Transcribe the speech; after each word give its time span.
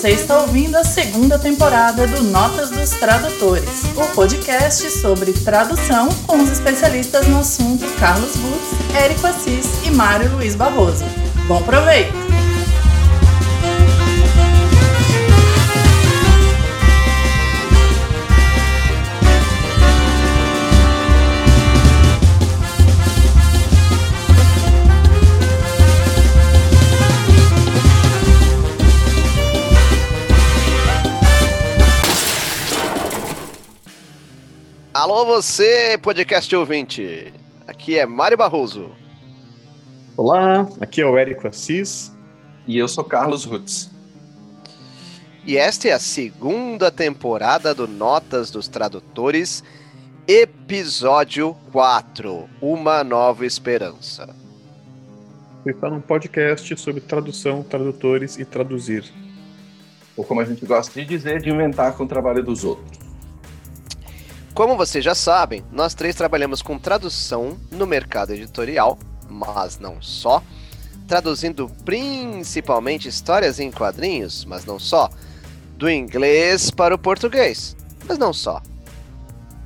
Você 0.00 0.12
está 0.12 0.40
ouvindo 0.40 0.76
a 0.76 0.82
segunda 0.82 1.38
temporada 1.38 2.06
do 2.06 2.22
Notas 2.22 2.70
dos 2.70 2.88
Tradutores, 2.88 3.84
o 3.94 4.14
podcast 4.14 4.90
sobre 4.92 5.30
tradução 5.30 6.08
com 6.26 6.38
os 6.38 6.48
especialistas 6.48 7.28
no 7.28 7.40
assunto 7.40 7.84
Carlos 7.98 8.34
Butz, 8.36 8.96
Érico 8.96 9.26
Assis 9.26 9.66
e 9.84 9.90
Mário 9.90 10.36
Luiz 10.36 10.54
Barroso. 10.54 11.04
Bom 11.46 11.62
proveito! 11.64 12.19
Alô 35.20 35.34
você, 35.34 35.98
podcast 35.98 36.56
ouvinte. 36.56 37.30
Aqui 37.66 37.98
é 37.98 38.06
Mário 38.06 38.38
Barroso. 38.38 38.90
Olá, 40.16 40.66
aqui 40.80 41.02
é 41.02 41.06
o 41.06 41.18
Érico 41.18 41.46
Assis. 41.46 42.10
E 42.66 42.78
eu 42.78 42.88
sou 42.88 43.04
Carlos 43.04 43.44
Rutz. 43.44 43.90
E 45.44 45.58
esta 45.58 45.88
é 45.88 45.92
a 45.92 45.98
segunda 45.98 46.90
temporada 46.90 47.74
do 47.74 47.86
Notas 47.86 48.50
dos 48.50 48.66
Tradutores, 48.66 49.62
episódio 50.26 51.54
4, 51.70 52.48
Uma 52.58 53.04
Nova 53.04 53.44
Esperança. 53.44 54.34
Você 55.62 55.72
está 55.72 55.90
num 55.90 56.00
podcast 56.00 56.74
sobre 56.78 57.02
tradução, 57.02 57.62
tradutores 57.62 58.38
e 58.38 58.44
traduzir. 58.46 59.04
Ou 60.16 60.24
como 60.24 60.40
a 60.40 60.46
gente 60.46 60.64
gosta 60.64 60.98
de 60.98 61.06
dizer, 61.06 61.42
de 61.42 61.50
inventar 61.50 61.94
com 61.94 62.04
o 62.04 62.08
trabalho 62.08 62.42
dos 62.42 62.64
outros. 62.64 62.99
Como 64.60 64.76
vocês 64.76 65.02
já 65.02 65.14
sabem, 65.14 65.64
nós 65.72 65.94
três 65.94 66.14
trabalhamos 66.14 66.60
com 66.60 66.78
tradução 66.78 67.56
no 67.70 67.86
mercado 67.86 68.34
editorial, 68.34 68.98
mas 69.26 69.78
não 69.78 70.02
só, 70.02 70.42
traduzindo 71.08 71.66
principalmente 71.82 73.08
histórias 73.08 73.58
em 73.58 73.70
quadrinhos, 73.70 74.44
mas 74.44 74.66
não 74.66 74.78
só, 74.78 75.08
do 75.78 75.88
inglês 75.88 76.70
para 76.70 76.94
o 76.94 76.98
português, 76.98 77.74
mas 78.06 78.18
não 78.18 78.34
só. 78.34 78.60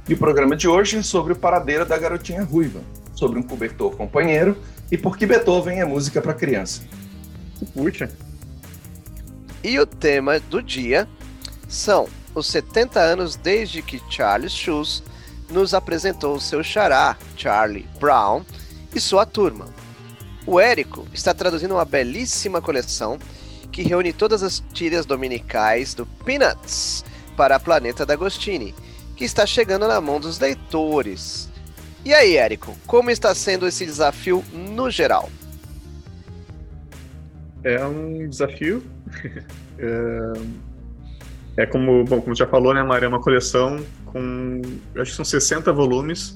E 0.08 0.14
o 0.14 0.16
programa 0.16 0.54
de 0.54 0.68
hoje 0.68 0.98
é 0.98 1.02
sobre 1.02 1.32
o 1.32 1.36
paradeiro 1.36 1.84
da 1.84 1.98
garotinha 1.98 2.44
ruiva, 2.44 2.80
sobre 3.16 3.36
um 3.40 3.42
cobertor 3.42 3.96
companheiro 3.96 4.56
e 4.92 4.96
por 4.96 5.18
que 5.18 5.26
Beethoven 5.26 5.80
é 5.80 5.84
música 5.84 6.22
para 6.22 6.32
criança. 6.32 6.82
Puxa. 7.74 8.08
E 9.60 9.76
o 9.76 9.86
tema 9.86 10.38
do 10.38 10.62
dia 10.62 11.08
são 11.66 12.08
os 12.34 12.46
70 12.46 13.00
anos 13.00 13.36
desde 13.36 13.80
que 13.82 14.02
Charles 14.10 14.52
Schulz 14.52 15.02
nos 15.50 15.74
apresentou 15.74 16.40
seu 16.40 16.62
xará, 16.62 17.16
Charlie 17.36 17.86
Brown, 18.00 18.44
e 18.94 19.00
sua 19.00 19.24
turma. 19.24 19.66
O 20.46 20.60
Érico 20.60 21.06
está 21.12 21.32
traduzindo 21.32 21.74
uma 21.74 21.84
belíssima 21.84 22.60
coleção 22.60 23.18
que 23.70 23.82
reúne 23.82 24.12
todas 24.12 24.42
as 24.42 24.62
tiras 24.72 25.06
dominicais 25.06 25.94
do 25.94 26.06
Peanuts 26.06 27.04
para 27.36 27.56
a 27.56 27.60
Planeta 27.60 28.04
D'Agostini, 28.06 28.74
que 29.16 29.24
está 29.24 29.46
chegando 29.46 29.88
na 29.88 30.00
mão 30.00 30.20
dos 30.20 30.38
leitores. 30.38 31.48
E 32.04 32.12
aí, 32.12 32.36
Érico, 32.36 32.76
como 32.86 33.10
está 33.10 33.34
sendo 33.34 33.66
esse 33.66 33.84
desafio 33.84 34.44
no 34.52 34.90
geral? 34.90 35.30
É 37.62 37.84
um 37.84 38.28
desafio. 38.28 38.82
é 39.78 40.32
é 41.56 41.66
como, 41.66 42.04
bom, 42.04 42.20
como 42.20 42.34
já 42.34 42.46
falou, 42.46 42.74
né, 42.74 42.82
Maria, 42.82 43.06
é 43.06 43.08
uma 43.08 43.20
coleção 43.20 43.78
com, 44.06 44.60
acho 44.96 45.10
que 45.10 45.16
são 45.16 45.24
60 45.24 45.72
volumes 45.72 46.34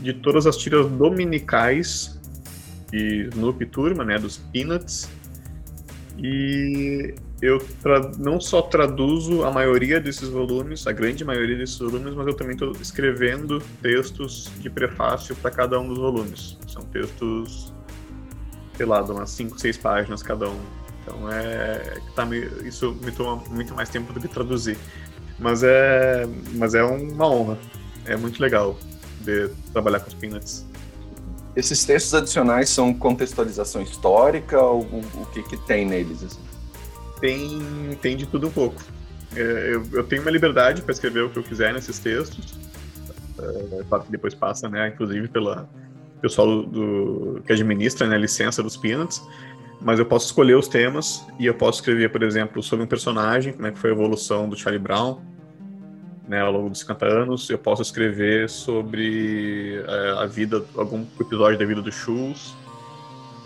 de 0.00 0.12
todas 0.12 0.46
as 0.46 0.56
tiras 0.56 0.86
dominicais 0.90 2.20
de 2.90 3.28
Snoopy 3.32 3.66
Turma, 3.66 4.04
né, 4.04 4.18
dos 4.18 4.36
Peanuts. 4.36 5.08
E 6.18 7.14
eu 7.40 7.60
não 8.18 8.40
só 8.40 8.62
traduzo 8.62 9.44
a 9.44 9.50
maioria 9.50 10.00
desses 10.00 10.28
volumes, 10.28 10.86
a 10.86 10.92
grande 10.92 11.24
maioria 11.24 11.56
desses 11.56 11.78
volumes, 11.78 12.14
mas 12.14 12.26
eu 12.26 12.34
também 12.34 12.52
estou 12.52 12.70
escrevendo 12.80 13.60
textos 13.80 14.50
de 14.60 14.70
prefácio 14.70 15.34
para 15.36 15.50
cada 15.50 15.80
um 15.80 15.88
dos 15.88 15.98
volumes. 15.98 16.56
São 16.68 16.82
textos, 16.84 17.72
sei 18.76 18.86
lá, 18.86 19.02
de 19.02 19.10
umas 19.10 19.30
5, 19.30 19.58
6 19.58 19.76
páginas 19.78 20.22
cada 20.22 20.48
um. 20.48 20.81
Então 21.02 21.30
é 21.30 21.98
tá 22.14 22.26
isso 22.64 22.96
me 23.02 23.10
toma 23.10 23.42
muito 23.50 23.74
mais 23.74 23.88
tempo 23.88 24.12
do 24.12 24.20
que 24.20 24.28
traduzir. 24.28 24.78
Mas 25.38 25.62
é, 25.62 26.26
mas 26.54 26.74
é 26.74 26.82
uma 26.82 27.28
honra. 27.28 27.58
É 28.04 28.16
muito 28.16 28.40
legal 28.40 28.78
de 29.20 29.48
trabalhar 29.72 30.00
com 30.00 30.08
os 30.08 30.14
Peanuts. 30.14 30.66
Esses 31.54 31.84
textos 31.84 32.14
adicionais 32.14 32.70
são 32.70 32.94
contextualização 32.94 33.82
histórica 33.82 34.60
ou 34.60 34.82
o 34.82 35.26
que, 35.32 35.42
que 35.42 35.56
tem 35.66 35.84
neles? 35.84 36.22
Assim? 36.24 36.40
Tem, 37.20 37.98
tem 38.00 38.16
de 38.16 38.26
tudo 38.26 38.46
um 38.48 38.50
pouco. 38.50 38.80
É, 39.36 39.70
eu, 39.74 39.82
eu 39.92 40.04
tenho 40.04 40.22
uma 40.22 40.30
liberdade 40.30 40.82
para 40.82 40.92
escrever 40.92 41.24
o 41.24 41.30
que 41.30 41.38
eu 41.38 41.42
quiser 41.42 41.72
nesses 41.72 41.98
textos. 41.98 42.58
É, 43.38 43.84
claro 43.88 44.04
que 44.04 44.10
depois 44.10 44.34
passa, 44.34 44.68
né, 44.68 44.88
inclusive 44.88 45.28
pela 45.28 45.68
pessoal 46.20 46.46
do, 46.46 47.34
do 47.34 47.42
que 47.42 47.52
administra 47.52 48.06
né, 48.06 48.14
a 48.14 48.18
licença 48.18 48.62
dos 48.62 48.76
Peanuts 48.76 49.22
mas 49.84 49.98
eu 49.98 50.06
posso 50.06 50.26
escolher 50.26 50.56
os 50.56 50.68
temas 50.68 51.26
e 51.38 51.46
eu 51.46 51.54
posso 51.54 51.80
escrever, 51.80 52.10
por 52.10 52.22
exemplo, 52.22 52.62
sobre 52.62 52.84
um 52.84 52.88
personagem, 52.88 53.52
como 53.52 53.66
é 53.66 53.72
que 53.72 53.78
foi 53.78 53.90
a 53.90 53.92
evolução 53.92 54.48
do 54.48 54.56
Charlie 54.56 54.82
Brown, 54.82 55.20
né, 56.28 56.40
ao 56.40 56.52
longo 56.52 56.70
dos 56.70 56.80
50 56.80 57.06
anos. 57.06 57.50
Eu 57.50 57.58
posso 57.58 57.82
escrever 57.82 58.48
sobre 58.48 59.82
é, 59.86 60.22
a 60.22 60.26
vida, 60.26 60.64
algum 60.76 61.04
episódio 61.20 61.58
da 61.58 61.64
vida 61.64 61.82
do 61.82 61.90
Schultz. 61.90 62.54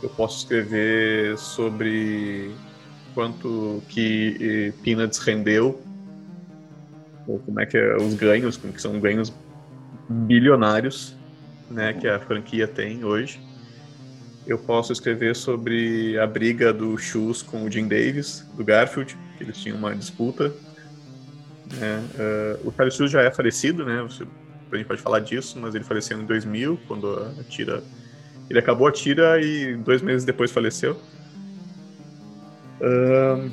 Eu 0.02 0.10
posso 0.10 0.38
escrever 0.38 1.38
sobre 1.38 2.50
quanto 3.14 3.82
que 3.88 4.74
Peanuts 4.84 5.18
rendeu, 5.18 5.80
ou 7.26 7.38
como 7.40 7.60
é 7.60 7.66
que 7.66 7.78
é 7.78 7.96
os 7.96 8.14
ganhos, 8.14 8.58
como 8.58 8.74
que 8.74 8.80
são 8.80 9.00
ganhos 9.00 9.32
bilionários, 10.08 11.16
né, 11.70 11.94
que 11.94 12.06
a 12.06 12.20
franquia 12.20 12.68
tem 12.68 13.04
hoje. 13.04 13.40
Eu 14.46 14.58
posso 14.58 14.92
escrever 14.92 15.34
sobre 15.34 16.16
a 16.20 16.26
briga 16.26 16.72
do 16.72 16.96
Shoes 16.96 17.42
com 17.42 17.64
o 17.64 17.70
Jim 17.70 17.88
Davis, 17.88 18.46
do 18.54 18.64
Garfield, 18.64 19.18
que 19.36 19.42
eles 19.42 19.58
tinham 19.58 19.76
uma 19.76 19.94
disputa. 19.94 20.54
Né? 21.74 22.04
Uh, 22.14 22.68
o 22.68 22.72
Charles 22.72 22.94
Shoes 22.94 23.10
já 23.10 23.22
é 23.22 23.30
falecido, 23.30 23.84
né? 23.84 24.00
Você, 24.02 24.24
a 24.70 24.76
gente 24.76 24.86
pode 24.86 25.02
falar 25.02 25.18
disso, 25.18 25.58
mas 25.60 25.74
ele 25.74 25.82
faleceu 25.82 26.20
em 26.20 26.24
2000, 26.24 26.78
quando 26.86 27.18
a 27.18 27.42
tira... 27.48 27.82
Ele 28.48 28.60
acabou 28.60 28.86
a 28.86 28.92
tira 28.92 29.40
e 29.42 29.74
dois 29.76 30.00
meses 30.00 30.24
depois 30.24 30.52
faleceu. 30.52 30.92
Uh, 32.80 33.50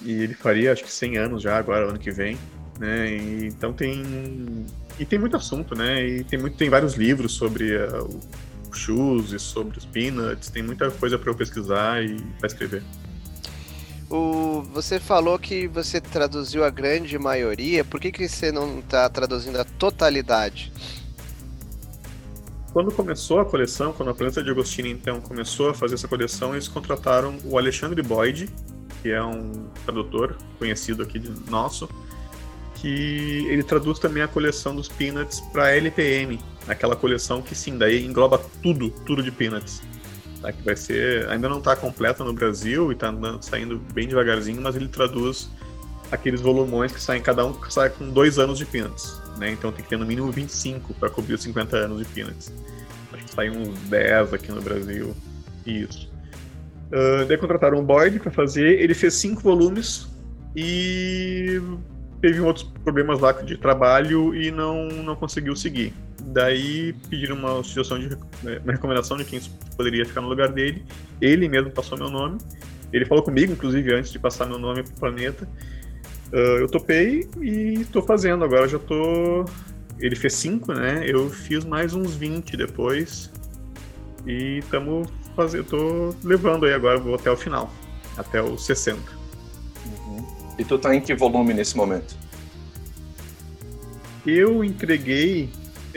e 0.00 0.22
ele 0.22 0.32
faria, 0.32 0.72
acho 0.72 0.84
que 0.84 0.90
100 0.90 1.18
anos 1.18 1.42
já 1.42 1.58
agora, 1.58 1.86
ano 1.86 1.98
que 1.98 2.10
vem. 2.10 2.38
Né? 2.80 3.10
E, 3.10 3.46
então 3.48 3.74
tem... 3.74 4.64
E 4.98 5.04
tem 5.04 5.18
muito 5.18 5.36
assunto, 5.36 5.74
né? 5.74 6.02
E 6.02 6.24
tem, 6.24 6.38
muito, 6.38 6.56
tem 6.56 6.70
vários 6.70 6.94
livros 6.94 7.32
sobre 7.32 7.76
uh, 7.76 8.20
shoes 8.78 9.32
e 9.32 9.38
sobre 9.38 9.78
os 9.78 9.84
peanuts, 9.84 10.48
tem 10.48 10.62
muita 10.62 10.90
coisa 10.90 11.18
para 11.18 11.30
eu 11.30 11.34
pesquisar 11.34 12.02
e 12.02 12.20
para 12.38 12.46
escrever. 12.46 12.82
O, 14.10 14.62
você 14.72 14.98
falou 14.98 15.38
que 15.38 15.68
você 15.68 16.00
traduziu 16.00 16.64
a 16.64 16.70
grande 16.70 17.18
maioria, 17.18 17.84
por 17.84 18.00
que, 18.00 18.10
que 18.10 18.26
você 18.26 18.50
não 18.50 18.78
está 18.78 19.08
traduzindo 19.08 19.60
a 19.60 19.64
totalidade? 19.64 20.72
Quando 22.72 22.90
começou 22.92 23.40
a 23.40 23.44
coleção, 23.44 23.92
quando 23.92 24.10
a 24.10 24.14
Planeta 24.14 24.42
de 24.42 24.50
Agostini 24.50 24.90
então 24.90 25.20
começou 25.20 25.70
a 25.70 25.74
fazer 25.74 25.94
essa 25.94 26.08
coleção, 26.08 26.54
eles 26.54 26.68
contrataram 26.68 27.36
o 27.44 27.58
Alexandre 27.58 28.00
Boyd, 28.02 28.48
que 29.02 29.10
é 29.10 29.22
um 29.22 29.68
tradutor 29.84 30.36
conhecido 30.58 31.02
aqui 31.02 31.18
de 31.18 31.50
nosso, 31.50 31.88
que 32.76 33.46
ele 33.48 33.62
traduz 33.62 33.98
também 33.98 34.22
a 34.22 34.28
coleção 34.28 34.74
dos 34.74 34.88
Peanuts 34.88 35.40
para 35.52 35.74
LPM, 35.74 36.38
aquela 36.68 36.94
coleção 36.94 37.42
que 37.42 37.54
sim, 37.54 37.78
daí 37.78 38.04
engloba 38.04 38.40
tudo, 38.62 38.90
tudo 38.90 39.22
de 39.22 39.30
Peanuts. 39.30 39.82
Tá? 40.40 40.52
Que 40.52 40.62
vai 40.62 40.76
ser, 40.76 41.28
ainda 41.28 41.48
não 41.48 41.58
está 41.58 41.74
completa 41.74 42.22
no 42.22 42.32
Brasil 42.32 42.90
e 42.90 42.94
está 42.94 43.12
saindo 43.40 43.78
bem 43.92 44.06
devagarzinho, 44.06 44.60
mas 44.60 44.76
ele 44.76 44.88
traduz 44.88 45.50
aqueles 46.10 46.40
volumões 46.40 46.92
que 46.92 47.00
saem 47.00 47.20
cada 47.20 47.44
um 47.44 47.54
sai 47.68 47.90
com 47.90 48.08
dois 48.08 48.38
anos 48.38 48.58
de 48.58 48.64
Peanuts. 48.64 49.20
Né? 49.38 49.50
Então 49.50 49.72
tem 49.72 49.82
que 49.82 49.90
ter 49.90 49.98
no 49.98 50.06
mínimo 50.06 50.30
25 50.30 50.94
para 50.94 51.10
cobrir 51.10 51.34
os 51.34 51.42
50 51.42 51.76
anos 51.76 51.98
de 51.98 52.04
Peanuts. 52.06 52.52
Acho 53.12 53.24
que 53.24 53.30
saem 53.30 53.50
uns 53.50 53.78
10 53.88 54.34
aqui 54.34 54.52
no 54.52 54.60
Brasil. 54.60 55.14
Isso. 55.66 56.10
Uh, 56.88 57.26
daí 57.26 57.36
contrataram 57.36 57.78
o 57.78 57.82
Boyd 57.82 58.18
para 58.18 58.30
fazer. 58.30 58.80
Ele 58.80 58.94
fez 58.94 59.14
cinco 59.14 59.42
volumes 59.42 60.08
e 60.56 61.60
teve 62.20 62.40
outros 62.40 62.64
problemas 62.82 63.20
lá 63.20 63.32
de 63.32 63.56
trabalho 63.56 64.34
e 64.34 64.50
não, 64.50 64.88
não 64.88 65.14
conseguiu 65.14 65.54
seguir. 65.54 65.92
Daí 66.32 66.92
pediram 67.08 67.36
uma 67.36 67.62
sugestão 67.62 67.98
de 67.98 68.14
uma 68.62 68.72
recomendação 68.72 69.16
de 69.16 69.24
quem 69.24 69.40
poderia 69.76 70.04
ficar 70.04 70.20
no 70.20 70.28
lugar 70.28 70.52
dele. 70.52 70.84
Ele 71.20 71.48
mesmo 71.48 71.70
passou 71.70 71.96
meu 71.96 72.10
nome 72.10 72.38
Ele 72.92 73.04
falou 73.06 73.24
comigo, 73.24 73.52
inclusive, 73.52 73.94
antes 73.94 74.12
de 74.12 74.18
passar 74.18 74.46
meu 74.46 74.58
nome 74.58 74.82
pro 74.82 74.92
planeta. 74.94 75.48
Uh, 76.32 76.60
eu 76.60 76.68
topei 76.68 77.28
e 77.40 77.84
tô 77.86 78.02
fazendo. 78.02 78.44
Agora 78.44 78.68
já 78.68 78.78
tô. 78.78 79.44
Ele 79.98 80.14
fez 80.14 80.34
5, 80.34 80.72
né? 80.74 81.02
Eu 81.06 81.30
fiz 81.30 81.64
mais 81.64 81.94
uns 81.94 82.14
20 82.14 82.56
depois. 82.56 83.30
E 84.26 84.58
estamos 84.58 85.08
fazendo. 85.34 85.64
tô 85.64 86.14
levando 86.22 86.66
aí 86.66 86.74
agora, 86.74 86.98
vou 86.98 87.14
até 87.14 87.30
o 87.30 87.36
final. 87.36 87.72
Até 88.16 88.42
os 88.42 88.66
60. 88.66 89.00
Uhum. 89.86 90.26
E 90.58 90.64
tu 90.64 90.78
tá 90.78 90.94
em 90.94 91.00
que 91.00 91.14
volume 91.14 91.54
nesse 91.54 91.76
momento? 91.76 92.14
Eu 94.26 94.62
entreguei. 94.62 95.48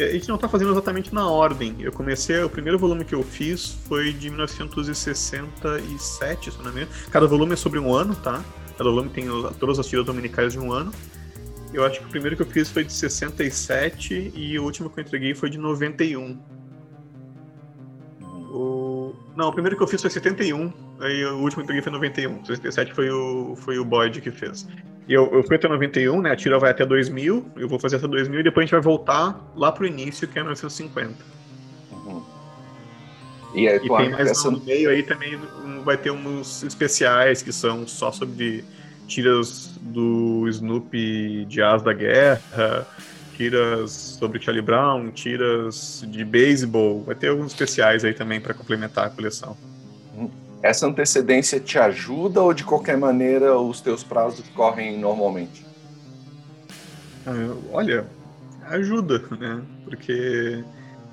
É, 0.01 0.09
a 0.09 0.13
gente 0.13 0.27
não 0.27 0.37
tá 0.37 0.49
fazendo 0.49 0.71
exatamente 0.71 1.13
na 1.13 1.29
ordem. 1.29 1.75
Eu 1.79 1.91
comecei. 1.91 2.41
O 2.43 2.49
primeiro 2.49 2.79
volume 2.79 3.05
que 3.05 3.13
eu 3.13 3.21
fiz 3.21 3.77
foi 3.87 4.11
de 4.11 4.29
1967, 4.29 6.51
se 6.51 6.57
não 6.57 6.65
me 6.65 6.81
engano. 6.81 6.91
Cada 7.11 7.27
volume 7.27 7.53
é 7.53 7.55
sobre 7.55 7.77
um 7.77 7.93
ano, 7.93 8.15
tá? 8.15 8.43
Cada 8.77 8.89
volume 8.89 9.09
tem 9.09 9.27
todas 9.59 9.77
as 9.77 9.85
tiras 9.85 10.05
dominicais 10.05 10.53
de 10.53 10.59
um 10.59 10.71
ano. 10.71 10.91
Eu 11.73 11.85
acho 11.85 11.99
que 11.99 12.05
o 12.05 12.09
primeiro 12.09 12.35
que 12.35 12.41
eu 12.41 12.47
fiz 12.47 12.69
foi 12.69 12.83
de 12.83 12.91
67 12.91 14.33
e 14.35 14.59
o 14.59 14.63
último 14.63 14.89
que 14.89 14.99
eu 14.99 15.03
entreguei 15.03 15.35
foi 15.35 15.49
de 15.49 15.57
91. 15.57 16.37
O... 18.51 18.80
Não, 19.35 19.49
o 19.49 19.53
primeiro 19.53 19.77
que 19.77 19.83
eu 19.83 19.87
fiz 19.87 20.01
foi 20.01 20.09
71, 20.09 20.73
aí 20.99 21.25
o 21.25 21.37
último 21.39 21.63
que 21.63 21.71
eu 21.71 21.77
entreguei 21.77 21.81
foi 21.81 21.91
91. 21.91 22.45
67 22.45 22.93
foi 22.93 23.09
o, 23.09 23.55
foi 23.55 23.79
o 23.79 23.85
Boyd 23.85 24.19
que 24.19 24.31
fez. 24.31 24.67
E 25.07 25.13
eu, 25.13 25.29
eu 25.33 25.43
fui 25.43 25.55
até 25.55 25.67
91, 25.67 26.21
né? 26.21 26.31
A 26.31 26.35
tira 26.35 26.59
vai 26.59 26.71
até 26.71 26.85
2000, 26.85 27.45
eu 27.57 27.67
vou 27.67 27.79
fazer 27.79 27.97
até 27.97 28.07
2000 28.07 28.39
e 28.39 28.43
depois 28.43 28.63
a 28.63 28.65
gente 28.65 28.71
vai 28.71 28.81
voltar 28.81 29.51
lá 29.55 29.71
pro 29.71 29.85
início, 29.85 30.27
que 30.27 30.37
é 30.37 30.41
1950. 30.41 31.15
Uhum. 31.91 32.23
E, 33.55 33.67
aí, 33.67 33.77
e 33.77 33.79
tem 33.79 33.89
mais 33.89 34.31
essa... 34.31 34.51
no 34.51 34.63
meio 34.63 34.89
aí 34.89 35.03
também 35.03 35.39
vai 35.83 35.97
ter 35.97 36.11
uns 36.11 36.63
especiais 36.63 37.41
que 37.41 37.51
são 37.51 37.87
só 37.87 38.11
sobre 38.11 38.63
tiras 39.07 39.77
do 39.81 40.47
Snoopy 40.47 41.45
de 41.45 41.61
As 41.61 41.81
da 41.81 41.91
Guerra, 41.91 42.87
tiras 43.35 43.91
sobre 43.91 44.41
Charlie 44.41 44.61
Brown, 44.61 45.11
tiras 45.11 46.03
de 46.07 46.23
beisebol. 46.23 47.03
Vai 47.03 47.15
ter 47.15 47.29
alguns 47.29 47.47
especiais 47.47 48.03
aí 48.03 48.13
também 48.13 48.39
para 48.39 48.53
complementar 48.53 49.07
a 49.07 49.09
coleção. 49.09 49.57
Essa 50.61 50.87
antecedência 50.87 51.59
te 51.59 51.79
ajuda 51.79 52.41
ou 52.41 52.53
de 52.53 52.63
qualquer 52.63 52.97
maneira 52.97 53.57
os 53.57 53.81
teus 53.81 54.03
prazos 54.03 54.47
correm 54.49 54.97
normalmente? 54.97 55.65
Ah, 57.25 57.55
olha, 57.71 58.05
ajuda, 58.67 59.23
né? 59.39 59.61
Porque 59.85 60.63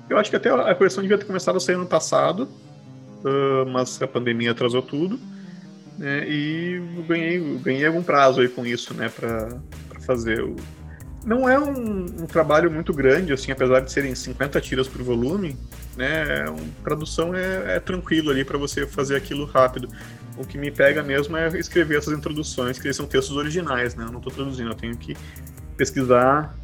eu 0.09 0.17
acho 0.17 0.29
que 0.29 0.35
até 0.35 0.49
a 0.49 0.75
coleção 0.75 1.01
devia 1.01 1.17
ter 1.17 1.25
começado 1.25 1.55
a 1.55 1.59
sair 1.59 1.77
no 1.77 1.85
passado, 1.85 2.43
uh, 3.23 3.65
mas 3.71 4.01
a 4.01 4.07
pandemia 4.07 4.51
atrasou 4.51 4.81
tudo. 4.81 5.19
Né? 5.97 6.27
E 6.27 6.81
eu 6.97 7.03
ganhei, 7.03 7.57
ganhei 7.57 7.85
algum 7.85 8.01
prazo 8.01 8.41
aí 8.41 8.47
com 8.47 8.65
isso, 8.65 8.93
né? 8.93 9.09
Para 9.09 9.59
fazer 10.05 10.41
o. 10.41 10.55
Não 11.25 11.49
é 11.49 11.59
um, 11.59 12.05
um, 12.05 12.25
trabalho 12.25 12.71
muito 12.71 12.93
grande, 12.93 13.33
assim, 13.33 13.51
apesar 13.51 13.81
de 13.81 13.91
serem 13.91 14.15
50 14.15 14.61
tiras 14.61 14.87
por 14.87 15.01
volume, 15.01 15.57
né? 15.97 16.45
É 16.45 16.49
um, 16.49 16.69
tradução 16.83 17.35
é, 17.35 17.75
é 17.75 17.79
tranquilo 17.79 18.31
ali 18.31 18.45
para 18.45 18.57
você 18.57 18.87
fazer 18.87 19.15
aquilo 19.15 19.45
rápido. 19.45 19.89
O 20.37 20.45
que 20.45 20.57
me 20.57 20.71
pega 20.71 21.03
mesmo 21.03 21.35
é 21.35 21.49
escrever 21.59 21.97
essas 21.97 22.17
introduções, 22.17 22.79
que 22.79 22.91
são 22.93 23.05
textos 23.05 23.35
originais, 23.35 23.95
né? 23.95 24.05
Eu 24.05 24.11
não 24.11 24.19
estou 24.19 24.31
traduzindo, 24.31 24.69
eu 24.69 24.75
tenho 24.75 24.95
que 24.95 25.15
pesquisar, 25.75 26.55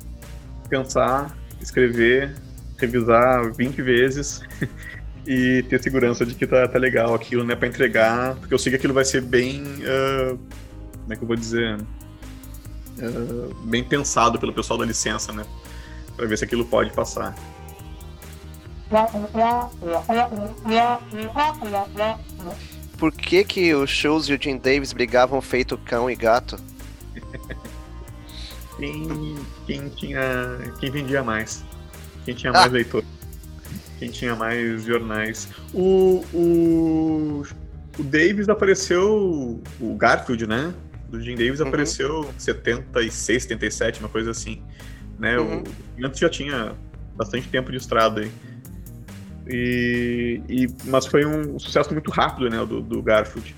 pensar, 0.69 1.35
escrever, 1.61 2.33
revisar 2.77 3.51
20 3.53 3.81
vezes 3.81 4.41
e 5.27 5.63
ter 5.63 5.81
segurança 5.81 6.25
de 6.25 6.35
que 6.35 6.45
tá, 6.45 6.67
tá 6.67 6.77
legal 6.77 7.13
aquilo, 7.13 7.43
né, 7.43 7.55
para 7.55 7.67
entregar, 7.67 8.35
porque 8.35 8.53
eu 8.53 8.59
sei 8.59 8.71
que 8.71 8.75
aquilo 8.75 8.93
vai 8.93 9.05
ser 9.05 9.21
bem, 9.21 9.63
uh, 9.63 10.37
como 11.01 11.13
é 11.13 11.15
que 11.15 11.23
eu 11.23 11.27
vou 11.27 11.35
dizer, 11.35 11.77
uh, 12.99 13.53
bem 13.63 13.83
pensado 13.83 14.39
pelo 14.39 14.53
pessoal 14.53 14.79
da 14.79 14.85
licença, 14.85 15.31
né, 15.31 15.45
para 16.15 16.25
ver 16.25 16.37
se 16.37 16.45
aquilo 16.45 16.65
pode 16.65 16.91
passar. 16.91 17.35
Por 22.97 23.11
que 23.11 23.43
que 23.43 23.73
o 23.73 23.85
Shows 23.85 24.29
e 24.29 24.33
o 24.33 24.41
Jim 24.41 24.57
Davis 24.57 24.93
brigavam 24.93 25.41
feito 25.41 25.77
cão 25.77 26.09
e 26.09 26.15
gato? 26.15 26.57
quem, 28.77 29.37
quem 29.65 29.89
tinha, 29.89 30.23
quem 30.79 30.91
vendia 30.91 31.23
mais, 31.23 31.63
quem 32.23 32.35
tinha 32.35 32.53
mais 32.53 32.67
ah. 32.67 32.73
leitor 32.73 33.03
quem 33.99 34.09
tinha 34.09 34.35
mais 34.35 34.83
jornais. 34.83 35.49
O, 35.73 36.23
o, 36.33 37.43
o 37.97 38.03
Davis 38.03 38.49
apareceu, 38.49 39.61
o 39.79 39.95
Garfield, 39.95 40.47
né? 40.47 40.73
Do 41.09 41.21
Jim 41.21 41.35
Davis 41.35 41.59
uhum. 41.59 41.67
apareceu 41.67 42.29
em 42.35 42.39
76, 42.39 43.43
77, 43.43 43.99
uma 43.99 44.09
coisa 44.09 44.31
assim. 44.31 44.61
Né? 45.19 45.37
Uhum. 45.37 45.63
O, 45.99 46.05
antes 46.05 46.19
já 46.19 46.29
tinha 46.29 46.73
bastante 47.15 47.47
tempo 47.47 47.71
de 47.71 47.77
estrada 47.77 48.21
aí. 48.21 48.31
E, 49.47 50.41
e, 50.49 50.67
mas 50.85 51.05
foi 51.05 51.25
um 51.25 51.59
sucesso 51.59 51.93
muito 51.93 52.09
rápido, 52.09 52.49
né, 52.49 52.65
do, 52.65 52.81
do 52.81 53.01
Garfield. 53.01 53.55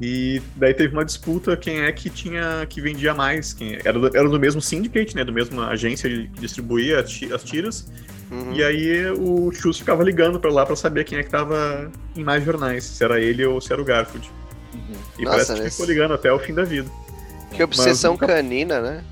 E 0.00 0.42
daí 0.56 0.74
teve 0.74 0.92
uma 0.92 1.04
disputa 1.04 1.56
quem 1.56 1.82
é 1.82 1.92
que 1.92 2.10
tinha 2.10 2.66
que 2.68 2.80
vendia 2.80 3.14
mais, 3.14 3.52
quem 3.52 3.78
era 3.84 3.98
do, 3.98 4.16
era 4.16 4.28
do 4.28 4.40
mesmo 4.40 4.60
syndicate, 4.60 5.14
né, 5.14 5.24
do 5.24 5.32
mesmo 5.32 5.60
agência 5.62 6.10
que 6.10 6.28
distribuía 6.40 6.98
as 6.98 7.44
tiras. 7.44 7.88
Uhum. 8.30 8.52
E 8.52 8.64
aí 8.64 9.06
o 9.12 9.52
Chus 9.52 9.78
ficava 9.78 10.02
ligando 10.02 10.40
para 10.40 10.50
lá 10.50 10.66
para 10.66 10.74
saber 10.74 11.04
quem 11.04 11.18
é 11.18 11.22
que 11.22 11.30
tava 11.30 11.90
em 12.16 12.24
mais 12.24 12.44
jornais, 12.44 12.82
se 12.82 13.04
era 13.04 13.20
ele 13.20 13.44
ou 13.44 13.60
se 13.60 13.72
era 13.72 13.80
o 13.80 13.84
Garfield. 13.84 14.28
Uhum. 14.74 14.96
E 15.18 15.24
Nossa, 15.24 15.46
parece 15.46 15.62
que 15.62 15.70
ficou 15.70 15.86
ligando 15.86 16.14
até 16.14 16.32
o 16.32 16.38
fim 16.38 16.52
da 16.52 16.64
vida. 16.64 16.90
Que 17.50 17.62
obsessão 17.62 18.12
nunca, 18.12 18.26
canina, 18.26 18.80
né? 18.80 19.04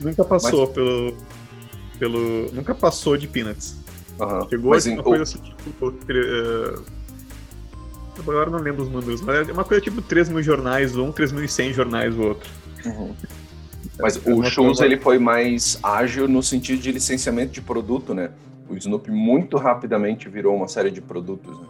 Nunca 0.00 0.24
passou 0.24 0.66
Mas... 0.66 0.74
pelo, 0.74 1.16
pelo. 1.98 2.52
Nunca 2.52 2.74
passou 2.74 3.16
de 3.16 3.26
Peanuts. 3.26 3.76
Uhum. 4.18 4.48
Chegou 4.48 4.70
Mas, 4.70 4.86
uma 4.86 5.02
coisa 5.02 5.22
assim, 5.24 5.38
tipo. 5.38 5.88
Uh, 5.88 6.84
agora 8.18 8.50
não 8.50 8.58
lembro 8.58 8.82
os 8.82 8.88
números, 8.88 9.20
mas 9.22 9.48
é 9.48 9.52
uma 9.52 9.64
coisa 9.64 9.82
tipo 9.82 10.02
3 10.02 10.28
mil 10.28 10.42
jornais 10.42 10.94
um, 10.96 11.10
3.100 11.10 11.72
jornais 11.72 12.14
o 12.14 12.22
outro. 12.22 12.50
Uhum. 12.84 13.14
Mas 13.98 14.16
é 14.24 14.32
o 14.32 14.42
Shows 14.44 14.80
ele 14.80 14.98
foi 14.98 15.18
mais 15.18 15.78
ágil 15.82 16.28
no 16.28 16.42
sentido 16.42 16.80
de 16.80 16.92
licenciamento 16.92 17.52
de 17.52 17.60
produto, 17.60 18.14
né? 18.14 18.30
o 18.70 18.76
Snoopy 18.76 19.10
muito 19.10 19.56
rapidamente 19.56 20.28
virou 20.28 20.56
uma 20.56 20.68
série 20.68 20.90
de 20.90 21.00
produtos, 21.00 21.58
né? 21.58 21.66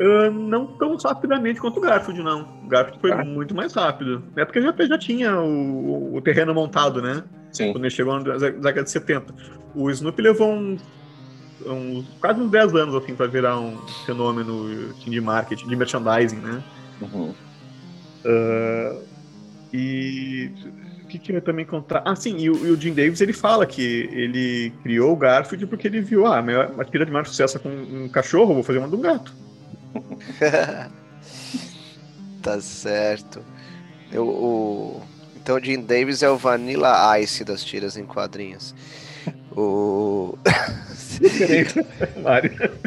Uh, 0.00 0.30
não 0.30 0.66
tão 0.66 0.96
rapidamente 0.96 1.60
quanto 1.60 1.76
o 1.76 1.80
Garfield, 1.80 2.22
não. 2.22 2.48
O 2.64 2.68
Garfield 2.68 3.00
foi 3.00 3.12
ah. 3.12 3.24
muito 3.24 3.54
mais 3.54 3.74
rápido. 3.74 4.24
É 4.34 4.44
porque 4.44 4.62
já, 4.62 4.74
já 4.86 4.98
tinha 4.98 5.38
o, 5.38 6.16
o, 6.16 6.20
terreno 6.22 6.54
montado, 6.54 7.02
né? 7.02 7.22
Sim. 7.52 7.72
Quando 7.72 7.84
ele 7.84 7.90
chegou 7.90 8.18
na 8.18 8.38
década 8.38 8.82
de 8.82 8.90
70. 8.90 9.34
O 9.74 9.90
Snoopy 9.90 10.22
levou 10.22 10.50
um, 10.52 12.04
quase 12.20 12.40
uns 12.40 12.50
10 12.50 12.74
anos 12.74 12.94
assim, 12.94 13.14
para 13.14 13.26
virar 13.26 13.60
um 13.60 13.76
fenômeno 14.06 14.94
de 14.94 15.20
marketing, 15.20 15.68
de 15.68 15.76
merchandising, 15.76 16.38
né? 16.38 16.62
Uhum. 17.02 17.34
Uh, 18.24 19.02
e 19.72 20.50
que, 21.10 21.18
que 21.18 21.32
eu 21.32 21.42
também 21.42 21.64
encontrar? 21.64 22.02
Ah, 22.06 22.14
sim, 22.14 22.36
e 22.38 22.48
o, 22.48 22.66
e 22.66 22.70
o, 22.70 22.80
Jim 22.80 22.94
Davis 22.94 23.20
ele 23.20 23.32
fala 23.32 23.66
que 23.66 24.08
ele 24.12 24.72
criou 24.82 25.12
o 25.12 25.16
Garfield 25.16 25.66
porque 25.66 25.88
ele 25.88 26.00
viu, 26.00 26.26
ah, 26.26 26.42
a 26.78 26.84
tira 26.84 27.04
de 27.04 27.10
maior 27.10 27.26
sucesso 27.26 27.56
é 27.56 27.60
com 27.60 27.68
um 27.68 28.08
cachorro, 28.08 28.54
vou 28.54 28.62
fazer 28.62 28.78
uma 28.78 28.88
de 28.88 28.94
um 28.94 29.00
gato. 29.00 29.34
tá 32.42 32.60
certo. 32.60 33.42
Eu, 34.12 34.26
o... 34.26 35.02
Então 35.36 35.56
o 35.56 35.60
Jim 35.64 35.80
Davis 35.80 36.22
é 36.22 36.30
o 36.30 36.36
Vanilla 36.36 37.18
Ice 37.18 37.44
das 37.44 37.64
tiras 37.64 37.96
em 37.96 38.04
quadrinhos. 38.04 38.74
O. 39.56 40.38
Mário. 42.22 42.78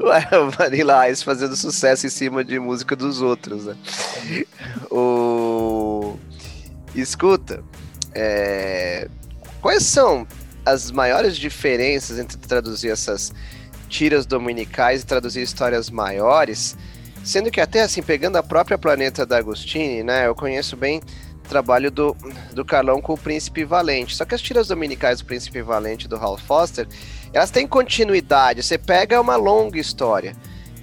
o 0.00 0.50
Vanilla 0.50 1.10
Ice 1.10 1.24
fazendo 1.24 1.56
sucesso 1.56 2.06
em 2.06 2.10
cima 2.10 2.44
de 2.44 2.58
música 2.58 2.94
dos 2.94 3.20
outros, 3.20 3.66
né? 3.66 3.76
O. 4.90 6.16
Escuta, 6.94 7.64
é... 8.14 9.08
quais 9.62 9.82
são 9.84 10.26
as 10.64 10.90
maiores 10.90 11.36
diferenças 11.36 12.18
entre 12.18 12.36
traduzir 12.36 12.90
essas 12.90 13.32
tiras 13.92 14.26
dominicais 14.26 15.02
e 15.02 15.06
traduzir 15.06 15.42
histórias 15.42 15.90
maiores? 15.90 16.76
Sendo 17.22 17.50
que 17.50 17.60
até 17.60 17.82
assim, 17.82 18.02
pegando 18.02 18.36
a 18.36 18.42
própria 18.42 18.78
Planeta 18.78 19.24
da 19.24 19.36
Agostini, 19.36 20.02
né, 20.02 20.26
eu 20.26 20.34
conheço 20.34 20.76
bem 20.76 21.00
o 21.44 21.48
trabalho 21.48 21.90
do, 21.90 22.16
do 22.52 22.64
Carlão 22.64 23.00
com 23.00 23.12
o 23.12 23.18
Príncipe 23.18 23.64
Valente. 23.64 24.16
Só 24.16 24.24
que 24.24 24.34
as 24.34 24.40
tiras 24.40 24.68
dominicais 24.68 25.20
do 25.20 25.26
Príncipe 25.26 25.60
Valente 25.60 26.08
do 26.08 26.16
Hal 26.16 26.38
Foster, 26.38 26.88
elas 27.32 27.50
têm 27.50 27.66
continuidade. 27.66 28.62
Você 28.62 28.78
pega 28.78 29.20
uma 29.20 29.36
longa 29.36 29.78
história. 29.78 30.34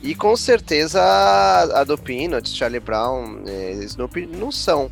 E 0.01 0.15
com 0.15 0.37
certeza 0.37 1.01
a, 1.01 1.81
a 1.81 1.83
do 1.83 1.97
Peanuts, 1.97 2.55
Charlie 2.55 2.79
Brown, 2.79 3.41
eh, 3.45 3.79
Snoopy 3.81 4.27
não 4.27 4.49
são 4.49 4.89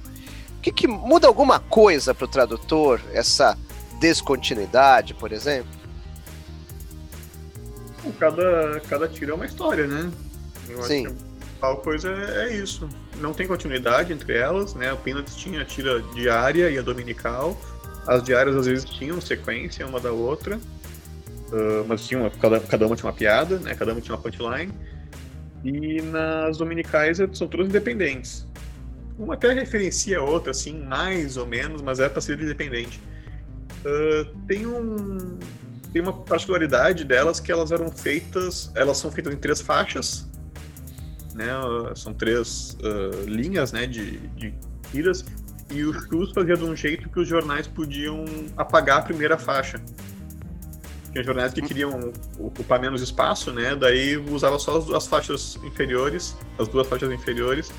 que, 0.71 0.71
que 0.71 0.87
muda 0.87 1.27
alguma 1.27 1.59
coisa 1.59 2.13
para 2.13 2.25
o 2.25 2.27
tradutor, 2.27 2.99
essa 3.13 3.57
descontinuidade, 3.99 5.13
por 5.13 5.31
exemplo? 5.31 5.76
Cada, 8.13 8.79
cada 8.89 9.07
tiro 9.07 9.31
é 9.31 9.35
uma 9.35 9.45
história, 9.45 9.87
né? 9.87 10.11
Eu 10.69 10.83
Sim. 10.83 11.03
principal 11.57 11.77
coisa 11.77 12.09
é, 12.09 12.49
é 12.49 12.55
isso. 12.55 12.87
Não 13.19 13.33
tem 13.33 13.47
continuidade 13.47 14.13
entre 14.13 14.35
elas, 14.35 14.73
né? 14.75 14.93
O 14.93 14.97
Peanuts 14.97 15.35
tinha 15.35 15.61
a 15.61 15.65
tira 15.65 16.01
diária 16.13 16.69
e 16.69 16.77
a 16.77 16.81
dominical. 16.81 17.59
As 18.07 18.23
diárias 18.23 18.55
às 18.55 18.65
vezes 18.67 18.85
tinham 18.85 19.19
sequência 19.19 19.85
uma 19.85 19.99
da 19.99 20.11
outra. 20.11 20.57
Uh, 20.57 21.85
mas 21.87 22.05
tinha 22.05 22.19
uma, 22.19 22.29
cada, 22.29 22.59
cada 22.59 22.85
uma 22.85 22.95
tinha 22.95 23.09
uma 23.09 23.15
piada, 23.15 23.57
né? 23.59 23.73
Cada 23.75 23.91
uma 23.93 24.01
tinha 24.01 24.15
uma 24.15 24.21
punchline. 24.21 24.71
E 25.63 26.01
nas 26.01 26.57
dominicais 26.57 27.17
são 27.33 27.47
todas 27.47 27.67
independentes. 27.67 28.45
Uma 29.17 29.33
até 29.33 29.51
referencia 29.51 30.19
a 30.19 30.21
outra, 30.21 30.51
assim, 30.51 30.79
mais 30.83 31.37
ou 31.37 31.45
menos, 31.47 31.81
mas 31.81 31.99
é 31.99 32.07
para 32.07 32.21
ser 32.21 32.39
independente. 32.39 33.01
Uh, 33.83 34.25
tem 34.47 34.67
um 34.67 35.39
tem 35.91 36.01
uma 36.01 36.13
particularidade 36.13 37.03
delas 37.03 37.39
que 37.39 37.51
elas 37.51 37.71
eram 37.71 37.91
feitas, 37.91 38.71
elas 38.75 38.97
são 38.97 39.11
feitas 39.11 39.33
em 39.33 39.37
três 39.37 39.61
faixas, 39.61 40.27
né? 41.33 41.47
São 41.95 42.13
três 42.13 42.77
uh, 42.81 43.25
linhas, 43.25 43.71
né, 43.71 43.85
de, 43.85 44.17
de 44.29 44.53
tiras 44.91 45.23
e 45.69 45.83
o 45.83 45.93
Chus 45.93 46.31
fazia 46.31 46.55
de 46.55 46.63
um 46.63 46.75
jeito 46.75 47.09
que 47.09 47.19
os 47.19 47.27
jornais 47.27 47.67
podiam 47.67 48.25
apagar 48.55 48.99
a 48.99 49.01
primeira 49.01 49.37
faixa. 49.37 49.81
Tinha 51.11 51.23
jornais 51.23 51.53
que 51.53 51.61
queriam 51.61 52.11
ocupar 52.39 52.79
menos 52.79 53.01
espaço, 53.01 53.51
né? 53.51 53.75
Daí 53.75 54.17
usava 54.17 54.57
só 54.59 54.77
as, 54.77 54.89
as 54.89 55.07
faixas 55.07 55.57
inferiores, 55.63 56.37
as 56.57 56.67
duas 56.67 56.87
faixas 56.87 57.11
inferiores, 57.11 57.71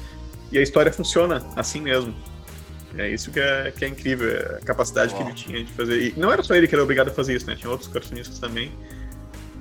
e 0.52 0.58
a 0.58 0.62
história 0.62 0.92
funciona 0.92 1.44
assim 1.56 1.80
mesmo. 1.80 2.14
É 2.96 3.08
isso 3.08 3.30
que 3.30 3.38
é, 3.38 3.70
que 3.70 3.84
é 3.84 3.88
incrível, 3.88 4.30
é 4.30 4.56
a 4.56 4.64
capacidade 4.64 5.12
oh. 5.14 5.16
que 5.18 5.22
ele 5.24 5.34
tinha 5.34 5.64
de 5.64 5.72
fazer. 5.72 6.00
E 6.00 6.14
não 6.16 6.32
era 6.32 6.42
só 6.42 6.54
ele 6.54 6.66
que 6.66 6.74
era 6.74 6.82
obrigado 6.82 7.08
a 7.08 7.10
fazer 7.10 7.34
isso, 7.34 7.46
né? 7.46 7.54
Tinha 7.54 7.70
outros 7.70 7.88
cartunistas 7.88 8.38
também, 8.38 8.72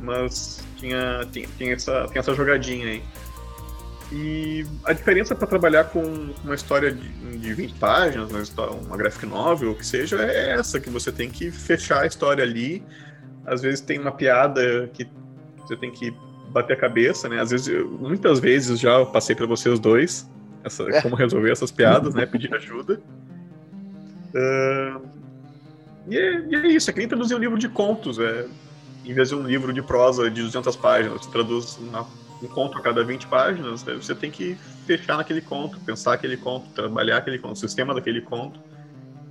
mas 0.01 0.63
tinha, 0.77 1.27
tinha, 1.31 1.47
tinha, 1.57 1.73
essa, 1.73 2.05
tinha 2.07 2.19
essa 2.19 2.33
jogadinha 2.33 2.87
aí. 2.87 3.03
E 4.09 4.65
a 4.85 4.93
diferença 4.93 5.35
para 5.35 5.47
trabalhar 5.47 5.85
com 5.85 6.01
uma 6.41 6.55
história 6.55 6.93
de, 6.93 7.37
de 7.37 7.53
20 7.53 7.73
páginas, 7.73 8.31
uma, 8.31 8.41
história, 8.41 8.73
uma 8.73 8.95
graphic 8.95 9.25
novel, 9.25 9.71
o 9.71 9.75
que 9.75 9.85
seja, 9.85 10.21
é 10.21 10.51
essa, 10.51 10.79
que 10.79 10.89
você 10.89 11.11
tem 11.11 11.29
que 11.29 11.51
fechar 11.51 12.03
a 12.03 12.07
história 12.07 12.41
ali. 12.41 12.81
Às 13.45 13.61
vezes 13.61 13.81
tem 13.81 13.99
uma 13.99 14.11
piada 14.11 14.89
que 14.93 15.05
você 15.59 15.75
tem 15.75 15.91
que 15.91 16.15
bater 16.49 16.73
a 16.73 16.77
cabeça, 16.77 17.27
né? 17.27 17.41
Às 17.41 17.51
vezes, 17.51 17.85
muitas 17.99 18.39
vezes 18.39 18.79
já 18.79 19.05
passei 19.05 19.35
para 19.35 19.45
vocês 19.45 19.77
dois 19.77 20.25
essa, 20.67 20.83
é. 20.83 21.01
como 21.01 21.15
resolver 21.15 21.51
essas 21.51 21.71
piadas, 21.71 22.13
né? 22.13 22.25
Pedir 22.25 22.53
ajuda. 22.53 23.01
Uh, 24.33 25.01
e, 26.07 26.17
é, 26.17 26.39
e, 26.49 26.55
é, 26.55 26.67
isso, 26.67 26.89
é 26.89 26.93
que 26.93 26.99
nem 26.99 27.07
traduzir 27.07 27.35
um 27.35 27.39
livro 27.39 27.57
de 27.57 27.67
contos, 27.67 28.17
é, 28.19 28.47
em 29.05 29.13
vez 29.13 29.29
de 29.29 29.35
um 29.35 29.43
livro 29.43 29.73
de 29.73 29.81
prosa 29.81 30.29
de 30.29 30.41
200 30.41 30.75
páginas, 30.75 31.25
você 31.25 31.31
traduz 31.31 31.77
uma, 31.77 32.07
um 32.41 32.47
conto 32.47 32.77
a 32.77 32.81
cada 32.81 33.03
20 33.03 33.27
páginas, 33.27 33.83
né, 33.83 33.93
você 33.95 34.15
tem 34.15 34.31
que 34.31 34.57
fechar 34.85 35.17
naquele 35.17 35.41
conto, 35.41 35.79
pensar 35.81 36.13
aquele 36.13 36.37
conto, 36.37 36.69
trabalhar 36.69 37.17
aquele 37.17 37.39
conto, 37.39 37.53
o 37.53 37.59
sistema 37.59 37.93
daquele 37.93 38.21
conto, 38.21 38.59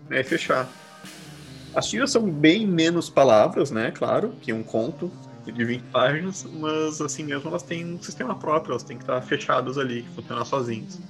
né, 0.09 0.21
e 0.21 0.25
fechar. 0.25 0.69
As 1.75 1.89
tiras 1.89 2.11
são 2.11 2.29
bem 2.29 2.67
menos 2.67 3.09
palavras, 3.09 3.71
né, 3.71 3.91
claro, 3.91 4.35
que 4.41 4.53
um 4.53 4.63
conto 4.63 5.11
de 5.45 5.65
20 5.65 5.83
páginas, 5.85 6.47
mas 6.59 7.01
assim 7.01 7.25
mesmo 7.25 7.49
elas 7.49 7.63
têm 7.63 7.95
um 7.95 8.03
sistema 8.03 8.35
próprio, 8.35 8.73
elas 8.73 8.83
têm 8.83 8.97
que 8.97 9.05
estar 9.05 9.21
fechadas 9.23 9.79
ali, 9.79 10.05
funcionar 10.15 10.45
sozinhas. 10.45 11.01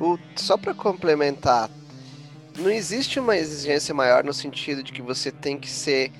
O, 0.00 0.18
só 0.34 0.56
para 0.56 0.74
complementar, 0.74 1.70
não 2.58 2.70
existe 2.70 3.18
uma 3.18 3.36
exigência 3.36 3.94
maior 3.94 4.24
no 4.24 4.32
sentido 4.32 4.82
de 4.82 4.92
que 4.92 5.02
você 5.02 5.30
tem 5.30 5.58
que 5.58 5.70
ser 5.70 6.12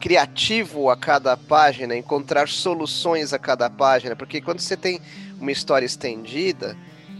criativo 0.00 0.90
a 0.90 0.96
cada 0.96 1.36
página, 1.36 1.96
encontrar 1.96 2.48
soluções 2.48 3.32
a 3.32 3.38
cada 3.38 3.70
página, 3.70 4.16
porque 4.16 4.40
quando 4.40 4.58
você 4.58 4.76
tem 4.76 5.00
uma 5.40 5.52
história 5.52 5.86
estendida, 5.86 6.76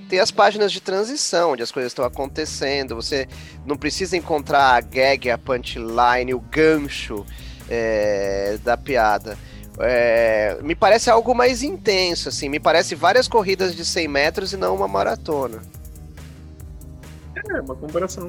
tem 0.09 0.19
as 0.19 0.31
páginas 0.31 0.73
de 0.73 0.81
transição, 0.81 1.52
onde 1.52 1.62
as 1.62 1.71
coisas 1.71 1.93
estão 1.93 2.05
acontecendo, 2.05 2.95
você 2.95 3.29
não 3.64 3.76
precisa 3.76 4.17
encontrar 4.17 4.75
a 4.75 4.81
gag, 4.81 5.31
a 5.31 5.38
punchline, 5.38 6.35
o 6.35 6.41
gancho 6.41 7.25
é, 7.69 8.59
da 8.64 8.76
piada. 8.76 9.38
É, 9.79 10.59
me 10.62 10.75
parece 10.75 11.11
algo 11.11 11.35
mais 11.35 11.62
intenso, 11.62 12.29
assim, 12.29 12.49
me 12.49 12.61
parece 12.61 12.95
várias 12.95 13.26
corridas 13.26 13.75
de 13.75 13.85
100 13.85 14.09
metros 14.09 14.52
e 14.52 14.57
não 14.57 14.75
uma 14.75 14.87
maratona. 14.87 15.62
É, 17.49 17.61
uma 17.61 17.75
comparação, 17.75 18.29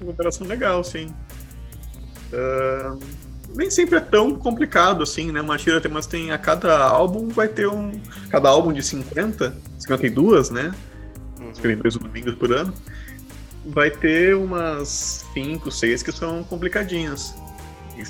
uma 0.00 0.06
comparação 0.06 0.46
legal, 0.46 0.82
sim. 0.82 1.14
Uh, 2.32 2.98
nem 3.54 3.70
sempre 3.70 3.96
é 3.96 4.00
tão 4.00 4.34
complicado 4.34 5.02
assim, 5.02 5.30
né? 5.30 5.40
Uma 5.40 5.56
tira 5.56 5.80
tem, 5.80 5.90
mas 5.90 6.06
tem 6.06 6.30
a 6.30 6.38
cada 6.38 6.84
álbum 6.84 7.28
vai 7.28 7.48
ter 7.48 7.68
um. 7.68 7.92
Cada 8.30 8.48
álbum 8.48 8.72
de 8.72 8.82
50, 8.82 9.56
52, 9.78 10.50
né? 10.50 10.74
Uhum. 11.40 11.54
52 11.54 11.96
domingos 11.96 12.34
por 12.34 12.52
ano. 12.52 12.74
Vai 13.64 13.90
ter 13.90 14.36
umas 14.36 15.24
5, 15.34 15.70
6 15.70 16.02
que 16.02 16.12
são 16.12 16.44
complicadinhas. 16.44 17.34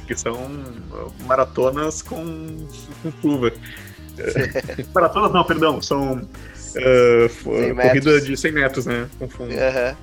Que 0.06 0.16
são 0.16 0.36
maratonas 1.26 2.02
com, 2.02 2.24
com 3.02 3.12
chuva. 3.22 3.52
maratonas 4.94 5.32
não, 5.32 5.44
perdão, 5.44 5.80
são 5.82 6.26
Uh, 6.76 7.74
corrida 7.74 8.20
de 8.20 8.36
100 8.36 8.52
metros, 8.52 8.86
né? 8.86 9.08
Confundo. 9.18 9.50
Uhum. 9.50 9.96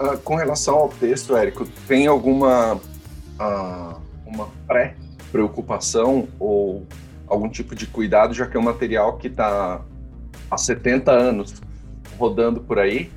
Uh, 0.00 0.18
com 0.18 0.34
relação 0.34 0.76
ao 0.76 0.88
texto, 0.88 1.36
Érico, 1.36 1.66
tem 1.86 2.06
alguma 2.06 2.74
uh, 2.74 4.00
uma 4.26 4.48
pré-preocupação 4.66 6.26
ou 6.38 6.86
algum 7.26 7.48
tipo 7.48 7.74
de 7.74 7.86
cuidado, 7.86 8.32
já 8.32 8.46
que 8.46 8.56
é 8.56 8.60
um 8.60 8.64
material 8.64 9.18
que 9.18 9.28
está 9.28 9.82
há 10.50 10.56
70 10.58 11.12
anos 11.12 11.62
rodando 12.18 12.60
por 12.60 12.78
aí? 12.78 13.10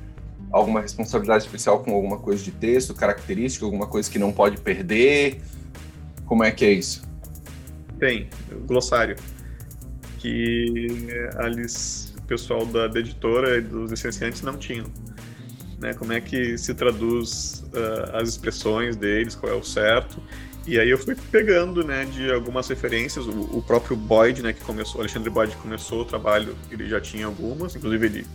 Alguma 0.50 0.80
responsabilidade 0.80 1.44
especial 1.44 1.80
com 1.80 1.94
alguma 1.94 2.18
coisa 2.18 2.42
de 2.42 2.50
texto, 2.50 2.94
característica, 2.94 3.64
alguma 3.64 3.86
coisa 3.86 4.10
que 4.10 4.18
não 4.18 4.32
pode 4.32 4.58
perder? 4.58 5.40
Como 6.24 6.42
é 6.42 6.50
que 6.50 6.64
é 6.64 6.72
isso? 6.72 7.02
Tem, 7.98 8.28
o 8.52 8.60
glossário. 8.60 9.16
Que 10.18 11.06
Alice, 11.36 12.14
o 12.16 12.22
pessoal 12.22 12.64
da, 12.66 12.88
da 12.88 13.00
editora 13.00 13.58
e 13.58 13.60
dos 13.60 13.90
licenciantes 13.90 14.42
não 14.42 14.56
tinham. 14.56 14.86
Né, 15.78 15.94
como 15.94 16.12
é 16.12 16.20
que 16.20 16.58
se 16.58 16.74
traduz 16.74 17.64
uh, 17.72 18.16
as 18.16 18.30
expressões 18.30 18.96
deles, 18.96 19.36
qual 19.36 19.52
é 19.52 19.54
o 19.54 19.62
certo. 19.62 20.20
E 20.66 20.78
aí 20.78 20.90
eu 20.90 20.98
fui 20.98 21.14
pegando, 21.14 21.84
né, 21.84 22.04
de 22.04 22.30
algumas 22.32 22.68
referências, 22.68 23.26
o, 23.26 23.56
o 23.56 23.62
próprio 23.62 23.96
Boyd, 23.96 24.42
né, 24.42 24.52
que 24.52 24.60
começou, 24.60 25.00
Alexandre 25.00 25.30
Boyd 25.30 25.56
começou 25.56 26.02
o 26.02 26.04
trabalho, 26.04 26.56
ele 26.70 26.88
já 26.88 27.00
tinha 27.00 27.26
algumas, 27.26 27.76
inclusive 27.76 28.06
ele 28.06 28.26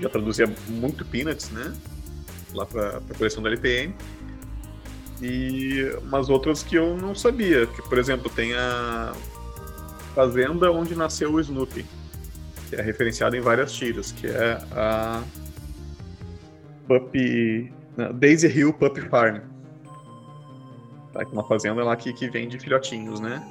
já 0.00 0.08
traduzia 0.08 0.52
muito 0.68 1.04
Peanuts, 1.04 1.50
né, 1.50 1.72
lá 2.54 2.66
para 2.66 2.98
a 2.98 3.14
coleção 3.16 3.42
da 3.42 3.48
LPM 3.50 3.94
e 5.22 5.82
umas 6.02 6.28
outras 6.28 6.62
que 6.62 6.76
eu 6.76 6.96
não 6.96 7.14
sabia. 7.14 7.66
Que, 7.66 7.82
por 7.82 7.98
exemplo, 7.98 8.30
tem 8.30 8.54
a 8.54 9.12
Fazenda 10.14 10.72
onde 10.72 10.94
nasceu 10.96 11.32
o 11.32 11.40
Snoopy, 11.40 11.86
que 12.68 12.76
é 12.76 12.82
referenciada 12.82 13.36
em 13.36 13.40
várias 13.40 13.72
tiras, 13.72 14.10
que 14.10 14.26
é 14.26 14.60
a 14.72 15.22
Puppy. 16.88 17.72
Não, 17.96 18.12
Daisy 18.12 18.48
Hill 18.48 18.72
Puppy 18.72 19.02
Farm. 19.02 19.38
Tá, 21.12 21.24
que 21.24 21.30
é 21.30 21.32
uma 21.32 21.46
fazenda 21.46 21.84
lá 21.84 21.96
que, 21.96 22.12
que 22.12 22.28
vende 22.28 22.58
filhotinhos, 22.58 23.20
né? 23.20 23.42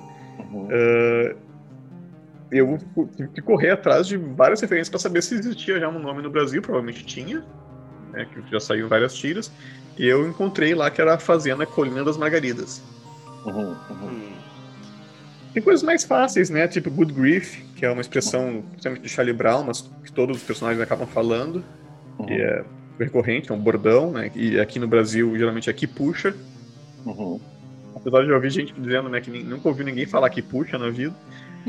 Uhum. 0.52 0.68
Uh, 0.68 1.36
eu 2.52 2.78
tive 3.16 3.30
que 3.30 3.42
correr 3.42 3.72
atrás 3.72 4.08
de 4.08 4.18
várias 4.18 4.62
referências 4.62 4.90
para 4.90 5.00
saber 5.00 5.22
se 5.22 5.36
existia 5.36 5.80
já 5.80 5.90
um 5.90 6.00
nome 6.00 6.22
no 6.22 6.30
Brasil, 6.30 6.62
provavelmente 6.62 7.06
tinha, 7.06 7.44
né, 8.12 8.26
que 8.26 8.52
já 8.52 8.60
saiu 8.60 8.88
várias 8.88 9.14
tiras. 9.14 9.52
E 9.98 10.08
eu 10.08 10.28
encontrei 10.28 10.74
lá 10.74 10.90
que 10.90 11.02
era 11.02 11.16
a 11.16 11.20
Fazenda 11.20 11.66
Colina 11.66 12.04
das 12.04 12.18
Margaridas. 12.18 12.82
Uhum, 13.46 13.76
uhum. 13.90 14.32
Tem 15.54 15.64
coisas 15.64 15.84
mais 15.84 16.04
fáceis, 16.04 16.50
né? 16.50 16.68
Tipo 16.68 16.92
good 16.92 17.14
grief, 17.14 17.62
que 17.76 17.86
é 17.86 17.92
uma 17.92 18.02
expressão 18.02 18.64
principalmente 18.70 19.04
de 19.04 19.10
Charlie 19.10 19.34
Brown, 19.34 19.64
mas 19.64 19.82
que 20.04 20.12
todos 20.12 20.38
os 20.38 20.44
personagens 20.44 20.82
acabam 20.82 21.08
falando. 21.08 21.64
Uhum. 22.18 22.30
E 22.30 22.42
é 22.42 22.64
recorrente, 23.00 23.52
é 23.52 23.56
um 23.56 23.60
bordão, 23.60 24.12
né? 24.12 24.32
E 24.36 24.60
aqui 24.60 24.80
no 24.80 24.88
Brasil, 24.88 25.36
geralmente 25.38 25.70
é 25.70 25.74
que 25.74 25.88
puxa. 25.88 26.36
Uhum. 27.06 27.40
Apesar 27.96 28.24
de 28.24 28.30
eu 28.30 28.36
ouvir 28.36 28.50
gente 28.52 28.74
dizendo 28.78 29.10
né, 29.10 29.20
que 29.20 29.32
nunca 29.44 29.68
ouviu 29.68 29.86
ninguém 29.86 30.06
falar 30.06 30.30
que 30.30 30.42
puxa 30.42 30.78
na 30.78 30.90
vida. 30.90 31.16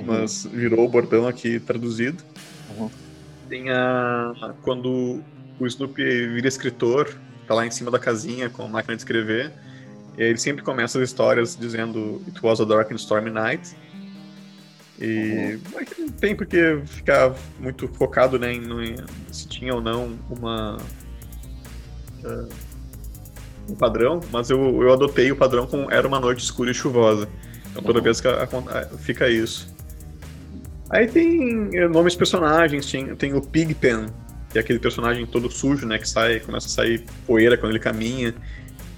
Mas 0.07 0.47
virou 0.50 0.85
o 0.85 0.88
bordão 0.88 1.26
aqui 1.26 1.59
traduzido. 1.61 2.23
Uhum. 2.76 2.90
Tem 3.49 3.71
a. 3.71 4.54
Quando 4.62 5.23
o 5.59 5.66
Snoopy 5.66 6.28
vira 6.28 6.49
escritor, 6.49 7.14
tá 7.47 7.54
lá 7.54 7.66
em 7.66 7.71
cima 7.71 7.90
da 7.90 7.99
casinha 7.99 8.49
com 8.49 8.62
a 8.64 8.69
máquina 8.69 8.97
de 8.97 9.02
escrever. 9.02 9.52
E 10.16 10.23
ele 10.23 10.38
sempre 10.38 10.62
começa 10.62 10.99
as 10.99 11.09
histórias 11.09 11.57
dizendo 11.57 12.21
It 12.26 12.38
was 12.42 12.61
a 12.61 12.64
dark 12.64 12.90
and 12.90 12.97
stormy 12.97 13.30
night. 13.30 13.75
E 15.00 15.59
uhum. 15.73 15.83
não 15.99 16.09
tem 16.09 16.37
porque 16.37 16.80
ficar 16.85 17.35
muito 17.59 17.88
focado 17.88 18.38
né, 18.38 18.52
em, 18.52 18.61
em 18.61 18.97
se 19.33 19.49
tinha 19.49 19.75
ou 19.75 19.80
não 19.80 20.19
uma 20.28 20.76
uh, 22.23 22.49
um 23.66 23.75
padrão, 23.75 24.21
mas 24.30 24.50
eu, 24.50 24.83
eu 24.83 24.92
adotei 24.92 25.33
o 25.33 25.37
padrão 25.37 25.66
com 25.66 25.90
Era 25.90 26.07
uma 26.07 26.21
noite 26.21 26.45
escura 26.45 26.71
e 26.71 26.75
chuvosa, 26.75 27.28
Então 27.71 27.83
toda 27.83 27.99
uhum. 27.99 28.04
vez 28.04 28.21
que 28.21 28.28
a, 28.28 28.45
a, 28.45 28.85
fica 28.99 29.28
isso. 29.28 29.70
Aí 30.90 31.06
tem 31.06 31.70
eh, 31.73 31.88
nomes 31.88 32.12
de 32.14 32.18
personagens, 32.18 32.90
tem, 32.90 33.14
tem 33.14 33.35
o 33.35 33.40
Pigpen, 33.40 34.06
que 34.50 34.59
é 34.59 34.61
aquele 34.61 34.78
personagem 34.78 35.25
todo 35.25 35.50
sujo, 35.50 35.87
né? 35.87 35.99
Que 35.99 36.09
sai, 36.09 36.40
começa 36.40 36.66
a 36.66 36.70
sair 36.70 37.04
poeira 37.26 37.56
quando 37.56 37.70
ele 37.70 37.78
caminha. 37.78 38.35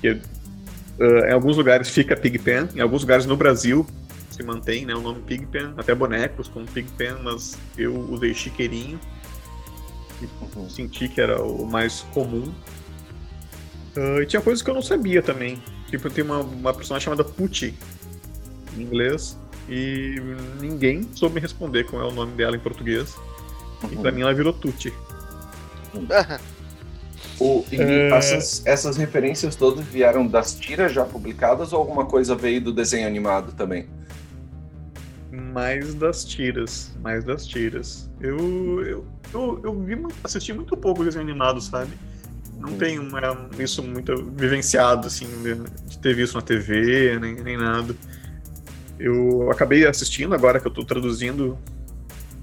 Que, 0.01 0.11
uh, 0.13 1.27
em 1.29 1.33
alguns 1.33 1.57
lugares 1.57 1.91
fica 1.91 2.17
Pigpen, 2.17 2.69
em 2.75 2.81
alguns 2.81 3.03
lugares 3.03 3.27
no 3.27 3.37
Brasil 3.37 3.87
se 4.33 4.43
mantém 4.43 4.87
né, 4.87 4.95
o 4.95 5.01
nome 5.01 5.21
Pigpen, 5.23 5.75
até 5.77 5.95
bonecos 5.95 6.49
com 6.49 6.65
Pigpen, 6.65 7.17
mas 7.23 7.59
eu 7.77 7.95
usei 8.11 8.35
Chiqueirinho. 8.35 8.99
Uhum. 10.57 10.71
Senti 10.71 11.09
que 11.09 11.21
era 11.21 11.43
o 11.43 11.67
mais 11.67 12.01
comum. 12.13 12.53
Uh, 13.97 14.23
e 14.23 14.27
tinha 14.27 14.41
coisas 14.41 14.63
que 14.63 14.71
eu 14.71 14.75
não 14.75 14.83
sabia 14.83 15.23
também. 15.23 15.63
Tipo, 15.91 16.09
tem 16.09 16.25
uma, 16.25 16.39
uma 16.39 16.73
personagem 16.73 17.05
chamada 17.05 17.25
Pucci, 17.25 17.75
em 18.77 18.83
inglês, 18.83 19.39
e 19.69 20.17
ninguém 20.61 21.09
soube 21.15 21.37
me 21.37 21.41
responder 21.41 21.85
qual 21.85 22.03
é 22.03 22.07
o 22.07 22.13
nome 22.13 22.33
dela 22.33 22.57
em 22.57 22.61
português. 22.61 23.17
E 23.91 23.97
pra 23.97 24.13
mim 24.13 24.23
ela 24.23 24.35
virou. 24.35 24.55
O, 27.41 27.65
e 27.73 27.81
é... 27.81 28.11
essas, 28.11 28.65
essas 28.65 28.97
referências 28.97 29.57
todas 29.57 29.85
vieram 29.87 30.27
das 30.27 30.55
tiras 30.55 30.93
já 30.93 31.05
publicadas 31.05 31.73
ou 31.73 31.81
alguma 31.81 32.07
coisa 32.07 32.37
veio 32.37 32.61
do 32.61 32.73
desenho 32.73 33.07
animado 33.07 33.53
também? 33.53 33.89
Mais 35.33 35.95
das 35.95 36.25
tiras, 36.25 36.93
mais 37.01 37.25
das 37.25 37.45
tiras. 37.45 38.09
Eu, 38.21 38.85
eu, 38.85 39.07
eu, 39.35 39.61
eu 39.65 39.81
vi, 39.81 39.99
assisti 40.23 40.53
muito 40.53 40.77
pouco 40.77 41.03
desenho 41.03 41.25
animado, 41.25 41.61
sabe? 41.61 41.91
Não 42.59 42.75
hum. 42.75 42.79
tenho 42.79 43.03
uma, 43.03 43.21
isso 43.59 43.83
muito 43.83 44.15
vivenciado, 44.37 45.09
assim, 45.09 45.27
de 45.89 45.99
ter 45.99 46.15
visto 46.15 46.35
na 46.35 46.43
TV, 46.43 47.19
nem, 47.19 47.35
nem 47.37 47.57
nada. 47.57 47.95
Eu 49.03 49.51
acabei 49.51 49.85
assistindo 49.85 50.33
agora 50.33 50.61
que 50.61 50.67
eu 50.67 50.71
tô 50.71 50.85
traduzindo 50.85 51.59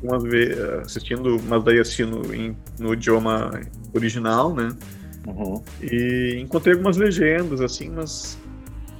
umas 0.03 0.21
vezes, 0.23 0.59
assistindo, 0.85 1.41
mas 1.47 1.63
daí 1.63 1.79
assistindo 1.79 2.35
em, 2.35 2.55
no 2.77 2.93
idioma 2.93 3.61
original, 3.93 4.53
né? 4.53 4.69
Uhum. 5.25 5.63
E 5.81 6.37
encontrei 6.37 6.73
algumas 6.73 6.97
legendas, 6.97 7.61
assim, 7.61 7.89
mas 7.89 8.37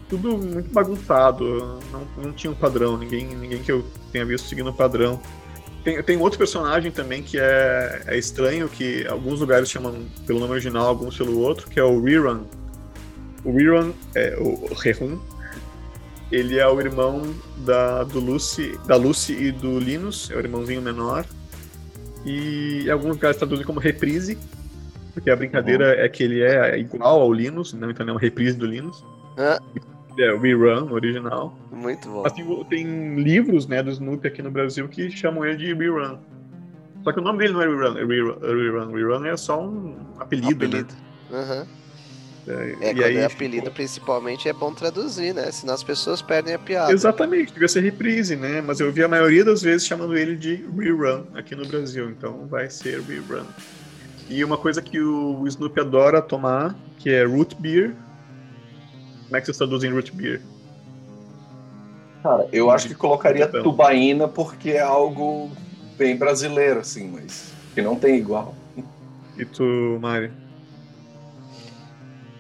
tudo 0.08 0.38
muito 0.38 0.72
bagunçado, 0.72 1.80
não, 1.92 2.24
não 2.24 2.32
tinha 2.32 2.50
um 2.50 2.56
padrão, 2.56 2.98
ninguém, 2.98 3.28
ninguém 3.28 3.62
que 3.62 3.72
eu 3.72 3.86
tenha 4.12 4.26
visto 4.26 4.48
seguindo 4.48 4.70
o 4.70 4.74
padrão. 4.74 5.20
Tem, 5.84 6.02
tem 6.02 6.18
outro 6.18 6.40
personagem 6.40 6.92
também 6.92 7.24
que 7.24 7.38
é, 7.38 8.04
é 8.08 8.18
estranho, 8.18 8.70
que 8.70 9.06
alguns 9.08 9.42
lugares 9.42 9.70
chamam 9.70 10.06
pelo 10.26 10.40
nome 10.40 10.54
original, 10.54 10.88
alguns 10.88 11.18
pelo 11.18 11.40
outro, 11.40 11.70
que 11.70 11.80
é 11.80 11.84
o 11.84 12.02
Rerun. 12.02 12.44
O 13.44 13.52
Rerun 13.52 13.92
é 14.16 14.38
o 14.38 14.74
Rerun, 14.74 15.20
ele 16.32 16.60
é 16.60 16.68
o 16.68 16.80
irmão 16.80 17.22
da, 17.66 18.04
do 18.04 18.20
Lucy, 18.20 18.78
da 18.86 18.96
Lucy 18.96 19.34
e 19.34 19.52
do 19.52 19.80
Linus, 19.80 20.30
é 20.32 20.36
o 20.36 20.40
irmãozinho 20.40 20.82
menor. 20.82 21.26
E 22.26 22.84
em 22.86 22.90
alguns 22.90 23.16
lugares 23.16 23.38
traduzem 23.38 23.66
como 23.66 23.80
reprise, 23.80 24.38
porque 25.14 25.30
a 25.30 25.36
brincadeira 25.36 25.96
uhum. 25.96 26.06
é 26.06 26.10
que 26.10 26.24
ele 26.24 26.42
é 26.42 26.78
igual 26.78 27.22
ao 27.22 27.34
Linus, 27.34 27.74
não, 27.74 27.90
então 27.90 28.08
é 28.08 28.12
uma 28.12 28.20
reprise 28.20 28.58
do 28.58 28.66
Linus. 28.66 29.04
Ah. 29.38 29.60
É 30.18 30.34
o 30.34 30.40
Rerun, 30.40 30.92
original. 30.92 31.58
Muito 31.72 32.10
bom. 32.10 32.26
Assim, 32.26 32.44
tem 32.70 33.16
livros 33.16 33.68
né, 33.68 33.82
do 33.82 33.90
Snoopy 33.90 34.28
aqui 34.28 34.42
no 34.42 34.52
Brasil 34.52 34.88
que 34.88 35.10
chamam 35.10 35.46
ele 35.46 35.58
de 35.58 35.74
Rerun. 35.74 36.18
Só 37.04 37.14
que 37.14 37.20
o 37.20 37.24
nome 37.24 37.40
dele 37.40 37.54
não 37.54 37.62
é 37.62 37.68
Rerun, 37.68 37.98
é 37.98 38.06
Rerun. 38.06 38.40
Rerun, 38.40 38.92
Rerun 38.92 39.26
é 39.26 39.38
só 39.38 39.64
um 39.64 39.96
apelido, 40.20 40.68
né? 40.68 40.80
apelido. 40.80 40.94
né? 41.30 41.40
Uhum. 41.40 41.68
É, 42.52 42.72
é 42.72 42.94
quando 42.94 43.04
aí, 43.04 43.18
é 43.18 43.26
apelido, 43.26 43.66
tipo... 43.66 43.76
principalmente, 43.76 44.50
é 44.50 44.54
bom 44.54 44.74
traduzir, 44.74 45.34
né? 45.34 45.52
Senão 45.52 45.74
as 45.74 45.84
pessoas 45.84 46.22
perdem 46.22 46.56
a 46.56 46.60
piada. 46.60 46.92
Exatamente, 46.92 47.54
devia 47.54 47.68
ser 47.68 47.82
reprise, 47.82 48.36
né? 48.36 48.62
Mas 48.62 48.80
eu 48.80 48.92
vi 48.92 49.04
a 49.04 49.08
maioria 49.08 49.46
das 49.46 49.62
vezes 49.62 49.86
chamando 49.86 50.18
ele 50.18 50.36
de 50.36 50.66
rerun 50.78 51.24
aqui 51.36 51.56
no 51.56 51.68
Brasil, 51.68 52.10
então 52.10 52.48
vai 52.48 52.70
ser 52.70 53.02
rerun. 53.02 53.46
E 54.30 54.44
uma 54.44 54.58
coisa 54.58 54.82
que 54.82 55.00
o 55.00 55.46
Snoopy 55.48 55.80
adora 55.80 56.22
tomar, 56.22 56.76
que 56.98 57.10
é 57.10 57.24
root 57.24 57.56
beer. 57.56 57.96
Como 59.26 59.38
é 59.38 59.40
que 59.40 59.46
vocês 59.46 59.58
traduzem 59.58 59.92
root 59.92 60.12
beer? 60.12 60.42
Cara, 62.22 62.48
eu 62.52 62.70
acho 62.70 62.88
que 62.88 62.96
colocaria 62.96 63.48
tubaína 63.48 64.28
porque 64.28 64.72
é 64.72 64.82
algo 64.82 65.50
bem 65.98 66.16
brasileiro, 66.18 66.80
assim, 66.80 67.10
mas 67.10 67.54
que 67.74 67.82
não 67.82 67.96
tem 67.96 68.18
igual. 68.18 68.56
E 69.38 69.46
tu, 69.46 69.98
Mário? 70.02 70.32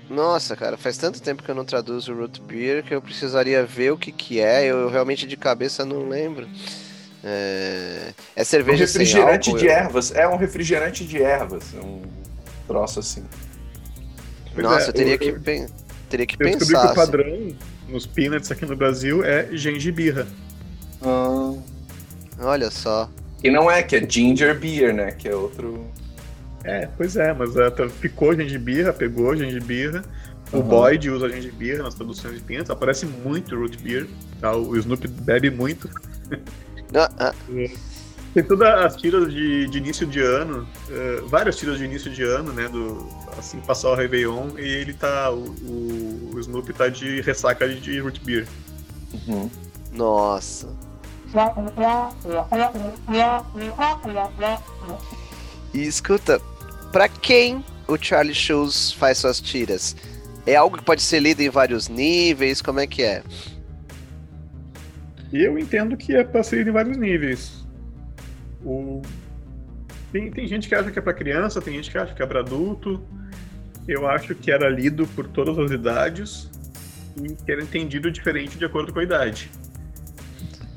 Nossa, 0.09 0.55
cara, 0.55 0.75
faz 0.75 0.97
tanto 0.97 1.21
tempo 1.21 1.43
que 1.43 1.49
eu 1.49 1.55
não 1.55 1.63
traduzo 1.63 2.13
root 2.13 2.41
beer 2.41 2.83
que 2.83 2.95
eu 2.95 3.01
precisaria 3.01 3.63
ver 3.63 3.91
o 3.91 3.97
que 3.97 4.11
que 4.11 4.39
é. 4.39 4.65
Eu 4.65 4.89
realmente 4.89 5.27
de 5.27 5.37
cabeça 5.37 5.85
não 5.85 6.09
lembro. 6.09 6.47
É, 7.23 8.13
é 8.35 8.43
cerveja 8.43 8.83
um 8.83 8.87
refrigerante 8.87 9.49
álcool, 9.49 9.59
de 9.59 9.65
eu... 9.67 9.71
ervas. 9.71 10.15
É 10.15 10.27
um 10.27 10.37
refrigerante 10.37 11.05
de 11.05 11.21
ervas. 11.21 11.63
É 11.75 11.79
um 11.79 12.01
troço 12.67 12.99
assim. 12.99 13.23
Nossa, 14.55 14.87
é, 14.87 14.89
eu 14.89 14.93
teria 14.93 15.13
eu, 15.13 15.19
que, 15.19 15.29
eu, 15.29 15.69
teria 16.09 16.25
que 16.25 16.35
eu 16.35 16.39
pensar. 16.39 16.59
Descobri 16.59 16.87
que 16.87 16.91
o 16.91 16.95
padrão 16.95 17.25
assim. 17.25 17.57
nos 17.87 18.05
peanuts 18.07 18.51
aqui 18.51 18.65
no 18.65 18.75
Brasil 18.75 19.23
é 19.23 19.47
gengibirra. 19.51 20.27
Ah, 21.01 21.53
olha 22.39 22.71
só. 22.71 23.09
E 23.43 23.49
não 23.49 23.69
é, 23.69 23.83
que 23.83 23.95
é 23.95 24.09
ginger 24.09 24.57
beer, 24.57 24.93
né? 24.93 25.11
Que 25.11 25.29
é 25.29 25.35
outro. 25.35 25.85
É, 26.63 26.87
pois 26.97 27.15
é, 27.15 27.33
mas 27.33 27.55
ela 27.55 27.71
ficou 27.89 28.35
gengibirra, 28.35 28.91
pegou 28.91 29.35
gengibirra. 29.35 30.03
Uhum. 30.51 30.59
O 30.59 30.63
Boyd 30.63 31.09
usa 31.09 31.29
gengibirra 31.29 31.83
nas 31.83 31.95
produções 31.95 32.35
de 32.35 32.41
pintas, 32.41 32.69
aparece 32.69 33.05
muito 33.05 33.55
root 33.55 33.77
beer, 33.81 34.07
tá? 34.41 34.55
o 34.55 34.75
Snoop 34.77 35.07
bebe 35.07 35.49
muito. 35.49 35.89
Ah, 36.93 37.09
ah. 37.19 37.33
Tem 38.33 38.43
todas 38.43 38.67
as 38.67 38.95
tiras 38.95 39.31
de, 39.31 39.67
de 39.67 39.77
início 39.77 40.07
de 40.07 40.21
ano, 40.21 40.67
uh, 40.89 41.27
várias 41.27 41.57
tiras 41.57 41.77
de 41.77 41.85
início 41.85 42.11
de 42.11 42.23
ano, 42.23 42.53
né? 42.53 42.67
Do, 42.67 43.07
assim, 43.37 43.59
passar 43.59 43.89
o 43.89 43.95
Réveillon 43.95 44.49
e 44.57 44.61
ele 44.61 44.93
tá. 44.93 45.31
O, 45.31 45.49
o, 45.63 46.31
o 46.33 46.39
Snoop 46.39 46.71
tá 46.73 46.89
de 46.89 47.21
ressaca 47.21 47.67
de 47.67 47.99
root 47.99 48.23
beer. 48.23 48.47
Uhum. 49.27 49.49
Nossa. 49.93 50.67
E 55.73 55.83
escuta, 55.83 56.39
para 56.91 57.07
quem 57.07 57.63
o 57.87 57.97
Charlie 57.97 58.33
Shoes 58.33 58.91
faz 58.91 59.19
suas 59.19 59.39
tiras? 59.39 59.95
É 60.45 60.55
algo 60.55 60.77
que 60.77 60.83
pode 60.83 61.01
ser 61.01 61.19
lido 61.19 61.41
em 61.41 61.49
vários 61.49 61.87
níveis? 61.87 62.61
Como 62.61 62.79
é 62.79 62.87
que 62.87 63.03
é? 63.03 63.23
Eu 65.31 65.59
entendo 65.59 65.95
que 65.95 66.15
é 66.15 66.23
para 66.23 66.41
ser 66.41 66.57
lido 66.57 66.71
em 66.71 66.73
vários 66.73 66.97
níveis. 66.97 67.65
O... 68.63 69.01
Tem, 70.11 70.31
tem 70.31 70.47
gente 70.47 70.67
que 70.67 70.73
acha 70.73 70.89
que 70.89 70.97
é 70.97 71.01
para 71.01 71.13
criança, 71.13 71.61
tem 71.61 71.75
gente 71.75 71.91
que 71.91 71.97
acha 71.97 72.13
que 72.13 72.23
é 72.23 72.25
para 72.25 72.39
adulto. 72.39 73.01
Eu 73.87 74.07
acho 74.07 74.33
que 74.33 74.51
era 74.51 74.67
lido 74.69 75.05
por 75.07 75.27
todas 75.27 75.57
as 75.57 75.71
idades 75.71 76.49
e 77.23 77.35
que 77.35 77.51
era 77.51 77.61
entendido 77.61 78.09
diferente 78.09 78.57
de 78.57 78.65
acordo 78.65 78.91
com 78.91 78.99
a 78.99 79.03
idade. 79.03 79.51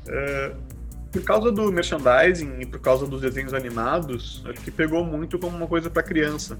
Uh, 0.07 0.72
por 1.13 1.21
causa 1.21 1.51
do 1.51 1.71
merchandising 1.71 2.59
e 2.59 2.65
por 2.65 2.79
causa 2.79 3.05
dos 3.05 3.21
desenhos 3.21 3.53
animados, 3.53 4.43
acho 4.45 4.59
que 4.61 4.71
pegou 4.71 5.05
muito 5.05 5.37
como 5.37 5.55
uma 5.55 5.67
coisa 5.67 5.87
para 5.87 6.01
criança, 6.01 6.59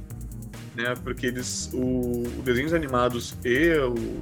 né? 0.75 0.93
Porque 1.03 1.25
eles, 1.25 1.71
o, 1.73 2.21
os 2.21 2.43
desenhos 2.43 2.71
animados 2.71 3.35
e 3.43 3.75
o, 3.79 4.21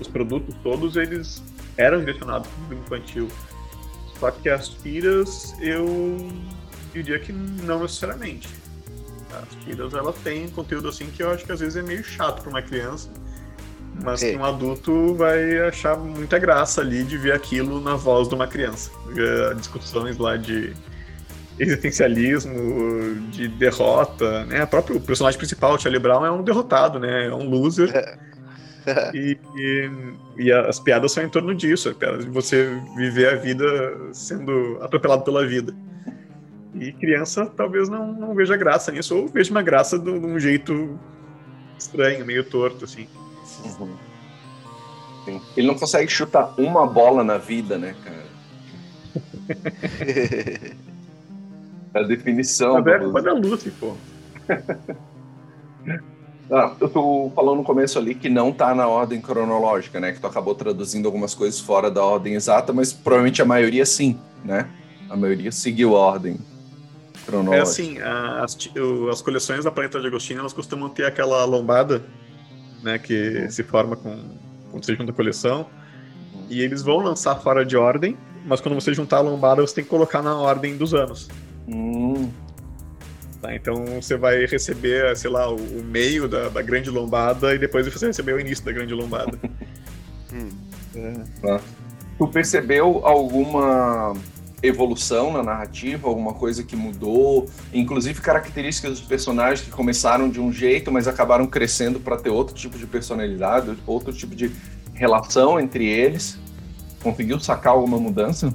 os 0.00 0.06
produtos 0.06 0.54
todos 0.62 0.96
eles 0.96 1.42
eram 1.76 1.98
direcionados 1.98 2.48
para 2.48 2.76
o 2.76 2.80
infantil. 2.80 3.28
Só 4.20 4.30
que 4.30 4.48
as 4.48 4.68
tiras 4.68 5.54
eu 5.60 6.16
diria 6.92 7.18
que 7.18 7.32
não 7.32 7.82
necessariamente. 7.82 8.48
As 9.32 9.64
tiras 9.64 9.92
elas 9.92 10.14
têm 10.22 10.48
conteúdo 10.50 10.88
assim 10.88 11.06
que 11.10 11.22
eu 11.22 11.32
acho 11.32 11.44
que 11.44 11.50
às 11.50 11.58
vezes 11.58 11.76
é 11.76 11.82
meio 11.82 12.04
chato 12.04 12.42
para 12.42 12.50
uma 12.50 12.62
criança 12.62 13.10
mas 14.02 14.20
que 14.20 14.36
um 14.36 14.44
adulto 14.44 15.14
vai 15.14 15.58
achar 15.60 15.96
muita 15.96 16.38
graça 16.38 16.80
ali 16.80 17.02
de 17.02 17.16
ver 17.16 17.32
aquilo 17.32 17.80
na 17.80 17.96
voz 17.96 18.28
de 18.28 18.34
uma 18.34 18.46
criança. 18.46 18.90
Discussões 19.56 20.16
lá 20.18 20.36
de 20.36 20.72
existencialismo, 21.58 23.16
de 23.30 23.48
derrota, 23.48 24.44
né? 24.46 24.62
O 24.64 24.66
próprio 24.66 25.00
personagem 25.00 25.38
principal, 25.38 25.78
Charlie 25.78 26.00
Brown, 26.00 26.24
é 26.24 26.30
um 26.30 26.42
derrotado, 26.42 26.98
né? 27.00 27.26
É 27.26 27.34
um 27.34 27.48
loser. 27.48 27.90
e, 29.12 29.36
e, 29.56 29.90
e, 30.36 30.52
as 30.52 30.78
piadas 30.78 31.12
são 31.12 31.22
em 31.22 31.28
torno 31.28 31.54
disso, 31.54 31.94
de 32.20 32.28
você 32.28 32.80
viver 32.96 33.28
a 33.28 33.36
vida 33.36 33.66
sendo 34.12 34.78
atropelado 34.80 35.24
pela 35.24 35.46
vida. 35.46 35.74
E 36.74 36.92
criança 36.92 37.46
talvez 37.46 37.88
não, 37.88 38.12
não 38.12 38.34
veja 38.34 38.56
graça 38.56 38.92
nisso, 38.92 39.16
ou 39.16 39.28
veja 39.28 39.50
uma 39.50 39.62
graça 39.62 39.98
de 39.98 40.10
um 40.10 40.38
jeito 40.38 40.98
estranho, 41.78 42.24
meio 42.24 42.44
torto, 42.44 42.84
assim. 42.84 43.08
Uhum. 43.64 45.40
Ele 45.56 45.66
não 45.66 45.74
consegue 45.74 46.10
chutar 46.10 46.54
uma 46.58 46.86
bola 46.86 47.22
na 47.22 47.38
vida, 47.38 47.76
né, 47.76 47.94
cara? 48.04 48.28
é 51.94 51.98
a 51.98 52.02
definição. 52.02 52.76
A 52.76 52.90
é 52.90 52.98
culpa 52.98 53.22
da 53.22 53.32
Lucy, 53.32 53.70
pô. 53.70 53.94
Ah, 56.50 56.74
eu 56.80 56.88
tô 56.88 57.30
falando 57.34 57.58
no 57.58 57.62
começo 57.64 57.98
ali 57.98 58.14
que 58.14 58.30
não 58.30 58.50
tá 58.50 58.74
na 58.74 58.88
ordem 58.88 59.20
cronológica, 59.20 60.00
né? 60.00 60.12
Que 60.12 60.20
tu 60.20 60.26
acabou 60.26 60.54
traduzindo 60.54 61.04
algumas 61.04 61.34
coisas 61.34 61.60
fora 61.60 61.90
da 61.90 62.02
ordem 62.02 62.34
exata, 62.34 62.72
mas 62.72 62.90
provavelmente 62.90 63.42
a 63.42 63.44
maioria 63.44 63.84
sim, 63.84 64.18
né? 64.42 64.66
A 65.10 65.16
maioria 65.16 65.52
seguiu 65.52 65.94
a 65.94 66.00
ordem 66.00 66.38
cronológica. 67.26 67.58
É 67.58 67.60
assim, 67.60 67.98
as, 67.98 68.56
as 69.12 69.20
coleções 69.20 69.64
da 69.64 69.70
Planeta 69.70 70.00
de 70.00 70.06
Agostinho, 70.06 70.40
elas 70.40 70.54
costumam 70.54 70.88
ter 70.88 71.04
aquela 71.04 71.44
lombada, 71.44 72.02
né? 72.82 72.98
Que 72.98 73.40
uhum. 73.42 73.50
se 73.50 73.62
forma 73.62 73.96
com, 73.96 74.16
quando 74.70 74.84
você 74.84 74.94
junta 74.94 75.12
a 75.12 75.14
coleção. 75.14 75.66
Uhum. 76.34 76.46
E 76.48 76.60
eles 76.60 76.82
vão 76.82 76.98
lançar 76.98 77.36
fora 77.36 77.64
de 77.64 77.76
ordem, 77.76 78.16
mas 78.44 78.60
quando 78.60 78.74
você 78.74 78.92
juntar 78.94 79.18
a 79.18 79.20
lombada, 79.20 79.60
você 79.60 79.76
tem 79.76 79.84
que 79.84 79.90
colocar 79.90 80.22
na 80.22 80.36
ordem 80.36 80.76
dos 80.76 80.94
anos. 80.94 81.28
Hum. 81.66 82.30
Tá, 83.40 83.54
então 83.54 83.84
você 84.00 84.16
vai 84.16 84.46
receber, 84.46 85.16
sei 85.16 85.30
lá, 85.30 85.48
o, 85.48 85.56
o 85.56 85.84
meio 85.84 86.26
da, 86.26 86.48
da, 86.48 86.60
grande 86.60 86.90
lombada 86.90 87.54
e 87.54 87.58
depois 87.58 87.86
você 87.86 88.06
receber 88.06 88.32
o 88.32 88.40
início 88.40 88.64
da 88.64 88.72
grande 88.72 88.92
lombada. 88.94 89.38
hum. 90.32 90.48
é. 91.44 91.60
Tu 92.18 92.26
percebeu 92.26 93.06
alguma 93.06 94.12
evolução 94.62 95.32
na 95.32 95.42
narrativa, 95.42 96.08
alguma 96.08 96.34
coisa 96.34 96.62
que 96.62 96.74
mudou, 96.74 97.48
inclusive 97.72 98.20
características 98.20 98.98
dos 98.98 99.08
personagens 99.08 99.60
que 99.60 99.70
começaram 99.70 100.28
de 100.28 100.40
um 100.40 100.52
jeito, 100.52 100.90
mas 100.90 101.06
acabaram 101.06 101.46
crescendo 101.46 102.00
para 102.00 102.16
ter 102.16 102.30
outro 102.30 102.54
tipo 102.54 102.76
de 102.76 102.86
personalidade, 102.86 103.76
outro 103.86 104.12
tipo 104.12 104.34
de 104.34 104.50
relação 104.94 105.60
entre 105.60 105.86
eles? 105.86 106.38
Conseguiu 107.02 107.38
sacar 107.38 107.74
alguma 107.74 107.98
mudança? 107.98 108.52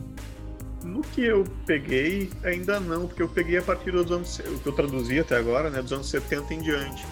No 0.83 1.01
que 1.01 1.23
eu 1.23 1.45
peguei, 1.65 2.29
ainda 2.43 2.79
não, 2.79 3.07
porque 3.07 3.23
eu 3.23 3.29
peguei 3.29 3.57
a 3.57 3.61
partir 3.61 3.91
dos 3.91 4.11
anos. 4.11 4.39
O 4.39 4.59
que 4.59 4.67
eu 4.67 4.73
traduzi 4.73 5.17
até 5.17 5.37
agora, 5.37 5.69
né? 5.69 5.81
Dos 5.81 5.93
anos 5.93 6.09
70 6.09 6.53
em 6.53 6.61
diante. 6.61 7.05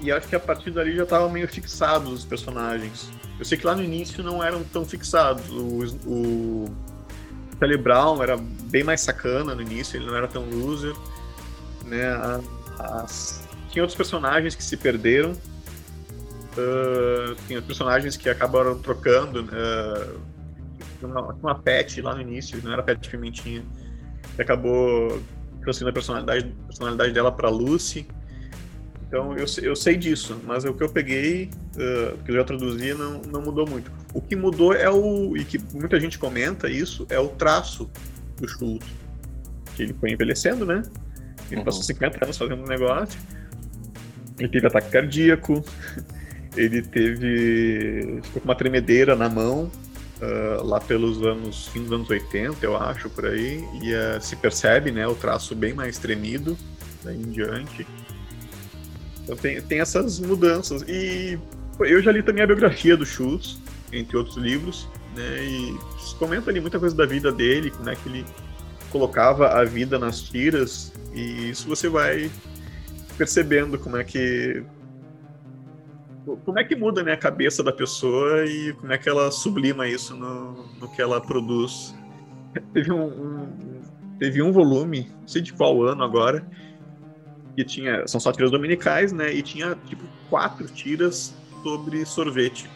E 0.00 0.12
acho 0.12 0.28
que 0.28 0.36
a 0.36 0.40
partir 0.40 0.70
dali 0.70 0.94
já 0.94 1.02
estavam 1.02 1.28
meio 1.28 1.48
fixados 1.48 2.12
os 2.12 2.24
personagens. 2.24 3.10
Eu 3.36 3.44
sei 3.44 3.58
que 3.58 3.66
lá 3.66 3.74
no 3.74 3.82
início 3.82 4.22
não 4.22 4.42
eram 4.42 4.62
tão 4.62 4.84
fixados. 4.84 5.50
O, 5.50 5.96
o 6.06 6.64
Charlie 7.58 7.78
Brown 7.78 8.22
era 8.22 8.36
bem 8.36 8.84
mais 8.84 9.00
sacana 9.00 9.54
no 9.54 9.62
início, 9.62 9.96
ele 9.96 10.06
não 10.06 10.14
era 10.14 10.28
tão 10.28 10.48
loser. 10.48 10.94
Né? 11.84 12.04
As... 12.78 13.46
Tinha 13.70 13.82
outros 13.82 13.96
personagens 13.96 14.54
que 14.54 14.62
se 14.62 14.76
perderam. 14.76 15.32
Uh, 15.32 17.34
tinha 17.46 17.62
personagens 17.62 18.16
que 18.16 18.28
acabaram 18.28 18.78
trocando. 18.78 19.44
Uh, 19.44 20.20
uma, 21.02 21.20
uma 21.20 21.54
pet 21.54 22.00
lá 22.00 22.14
no 22.14 22.20
início, 22.20 22.60
não 22.62 22.72
era 22.72 22.82
pet 22.82 23.08
pimentinha, 23.08 23.64
que 24.34 24.42
acabou 24.42 25.20
transferindo 25.62 25.90
a 25.90 25.92
personalidade, 25.92 26.54
personalidade 26.66 27.12
dela 27.12 27.30
para 27.30 27.48
Lucy. 27.48 28.06
Então 29.08 29.34
eu, 29.36 29.46
eu 29.62 29.74
sei 29.74 29.96
disso, 29.96 30.38
mas 30.46 30.64
o 30.64 30.74
que 30.74 30.82
eu 30.82 30.88
peguei, 30.88 31.50
uh, 31.76 32.16
que 32.24 32.30
eu 32.30 32.36
já 32.36 32.44
traduzi, 32.44 32.92
não, 32.92 33.22
não 33.22 33.40
mudou 33.40 33.66
muito. 33.66 33.90
O 34.12 34.20
que 34.20 34.36
mudou 34.36 34.74
é 34.74 34.88
o. 34.90 35.34
e 35.34 35.44
que 35.44 35.58
muita 35.72 35.98
gente 35.98 36.18
comenta 36.18 36.68
isso, 36.68 37.06
é 37.08 37.18
o 37.18 37.28
traço 37.28 37.90
do 38.36 38.46
Schultz. 38.46 38.86
Que 39.74 39.84
ele 39.84 39.94
foi 39.94 40.10
envelhecendo, 40.10 40.66
né? 40.66 40.82
Ele 41.50 41.60
uhum. 41.60 41.64
passou 41.64 41.82
50 41.82 42.22
anos 42.22 42.36
fazendo 42.36 42.62
um 42.62 42.66
negócio. 42.66 43.18
Ele 44.38 44.48
teve 44.48 44.66
ataque 44.66 44.90
cardíaco, 44.90 45.64
ele 46.54 46.82
teve. 46.82 48.20
ficou 48.24 48.42
com 48.42 48.48
uma 48.48 48.54
tremedeira 48.54 49.16
na 49.16 49.30
mão, 49.30 49.70
uh, 50.20 50.62
lá 50.64 50.80
pelos 50.80 51.22
anos, 51.22 51.66
fim 51.68 51.82
dos 51.82 51.92
anos 51.92 52.10
80, 52.10 52.64
eu 52.64 52.76
acho, 52.76 53.08
por 53.08 53.24
aí, 53.24 53.64
e 53.82 53.94
uh, 53.94 54.20
se 54.20 54.36
percebe, 54.36 54.92
né, 54.92 55.06
o 55.06 55.14
traço 55.14 55.54
bem 55.54 55.72
mais 55.72 55.96
tremido 55.96 56.58
daí 57.02 57.16
em 57.16 57.30
diante. 57.30 57.86
Então 59.28 59.36
tem, 59.36 59.60
tem 59.60 59.80
essas 59.80 60.18
mudanças. 60.18 60.82
E 60.88 61.38
eu 61.80 62.00
já 62.00 62.10
li 62.10 62.22
também 62.22 62.42
a 62.42 62.46
biografia 62.46 62.96
do 62.96 63.04
Schultz, 63.04 63.60
entre 63.92 64.16
outros 64.16 64.38
livros, 64.38 64.88
né, 65.14 65.44
e 65.44 65.78
comenta 66.18 66.50
ali 66.50 66.60
muita 66.60 66.78
coisa 66.78 66.96
da 66.96 67.04
vida 67.04 67.30
dele, 67.30 67.70
como 67.70 67.90
é 67.90 67.94
que 67.94 68.08
ele 68.08 68.24
colocava 68.90 69.48
a 69.48 69.64
vida 69.64 69.98
nas 69.98 70.22
tiras, 70.22 70.92
e 71.12 71.50
isso 71.50 71.68
você 71.68 71.88
vai 71.88 72.30
percebendo 73.18 73.78
como 73.78 73.98
é 73.98 74.04
que 74.04 74.64
como 76.44 76.58
é 76.58 76.64
que 76.64 76.76
muda 76.76 77.02
né, 77.02 77.12
a 77.12 77.16
cabeça 77.16 77.62
da 77.62 77.72
pessoa 77.72 78.44
e 78.44 78.72
como 78.74 78.92
é 78.92 78.98
que 78.98 79.08
ela 79.08 79.30
sublima 79.30 79.88
isso 79.88 80.14
no, 80.14 80.66
no 80.78 80.88
que 80.90 81.00
ela 81.00 81.20
produz. 81.20 81.94
Teve 82.74 82.92
um, 82.92 83.06
um, 83.06 83.48
teve 84.18 84.42
um 84.42 84.52
volume, 84.52 85.10
não 85.20 85.28
sei 85.28 85.40
de 85.40 85.54
qual 85.54 85.82
ano 85.82 86.02
agora, 86.04 86.46
que 87.58 87.64
tinha. 87.64 88.06
São 88.06 88.20
só 88.20 88.30
tiras 88.30 88.52
dominicais, 88.52 89.10
né? 89.10 89.32
E 89.32 89.42
tinha 89.42 89.76
tipo 89.86 90.04
quatro 90.30 90.68
tiras 90.68 91.34
sobre 91.62 92.04
sorvete. 92.06 92.70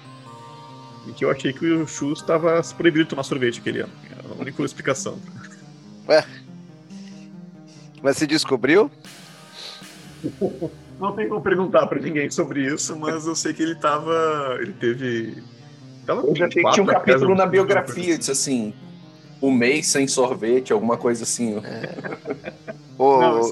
E 1.06 1.12
que 1.12 1.24
eu 1.24 1.30
achei 1.30 1.52
que 1.52 1.64
o 1.66 1.86
Chu 1.86 2.12
estava 2.12 2.60
proibido 2.76 3.04
de 3.04 3.10
tomar 3.10 3.22
sorvete 3.22 3.60
aquele 3.60 3.80
ano. 3.80 3.92
É 4.10 4.14
a 4.28 4.40
única 4.40 4.62
explicação. 4.64 5.18
Ué. 6.08 6.24
Mas 8.02 8.16
se 8.16 8.26
descobriu? 8.26 8.90
Não 10.98 11.12
tem 11.12 11.28
como 11.28 11.40
perguntar 11.40 11.86
para 11.86 12.00
ninguém 12.00 12.30
sobre 12.30 12.64
isso, 12.64 12.96
mas 12.96 13.26
eu 13.26 13.34
sei 13.34 13.52
que 13.52 13.62
ele 13.62 13.74
tava. 13.76 14.58
Ele 14.60 14.72
teve. 14.72 15.42
Tava 16.06 16.22
eu 16.22 16.34
já 16.34 16.48
tinha 16.48 16.68
um 16.82 16.86
capítulo 16.86 17.34
na 17.34 17.46
biografia, 17.46 18.18
disse 18.18 18.32
assim. 18.32 18.74
O 19.40 19.50
mês 19.50 19.88
sem 19.88 20.06
sorvete, 20.06 20.72
alguma 20.72 20.96
coisa 20.96 21.24
assim. 21.24 21.60
É. 21.64 21.96
não, 22.96 23.50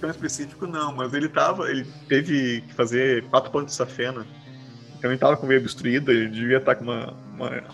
tão 0.00 0.10
específico 0.10 0.66
não, 0.66 0.94
mas 0.94 1.12
ele 1.12 1.28
tava. 1.28 1.70
Ele 1.70 1.86
teve 2.08 2.62
que 2.62 2.74
fazer 2.74 3.24
quatro 3.24 3.50
pães 3.50 3.66
de 3.66 3.74
safena. 3.74 4.26
Então 4.98 5.10
ele 5.10 5.18
tava 5.18 5.36
com 5.36 5.46
meio 5.46 5.62
destruído, 5.62 6.10
ele 6.10 6.28
devia 6.28 6.58
estar 6.58 6.74
com 6.74 6.84
uma, 6.84 7.14
uma 7.34 7.64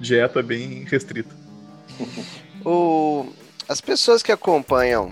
dieta 0.00 0.42
bem 0.42 0.84
restrita. 0.84 1.34
o, 2.64 3.32
as 3.68 3.80
pessoas 3.80 4.22
que 4.22 4.30
acompanham 4.30 5.10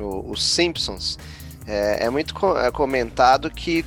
os 0.00 0.42
Simpsons 0.42 1.18
é, 1.66 2.06
é 2.06 2.10
muito 2.10 2.34
é 2.58 2.70
comentado 2.70 3.50
que 3.50 3.84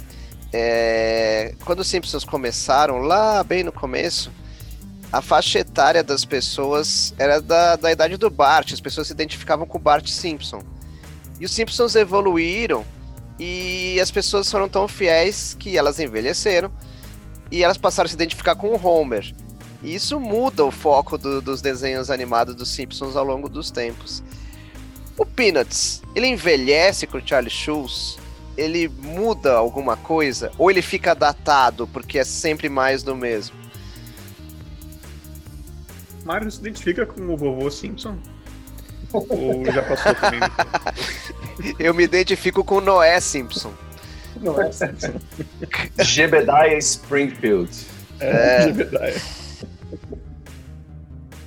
é, 0.53 1.53
quando 1.65 1.79
os 1.79 1.87
Simpsons 1.87 2.23
começaram, 2.23 2.99
lá 2.99 3.43
bem 3.43 3.63
no 3.63 3.71
começo, 3.73 4.31
a 5.11 5.21
faixa 5.21 5.59
etária 5.59 6.03
das 6.03 6.23
pessoas 6.23 7.13
era 7.17 7.41
da, 7.41 7.75
da 7.75 7.91
idade 7.91 8.15
do 8.15 8.29
Bart, 8.29 8.71
as 8.71 8.79
pessoas 8.79 9.07
se 9.07 9.13
identificavam 9.13 9.65
com 9.65 9.77
o 9.77 9.81
Bart 9.81 10.07
Simpson. 10.07 10.61
E 11.39 11.45
os 11.45 11.51
Simpsons 11.51 11.95
evoluíram 11.95 12.85
e 13.39 13.99
as 13.99 14.09
pessoas 14.09 14.49
foram 14.49 14.69
tão 14.69 14.87
fiéis 14.87 15.55
que 15.59 15.77
elas 15.77 15.99
envelheceram 15.99 16.71
e 17.51 17.63
elas 17.63 17.77
passaram 17.77 18.05
a 18.05 18.09
se 18.09 18.15
identificar 18.15 18.55
com 18.55 18.69
o 18.69 18.85
Homer. 18.85 19.33
E 19.83 19.93
isso 19.93 20.19
muda 20.19 20.63
o 20.63 20.71
foco 20.71 21.17
do, 21.17 21.41
dos 21.41 21.61
desenhos 21.61 22.09
animados 22.09 22.55
dos 22.55 22.69
Simpsons 22.69 23.15
ao 23.15 23.25
longo 23.25 23.49
dos 23.49 23.69
tempos. 23.69 24.23
O 25.17 25.25
Peanuts, 25.25 26.01
ele 26.13 26.27
envelhece 26.27 27.05
com 27.05 27.17
o 27.17 27.25
Charlie 27.25 27.49
Schulz? 27.49 28.17
Ele 28.57 28.87
muda 28.87 29.53
alguma 29.53 29.97
coisa? 29.97 30.51
Ou 30.57 30.71
ele 30.71 30.81
fica 30.81 31.13
datado 31.13 31.87
porque 31.87 32.19
é 32.19 32.23
sempre 32.23 32.69
mais 32.69 33.03
do 33.03 33.15
mesmo? 33.15 33.55
Mario 36.23 36.49
se 36.49 36.59
identifica 36.59 37.05
com 37.05 37.21
o 37.21 37.37
vovô 37.37 37.69
Simpson? 37.69 38.17
Ou 39.29 39.65
já 39.71 39.81
passou 39.83 40.13
também? 40.15 40.39
Eu 41.79 41.93
me 41.93 42.03
identifico 42.03 42.63
com 42.63 42.75
o 42.75 42.81
Noé 42.81 43.19
Simpson. 43.19 43.73
Noé 44.41 44.71
Simpson. 44.71 45.13
Jebediah 45.99 46.77
Springfield. 46.77 47.71
É. 48.19 48.63
Jebediah. 48.63 49.07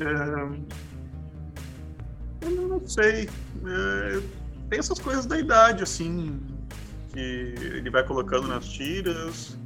É... 0.00 0.78
Eu 2.40 2.50
não 2.50 2.86
sei. 2.86 3.28
É, 3.66 4.20
tem 4.70 4.78
essas 4.78 4.98
coisas 4.98 5.26
da 5.26 5.38
idade, 5.38 5.82
assim, 5.82 6.40
que 7.12 7.20
ele 7.20 7.90
vai 7.90 8.04
colocando 8.04 8.48
nas 8.48 8.66
tiras. 8.68 9.58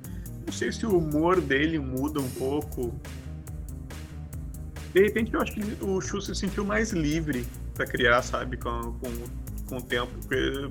Não 0.45 0.53
sei 0.53 0.73
se 0.73 0.85
o 0.87 0.99
humor 0.99 1.41
dele 1.41 1.79
muda 1.79 2.19
um 2.21 2.31
pouco. 2.31 2.93
De 4.93 5.03
repente, 5.03 5.33
eu 5.33 5.41
acho 5.41 5.53
que 5.53 5.85
o 5.85 6.01
Chu 6.01 6.21
se 6.21 6.35
sentiu 6.35 6.65
mais 6.65 6.91
livre 6.91 7.47
para 7.75 7.87
criar, 7.87 8.23
sabe, 8.23 8.57
com, 8.57 8.93
com, 9.01 9.11
com 9.69 9.77
o 9.77 9.83
tempo. 9.83 10.13
Porque 10.21 10.71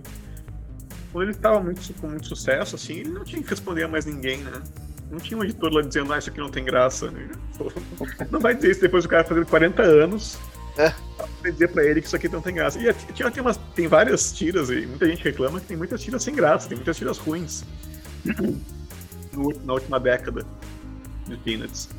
quando 1.11 1.23
ele 1.23 1.31
estava 1.31 1.59
muito, 1.59 1.93
com 1.95 2.07
muito 2.07 2.27
sucesso, 2.27 2.75
assim, 2.75 2.99
ele 2.99 3.09
não 3.09 3.23
tinha 3.23 3.41
que 3.41 3.49
responder 3.49 3.83
a 3.83 3.87
mais 3.87 4.05
ninguém, 4.05 4.37
né? 4.37 4.61
Não 5.09 5.19
tinha 5.19 5.37
um 5.37 5.43
editor 5.43 5.71
lá 5.73 5.81
dizendo, 5.81 6.13
ah, 6.13 6.17
isso 6.17 6.29
aqui 6.29 6.39
não 6.39 6.49
tem 6.49 6.63
graça. 6.63 7.11
Não 8.31 8.39
vai 8.39 8.55
ter 8.55 8.71
isso 8.71 8.81
depois 8.81 9.03
do 9.03 9.09
cara 9.09 9.23
fazendo 9.23 9.45
40 9.45 9.83
anos. 9.83 10.37
É 10.77 10.93
dizer 11.49 11.69
pra 11.69 11.83
ele 11.83 12.01
que 12.01 12.07
isso 12.07 12.15
aqui 12.15 12.27
não 12.29 12.41
tem 12.41 12.53
graça. 12.53 12.79
E 12.79 12.93
tinha, 13.13 13.31
tem, 13.31 13.41
umas, 13.41 13.57
tem 13.75 13.87
várias 13.87 14.31
tiras, 14.33 14.69
e 14.69 14.85
muita 14.85 15.07
gente 15.07 15.23
reclama 15.23 15.59
que 15.59 15.67
tem 15.67 15.77
muitas 15.77 16.01
tiras 16.01 16.21
sem 16.23 16.35
graça, 16.35 16.67
tem 16.67 16.75
muitas 16.75 16.97
tiras 16.97 17.17
ruins 17.17 17.63
no, 19.33 19.65
na 19.65 19.73
última 19.73 19.99
década 19.99 20.45
de 21.25 21.37
Peanuts. 21.37 21.89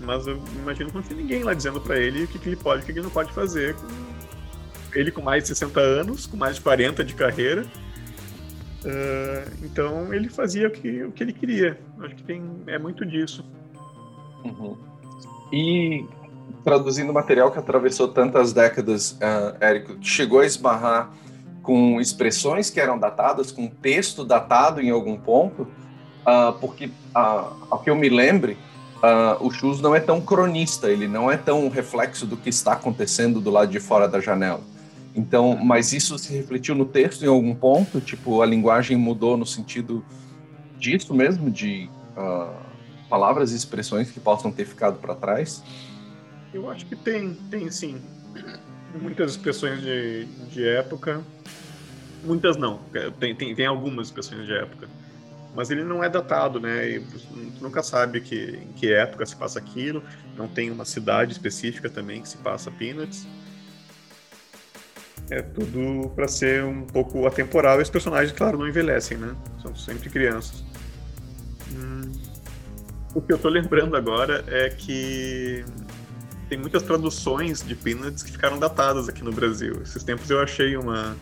Mas 0.00 0.26
eu 0.26 0.40
imagino 0.56 0.90
que 0.90 0.96
não 0.96 1.02
tinha 1.02 1.16
ninguém 1.16 1.42
lá 1.42 1.54
dizendo 1.54 1.80
para 1.80 1.98
ele 1.98 2.24
o 2.24 2.28
que, 2.28 2.38
que 2.38 2.48
ele 2.48 2.56
pode 2.56 2.80
e 2.80 2.82
o 2.82 2.86
que 2.86 2.92
ele 2.92 3.00
não 3.00 3.10
pode 3.10 3.32
fazer. 3.32 3.74
Com 3.74 3.86
ele 4.94 5.10
com 5.10 5.22
mais 5.22 5.44
de 5.44 5.48
60 5.48 5.80
anos, 5.80 6.26
com 6.26 6.36
mais 6.36 6.56
de 6.56 6.62
40 6.62 7.04
de 7.04 7.14
carreira. 7.14 7.62
Uh, 8.84 9.64
então 9.64 10.14
ele 10.14 10.28
fazia 10.28 10.68
o 10.68 10.70
que, 10.70 11.02
o 11.04 11.12
que 11.12 11.22
ele 11.22 11.32
queria. 11.32 11.78
Acho 12.00 12.14
que 12.14 12.22
tem, 12.22 12.42
é 12.66 12.78
muito 12.78 13.04
disso. 13.04 13.44
Uhum. 14.44 14.76
E 15.52 16.06
traduzindo 16.64 17.12
material 17.12 17.50
que 17.50 17.58
atravessou 17.58 18.08
tantas 18.08 18.52
décadas, 18.52 19.12
uh, 19.12 19.56
Érico, 19.60 19.96
chegou 20.00 20.40
a 20.40 20.46
esbarrar 20.46 21.10
com 21.62 22.00
expressões 22.00 22.70
que 22.70 22.80
eram 22.80 22.98
datadas, 22.98 23.52
com 23.52 23.66
texto 23.66 24.24
datado 24.24 24.80
em 24.80 24.90
algum 24.90 25.18
ponto, 25.18 25.62
uh, 25.62 26.52
porque, 26.60 26.86
uh, 26.86 27.56
ao 27.70 27.80
que 27.80 27.90
eu 27.90 27.96
me 27.96 28.08
lembre, 28.08 28.56
uh, 29.02 29.44
o 29.44 29.50
Chus 29.50 29.80
não 29.80 29.94
é 29.94 30.00
tão 30.00 30.20
cronista, 30.20 30.90
ele 30.90 31.06
não 31.06 31.30
é 31.30 31.36
tão 31.36 31.68
reflexo 31.68 32.26
do 32.26 32.36
que 32.36 32.48
está 32.48 32.72
acontecendo 32.72 33.40
do 33.40 33.50
lado 33.50 33.70
de 33.70 33.80
fora 33.80 34.08
da 34.08 34.20
janela. 34.20 34.60
Então, 35.14 35.56
mas 35.56 35.92
isso 35.92 36.18
se 36.18 36.32
refletiu 36.32 36.74
no 36.74 36.84
texto 36.84 37.24
em 37.24 37.28
algum 37.28 37.54
ponto? 37.54 38.00
Tipo, 38.00 38.42
a 38.42 38.46
linguagem 38.46 38.96
mudou 38.96 39.36
no 39.36 39.46
sentido 39.46 40.04
disso 40.78 41.12
mesmo, 41.12 41.50
de 41.50 41.90
palavras 43.08 43.52
e 43.52 43.56
expressões 43.56 44.10
que 44.10 44.20
possam 44.20 44.52
ter 44.52 44.64
ficado 44.64 44.98
para 44.98 45.14
trás? 45.14 45.62
Eu 46.52 46.70
acho 46.70 46.86
que 46.86 46.96
tem, 46.96 47.34
tem 47.50 47.70
sim. 47.70 48.00
Muitas 49.00 49.32
expressões 49.32 49.80
de, 49.80 50.24
de 50.50 50.66
época. 50.66 51.22
Muitas 52.24 52.56
não. 52.56 52.80
Tem, 53.18 53.34
tem, 53.34 53.54
tem 53.54 53.66
algumas 53.66 54.08
expressões 54.08 54.46
de 54.46 54.52
época. 54.52 54.88
Mas 55.54 55.70
ele 55.70 55.82
não 55.82 56.04
é 56.04 56.08
datado, 56.08 56.60
né? 56.60 56.88
E 56.88 57.00
tu 57.00 57.62
nunca 57.62 57.82
sabe 57.82 58.20
que, 58.20 58.60
em 58.62 58.72
que 58.72 58.92
época 58.92 59.26
se 59.26 59.36
passa 59.36 59.58
aquilo. 59.58 60.02
Não 60.36 60.46
tem 60.46 60.70
uma 60.70 60.84
cidade 60.84 61.32
específica 61.32 61.88
também 61.88 62.22
que 62.22 62.28
se 62.28 62.36
passa 62.38 62.70
Peanuts. 62.70 63.26
É 65.30 65.42
tudo 65.42 66.10
para 66.14 66.26
ser 66.26 66.64
um 66.64 66.82
pouco 66.82 67.26
atemporal. 67.26 67.78
E 67.78 67.82
os 67.82 67.90
personagens, 67.90 68.32
claro, 68.36 68.58
não 68.58 68.68
envelhecem, 68.68 69.18
né? 69.18 69.34
São 69.62 69.74
sempre 69.76 70.08
crianças. 70.08 70.64
Hum. 71.72 72.12
O 73.14 73.20
que 73.20 73.32
eu 73.32 73.38
tô 73.38 73.48
lembrando 73.48 73.96
agora 73.96 74.44
é 74.48 74.68
que 74.70 75.64
tem 76.48 76.58
muitas 76.58 76.82
traduções 76.82 77.62
de 77.62 77.74
Peanuts 77.74 78.22
que 78.22 78.32
ficaram 78.32 78.58
datadas 78.58 79.08
aqui 79.08 79.22
no 79.22 79.32
Brasil. 79.32 79.80
Esses 79.82 80.02
tempos 80.02 80.30
eu 80.30 80.40
achei 80.40 80.76
uma, 80.76 81.14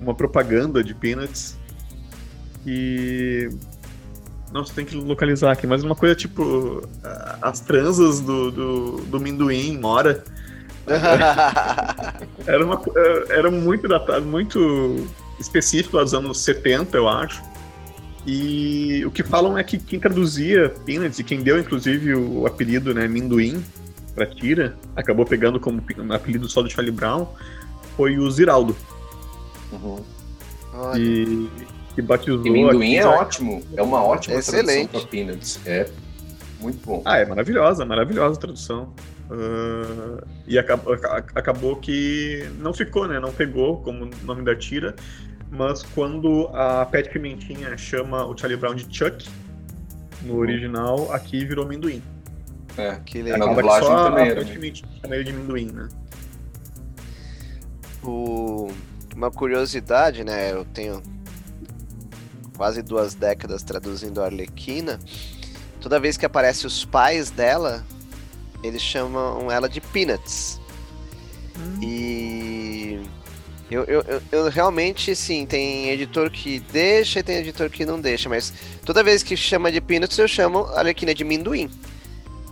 uma 0.00 0.14
propaganda 0.14 0.82
de 0.82 0.94
Peanuts 0.94 1.58
e. 2.66 3.48
Nossa, 4.52 4.72
tem 4.72 4.84
que 4.84 4.94
localizar 4.94 5.50
aqui, 5.50 5.66
mas 5.66 5.82
uma 5.82 5.96
coisa 5.96 6.14
tipo. 6.14 6.88
As 7.42 7.60
transas 7.60 8.20
do, 8.20 8.50
do, 8.52 8.96
do 9.02 9.20
Minduim, 9.20 9.78
Mora. 9.78 10.22
era, 12.46 12.64
uma, 12.64 12.82
era 13.28 13.50
muito 13.50 13.88
datado, 13.88 14.24
muito 14.24 15.06
específico 15.38 15.98
dos 15.98 16.14
anos 16.14 16.40
70, 16.40 16.96
eu 16.96 17.08
acho. 17.08 17.42
E 18.26 19.04
o 19.04 19.10
que 19.10 19.22
falam 19.22 19.58
é 19.58 19.62
que 19.62 19.78
quem 19.78 20.00
traduzia 20.00 20.74
Peanuts 20.86 21.18
e 21.18 21.24
quem 21.24 21.42
deu 21.42 21.58
inclusive 21.58 22.14
o 22.14 22.46
apelido, 22.46 22.94
né, 22.94 23.06
Minduim, 23.06 23.62
pra 24.14 24.26
Tira, 24.26 24.76
acabou 24.96 25.26
pegando 25.26 25.60
como 25.60 25.82
apelido 26.10 26.48
só 26.48 26.62
do 26.62 26.70
Charlie 26.70 26.94
Brown, 26.94 27.26
foi 27.96 28.18
o 28.18 28.30
Ziraldo. 28.30 28.74
Uhum. 29.72 30.02
E, 30.96 31.48
que 31.94 32.02
batizou. 32.02 32.46
E 32.46 32.50
Minduim 32.50 32.94
é 32.94 33.06
ótimo, 33.06 33.62
é 33.76 33.82
uma 33.82 34.02
ótima 34.02 34.38
Excelente. 34.38 34.88
tradução 34.88 35.00
para 35.00 35.10
Peanuts. 35.10 35.60
É 35.66 35.88
muito 36.60 36.84
bom. 36.84 37.02
Ah, 37.04 37.18
é 37.18 37.26
maravilhosa, 37.26 37.84
maravilhosa 37.84 38.38
a 38.38 38.40
tradução. 38.40 38.88
Uh, 39.30 40.22
e 40.46 40.58
acabou, 40.58 40.94
acabou 41.34 41.76
que 41.76 42.48
não 42.58 42.74
ficou, 42.74 43.08
né? 43.08 43.18
Não 43.18 43.32
pegou 43.32 43.80
como 43.80 44.10
nome 44.22 44.42
da 44.42 44.54
tira. 44.54 44.94
Mas 45.50 45.82
quando 45.82 46.48
a 46.52 46.84
Pet 46.86 47.08
Pimentinha 47.10 47.76
chama 47.76 48.26
o 48.26 48.36
Charlie 48.36 48.58
Brown 48.58 48.74
de 48.74 48.86
Chuck, 48.94 49.28
no 50.22 50.34
uhum. 50.34 50.40
original, 50.40 51.12
aqui 51.12 51.44
virou 51.44 51.64
amendoim. 51.64 52.02
É, 52.76 52.96
que 53.04 53.22
legal. 53.22 53.38
Na 53.38 53.54
dublagem 53.54 53.88
só 53.88 54.10
também 54.10 54.28
era. 54.28 54.44
Chama 54.44 55.14
ele 55.14 55.24
de 55.24 55.30
amendoim, 55.30 55.70
né? 55.70 55.88
O... 58.02 58.68
Uma 59.14 59.30
curiosidade, 59.30 60.24
né? 60.24 60.52
Eu 60.52 60.64
tenho 60.64 61.00
quase 62.56 62.82
duas 62.82 63.14
décadas 63.14 63.62
traduzindo 63.62 64.20
a 64.20 64.26
Arlequina. 64.26 64.98
Toda 65.80 66.00
vez 66.00 66.16
que 66.16 66.26
aparece 66.26 66.66
os 66.66 66.84
pais 66.84 67.30
dela, 67.30 67.84
eles 68.64 68.82
chamam 68.82 69.50
ela 69.50 69.68
de 69.68 69.80
Peanuts. 69.80 70.60
Hum. 71.56 71.78
E 71.82 73.00
eu, 73.70 73.84
eu, 73.84 74.02
eu, 74.02 74.22
eu, 74.30 74.48
realmente, 74.48 75.14
sim, 75.14 75.46
tem 75.46 75.90
editor 75.90 76.30
que 76.30 76.60
deixa 76.60 77.20
e 77.20 77.22
tem 77.22 77.36
editor 77.36 77.68
que 77.70 77.84
não 77.84 78.00
deixa, 78.00 78.28
mas 78.28 78.52
toda 78.84 79.02
vez 79.02 79.22
que 79.22 79.36
chama 79.36 79.72
de 79.72 79.80
Peanuts, 79.80 80.18
eu 80.18 80.28
chamo 80.28 80.66
a 80.66 80.78
Arlequina 80.78 81.14
de 81.14 81.24
Minduim. 81.24 81.68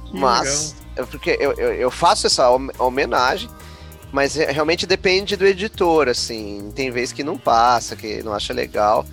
Que 0.06 0.18
mas, 0.18 0.74
legal. 0.90 1.06
porque 1.08 1.36
eu, 1.40 1.52
eu, 1.52 1.72
eu, 1.74 1.90
faço 1.90 2.26
essa 2.26 2.50
homenagem, 2.78 3.48
mas 4.10 4.34
realmente 4.34 4.86
depende 4.86 5.36
do 5.36 5.46
editor, 5.46 6.08
assim. 6.08 6.72
Tem 6.74 6.90
vezes 6.90 7.12
que 7.12 7.22
não 7.22 7.38
passa, 7.38 7.94
que 7.96 8.22
não 8.22 8.32
acha 8.32 8.52
legal. 8.52 9.06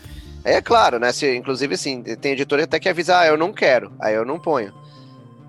Aí 0.43 0.53
é 0.53 0.61
claro, 0.61 0.99
né? 0.99 1.11
Se, 1.11 1.35
inclusive, 1.35 1.75
assim, 1.75 2.01
tem 2.01 2.31
editor 2.31 2.59
até 2.59 2.79
que 2.79 2.89
avisa, 2.89 3.19
ah, 3.19 3.27
eu 3.27 3.37
não 3.37 3.51
quero, 3.53 3.91
aí 3.99 4.15
eu 4.15 4.25
não 4.25 4.39
ponho. 4.39 4.73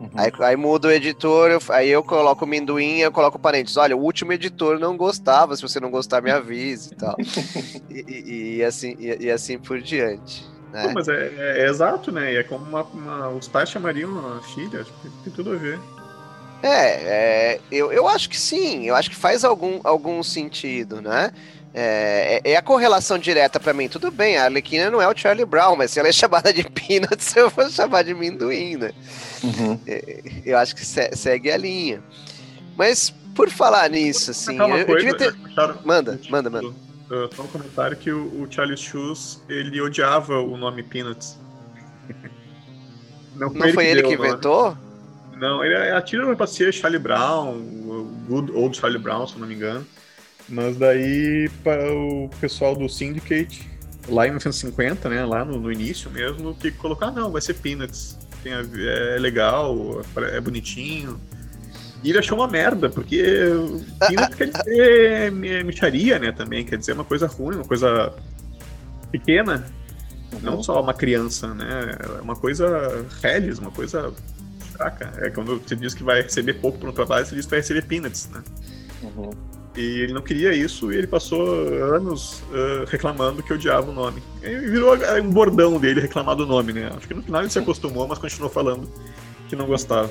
Uhum. 0.01 0.09
Aí, 0.15 0.33
aí 0.41 0.57
muda 0.57 0.89
o 0.89 0.91
editor, 0.91 1.51
eu, 1.51 1.61
aí 1.69 1.91
eu 1.91 2.03
coloco 2.03 2.47
o 2.47 2.49
minduim, 2.49 3.01
eu 3.01 3.13
coloco 3.13 3.39
parênteses. 3.39 3.77
Olha, 3.77 3.95
o 3.95 4.01
último 4.01 4.33
editor 4.33 4.79
não 4.79 4.97
gostava, 4.97 5.55
se 5.55 5.61
você 5.61 5.79
não 5.79 5.91
gostar, 5.91 6.23
me 6.23 6.31
avise 6.31 6.95
e 6.95 6.97
tal. 6.97 7.17
e, 7.91 8.05
e, 8.09 8.57
e, 8.57 8.65
assim, 8.65 8.97
e, 8.99 9.27
e, 9.27 9.31
assim 9.31 9.59
por 9.59 9.79
diante. 9.79 10.49
Né? 10.73 10.85
Pô, 10.85 10.95
mas 10.95 11.07
é, 11.07 11.27
é, 11.37 11.61
é, 11.61 11.69
exato, 11.69 12.11
né? 12.11 12.35
É 12.35 12.43
como 12.43 12.65
uma, 12.65 12.83
uma, 12.83 13.29
os 13.29 13.47
pais 13.47 13.69
chamariam 13.69 14.39
a 14.39 14.41
filha, 14.41 14.87
tem 15.23 15.33
tudo 15.35 15.53
a 15.53 15.57
ver. 15.57 15.79
É, 16.63 17.57
é, 17.57 17.61
eu, 17.71 17.93
eu 17.93 18.09
acho 18.09 18.31
que 18.31 18.39
sim, 18.39 18.87
eu 18.87 18.95
acho 18.95 19.11
que 19.11 19.17
faz 19.17 19.45
algum, 19.45 19.81
algum 19.85 20.23
sentido, 20.23 21.03
né? 21.03 21.31
É, 21.73 22.41
é, 22.45 22.53
é 22.53 22.57
a 22.57 22.63
correlação 22.63 23.19
direta 23.19 23.61
para 23.61 23.73
mim. 23.73 23.89
Tudo 23.89 24.11
bem, 24.11 24.37
a 24.37 24.45
Arlequina 24.45 24.91
não 24.91 25.01
é 25.01 25.09
o 25.09 25.17
Charlie 25.17 25.45
Brown, 25.45 25.77
mas 25.77 25.91
se 25.91 26.01
ela 26.01 26.09
é 26.09 26.13
chamada 26.13 26.53
de 26.53 26.65
Peanuts, 26.65 27.35
eu 27.37 27.49
vou 27.51 27.69
chamar 27.71 28.03
de 28.03 28.15
Minduim, 28.15 28.77
né? 28.77 28.93
Uhum. 29.43 29.79
É, 29.87 30.23
eu 30.45 30.59
acho 30.59 30.75
que 30.75 30.85
segue 30.85 31.51
a 31.51 31.57
linha. 31.57 32.03
Mas, 32.77 33.11
por 33.35 33.49
falar 33.51 33.89
nisso, 33.91 34.31
assim, 34.31 34.59
eu, 34.59 34.69
eu 34.69 34.97
devia 34.97 35.17
ter... 35.17 35.35
Manda, 35.85 36.19
manda, 36.29 36.51
manda 36.51 36.75
só 37.35 37.43
um 37.43 37.47
comentário 37.49 37.97
que 37.97 38.11
o, 38.11 38.43
o 38.43 38.47
Charlie 38.51 38.77
Shoes, 38.77 39.43
ele 39.49 39.81
odiava 39.81 40.41
o 40.41 40.57
nome 40.57 40.83
Peanuts. 40.83 41.39
Não 43.35 43.51
foi, 43.51 43.59
não 43.59 43.67
ele, 43.67 43.75
foi 43.75 43.85
que, 43.85 43.91
ele 43.91 44.03
que 44.03 44.15
inventou? 44.15 44.77
Não, 45.37 45.65
ele 45.65 45.75
atira 45.93 46.37
pra 46.37 46.47
ser 46.47 46.73
Charlie 46.73 47.01
Brown, 47.01 47.59
Good 48.29 48.53
Old 48.53 48.77
Charlie 48.77 49.01
Brown, 49.01 49.27
se 49.27 49.35
eu 49.35 49.41
não 49.41 49.49
me 49.49 49.55
engano. 49.55 49.87
Mas 50.51 50.77
daí 50.77 51.49
para 51.63 51.93
o 51.93 52.29
pessoal 52.41 52.75
do 52.75 52.89
Syndicate, 52.89 53.71
lá 54.09 54.27
em 54.27 54.31
1950, 54.31 55.09
né, 55.09 55.25
lá 55.25 55.45
no, 55.45 55.61
no 55.61 55.71
início 55.71 56.11
mesmo, 56.11 56.55
que 56.55 56.71
colocar, 56.73 57.07
ah, 57.07 57.13
não, 57.13 57.31
vai 57.31 57.41
ser 57.41 57.55
Peanuts. 57.55 58.19
Tem 58.43 58.53
a, 58.53 58.61
é 58.61 59.19
legal, 59.19 60.03
é 60.17 60.41
bonitinho. 60.41 61.21
E 62.03 62.11
ele 62.11 62.19
achou 62.19 62.39
uma 62.39 62.49
merda, 62.49 62.89
porque 62.89 63.23
peanut 64.09 64.35
quer 64.35 64.51
dizer 64.51 65.31
micharia, 65.65 66.19
né, 66.19 66.33
também, 66.33 66.65
quer 66.65 66.79
dizer 66.79 66.93
uma 66.93 67.05
coisa 67.05 67.27
ruim, 67.27 67.57
uma 67.57 67.65
coisa 67.65 68.13
pequena, 69.13 69.67
não 70.43 70.57
uhum. 70.57 70.63
só 70.63 70.81
uma 70.81 70.95
criança, 70.95 71.53
né, 71.53 71.97
é 72.19 72.23
uma 72.23 72.35
coisa 72.35 73.05
reles, 73.23 73.59
uma 73.59 73.71
coisa 73.71 74.15
fraca. 74.73 75.13
É 75.19 75.29
quando 75.29 75.59
você 75.61 75.77
diz 75.77 75.93
que 75.93 76.03
vai 76.03 76.23
receber 76.23 76.55
pouco 76.55 76.79
para 76.79 76.89
um 76.89 76.93
trabalho, 76.93 77.27
você 77.27 77.35
diz 77.35 77.45
que 77.45 77.51
vai 77.51 77.59
receber 77.61 77.83
peanuts, 77.85 78.31
né. 78.33 78.43
Uhum. 79.03 79.31
E 79.77 80.01
ele 80.01 80.13
não 80.13 80.21
queria 80.21 80.53
isso 80.53 80.93
e 80.93 80.97
ele 80.97 81.07
passou 81.07 81.49
anos 81.95 82.43
uh, 82.51 82.85
reclamando 82.89 83.43
que 83.43 83.53
odiava 83.53 83.91
o 83.91 83.95
nome. 83.95 84.21
E 84.43 84.49
virou 84.49 84.97
um 85.23 85.31
bordão 85.31 85.79
dele 85.79 86.01
reclamar 86.01 86.35
do 86.35 86.45
nome, 86.45 86.73
né? 86.73 86.91
Acho 86.97 87.07
que 87.07 87.15
no 87.15 87.23
final 87.23 87.43
ele 87.43 87.51
se 87.51 87.59
acostumou, 87.59 88.09
mas 88.09 88.19
continuou 88.19 88.51
falando 88.51 88.91
que 89.49 89.55
não 89.55 89.67
gostava. 89.67 90.11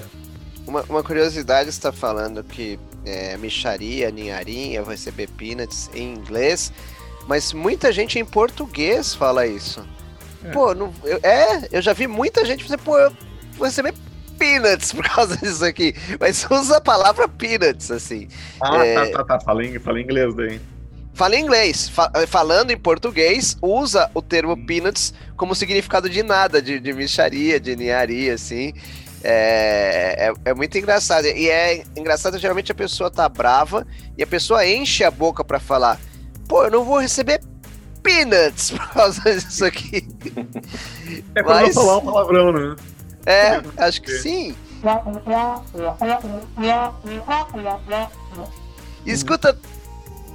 Uma, 0.65 0.83
uma 0.83 1.03
curiosidade 1.03 1.69
está 1.69 1.91
falando 1.91 2.43
que 2.43 2.79
é, 3.05 3.35
micharia, 3.37 4.11
ninharinha, 4.11 4.81
vai 4.81 4.95
receber 4.95 5.27
peanuts 5.27 5.89
em 5.93 6.13
inglês, 6.13 6.71
mas 7.27 7.51
muita 7.51 7.91
gente 7.91 8.17
em 8.17 8.25
português 8.25 9.13
fala 9.13 9.45
isso. 9.45 9.85
É. 10.43 10.51
Pô, 10.51 10.73
não, 10.73 10.93
eu, 11.03 11.19
é, 11.21 11.67
eu 11.71 11.81
já 11.81 11.91
vi 11.91 12.07
muita 12.07 12.45
gente 12.45 12.63
dizer, 12.63 12.77
pô, 12.77 12.97
eu 12.97 13.11
vou 13.57 13.67
receber 13.67 13.93
peanuts 14.39 14.93
por 14.93 15.03
causa 15.03 15.37
disso 15.37 15.63
aqui. 15.63 15.93
Mas 16.19 16.47
usa 16.49 16.77
a 16.77 16.81
palavra 16.81 17.27
peanuts, 17.27 17.91
assim. 17.91 18.27
Ah, 18.61 18.85
é... 18.85 18.93
tá, 18.93 19.17
tá, 19.17 19.23
tá. 19.23 19.39
Fala 19.41 19.63
em, 19.63 19.77
fala 19.77 19.99
em 19.99 20.03
inglês 20.03 20.33
daí. 20.33 20.59
Fala 21.13 21.35
em 21.35 21.43
inglês. 21.43 21.89
Fa 21.89 22.11
falando 22.27 22.71
em 22.71 22.77
português, 22.77 23.57
usa 23.61 24.09
o 24.13 24.21
termo 24.21 24.55
peanuts 24.65 25.13
como 25.35 25.53
significado 25.53 26.09
de 26.09 26.23
nada, 26.23 26.61
de, 26.61 26.79
de 26.79 26.93
micharia, 26.93 27.59
de 27.59 27.75
ninharia, 27.75 28.33
assim. 28.33 28.73
É, 29.21 30.29
é, 30.29 30.33
é, 30.45 30.53
muito 30.53 30.77
engraçado. 30.77 31.25
E 31.25 31.49
é 31.49 31.83
engraçado, 31.95 32.39
geralmente 32.39 32.71
a 32.71 32.75
pessoa 32.75 33.11
tá 33.11 33.27
brava 33.27 33.85
e 34.17 34.23
a 34.23 34.27
pessoa 34.27 34.65
enche 34.65 35.03
a 35.03 35.11
boca 35.11 35.43
para 35.43 35.59
falar: 35.59 35.99
pô, 36.47 36.63
eu 36.63 36.71
não 36.71 36.85
vou 36.85 36.99
receber 36.99 37.41
Peanuts 38.01 38.71
por 38.71 38.89
causa 38.89 39.21
disso 39.35 39.65
aqui. 39.65 40.07
É 41.33 41.41
pra 41.41 41.55
Mas- 41.55 41.75
não 41.75 41.83
falar 41.83 41.97
um 41.97 42.01
palavrão, 42.01 42.51
né? 42.51 42.75
É, 43.25 43.61
acho 43.77 44.01
que 44.01 44.11
sim. 44.11 44.55
E 49.05 49.11
escuta, 49.11 49.57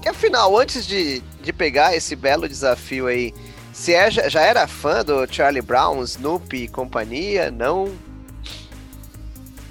que 0.03 0.09
afinal, 0.09 0.57
antes 0.59 0.87
de, 0.87 1.21
de 1.43 1.53
pegar 1.53 1.97
esse 1.97 2.15
belo 2.15 2.49
desafio 2.49 3.07
aí, 3.07 3.33
você 3.73 3.93
é- 3.93 4.11
já, 4.11 4.43
era 4.43 4.67
fã 4.67 5.05
do 5.05 5.27
Charlie 5.33 5.63
Brown, 5.63 6.03
Snoopy 6.03 6.65
e 6.65 6.69
companhia? 6.69 7.51
Não? 7.51 7.93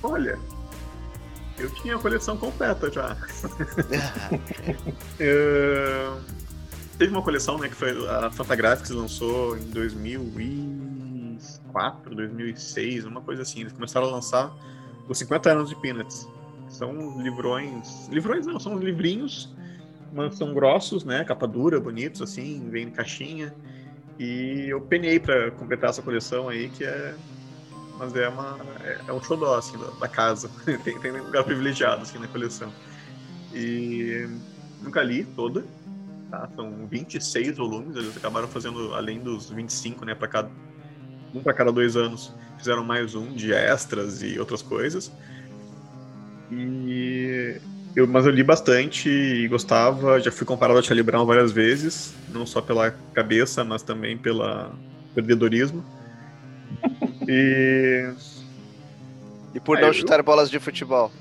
Olha, 0.02 0.38
eu 1.58 1.70
tinha 1.76 1.96
a 1.96 2.00
coleção 2.00 2.36
completa 2.38 2.92
já. 2.92 3.16
É, 5.20 6.12
Teve 6.98 7.12
uma 7.12 7.22
coleção, 7.22 7.58
né, 7.58 7.70
que 7.70 7.76
foi 7.76 7.92
a 8.10 8.30
Fantagraphics 8.32 8.90
lançou 8.92 9.58
em 9.58 9.66
2004, 11.44 12.16
2006, 12.16 13.06
uma 13.06 13.22
coisa 13.22 13.42
assim. 13.42 13.62
Eles 13.62 13.74
começaram 13.74 14.08
a 14.08 14.12
lançar 14.12 14.54
os 15.08 15.18
50 15.18 15.52
anos 15.52 15.70
de 15.70 15.76
Peanuts. 15.76 16.28
São 16.70 17.22
livrões, 17.22 18.08
livrões 18.08 18.46
não, 18.46 18.60
são 18.60 18.78
livrinhos, 18.78 19.54
mas 20.12 20.36
são 20.36 20.54
grossos, 20.54 21.04
né, 21.04 21.24
capa 21.24 21.48
dura, 21.48 21.80
bonitos 21.80 22.22
assim, 22.22 22.68
vem 22.70 22.88
em 22.88 22.92
caixinha. 22.92 23.54
E 24.18 24.68
eu 24.70 24.82
penei 24.82 25.20
pra 25.20 25.52
completar 25.52 25.90
essa 25.90 26.02
coleção 26.02 26.50
aí, 26.50 26.70
que 26.70 26.84
é 26.84 27.16
mas 27.98 28.16
é 28.16 28.28
uma 28.28 28.58
é, 28.84 29.00
é 29.08 29.14
um 29.14 29.22
xodó 29.22 29.56
assim 29.56 29.78
da, 29.78 29.86
da 29.92 30.08
casa 30.08 30.50
tem, 30.84 31.00
tem 31.00 31.12
lugar 31.12 31.44
privilegiado 31.44 32.02
assim 32.02 32.18
na 32.18 32.28
coleção 32.28 32.74
e 33.54 34.28
nunca 34.82 35.04
li 35.04 35.24
toda 35.24 35.64
tá? 36.32 36.50
são 36.56 36.88
26 36.88 37.56
volumes 37.56 37.96
eles 37.96 38.18
acabaram 38.18 38.48
fazendo 38.48 38.96
além 38.96 39.20
dos 39.20 39.52
25 39.52 40.06
né 40.06 40.16
para 40.16 40.28
cada 40.28 40.50
um 41.34 41.42
para 41.42 41.54
cada 41.54 41.72
dois 41.72 41.96
anos 41.96 42.32
fizeram 42.58 42.84
mais 42.84 43.16
um 43.16 43.34
de 43.34 43.54
extras 43.54 44.22
e 44.22 44.40
outras 44.40 44.62
coisas 44.62 45.12
e 46.52 47.58
eu 47.96 48.08
mas 48.08 48.26
eu 48.26 48.32
li 48.32 48.44
bastante 48.44 49.10
e 49.10 49.48
gostava 49.48 50.20
já 50.20 50.32
fui 50.32 50.46
comparado 50.46 50.80
a 50.80 50.82
Charlie 50.84 51.04
Brown 51.04 51.26
várias 51.26 51.52
vezes 51.52 52.14
não 52.30 52.46
só 52.46 52.62
pela 52.62 52.92
cabeça 53.14 53.64
mas 53.64 53.82
também 53.82 54.18
pela 54.18 54.74
perdedorismo 55.16 55.84
e 57.28 58.12
E 59.54 59.60
por 59.60 59.78
Ah, 59.78 59.82
não 59.82 59.88
eu- 59.90 59.94
chutar 59.94 60.22
bolas 60.24 60.50
de 60.50 60.60
futebol? 60.60 61.12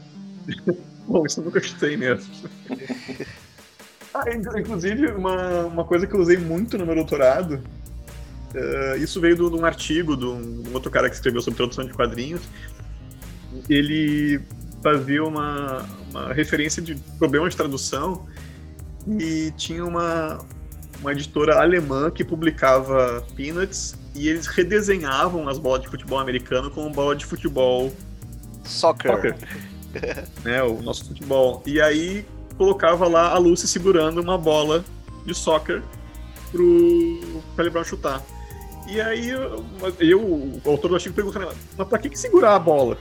Bom, 1.06 1.26
isso 1.26 1.40
eu 1.40 1.44
nunca 1.44 1.60
chutei 1.60 1.96
mesmo. 1.96 2.32
ah, 4.14 4.24
in- 4.30 4.60
inclusive, 4.60 5.08
uma, 5.08 5.66
uma 5.66 5.84
coisa 5.84 6.06
que 6.06 6.14
eu 6.14 6.20
usei 6.20 6.38
muito 6.38 6.78
no 6.78 6.86
meu 6.86 6.94
doutorado, 6.94 7.60
eh, 8.54 8.96
isso 8.98 9.20
veio 9.20 9.36
de 9.36 9.42
um 9.42 9.64
artigo 9.64 10.16
de 10.16 10.24
um, 10.24 10.64
um 10.68 10.74
outro 10.74 10.90
cara 10.90 11.08
que 11.08 11.14
escreveu 11.14 11.40
sobre 11.40 11.56
tradução 11.56 11.84
de 11.84 11.92
quadrinhos. 11.92 12.42
Ele 13.68 14.40
fazia 14.82 15.24
uma, 15.24 15.86
uma 16.10 16.32
referência 16.32 16.82
de 16.82 16.94
problema 17.18 17.48
de 17.48 17.56
tradução 17.56 18.26
e 19.06 19.52
tinha 19.56 19.84
uma, 19.84 20.38
uma 21.00 21.12
editora 21.12 21.60
alemã 21.60 22.10
que 22.10 22.24
publicava 22.24 23.24
Peanuts 23.36 23.96
e 24.14 24.28
eles 24.28 24.46
redesenhavam 24.46 25.48
as 25.48 25.58
bolas 25.58 25.82
de 25.82 25.88
futebol 25.88 26.18
americano 26.18 26.70
como 26.70 26.90
bola 26.90 27.16
de 27.16 27.24
futebol 27.24 27.92
Soccer. 28.64 29.12
soccer, 29.12 29.36
né, 30.44 30.62
o 30.62 30.82
nosso 30.82 31.06
futebol. 31.06 31.62
E 31.66 31.80
aí 31.80 32.26
colocava 32.56 33.08
lá 33.08 33.30
a 33.30 33.38
Lucy 33.38 33.66
segurando 33.66 34.20
uma 34.20 34.36
bola 34.36 34.84
de 35.24 35.34
soccer 35.34 35.82
pro 36.50 37.42
Charlie 37.56 37.72
Brown 37.72 37.84
chutar. 37.84 38.22
E 38.88 39.00
aí 39.00 39.30
eu, 39.30 39.64
eu, 40.00 40.20
o 40.20 40.60
autor 40.66 40.88
do 40.88 40.94
artigo 40.94 41.14
pergunta, 41.14 41.38
mas 41.78 41.88
pra 41.88 41.98
que, 41.98 42.10
que 42.10 42.18
segurar 42.18 42.56
a 42.56 42.58
bola? 42.58 42.98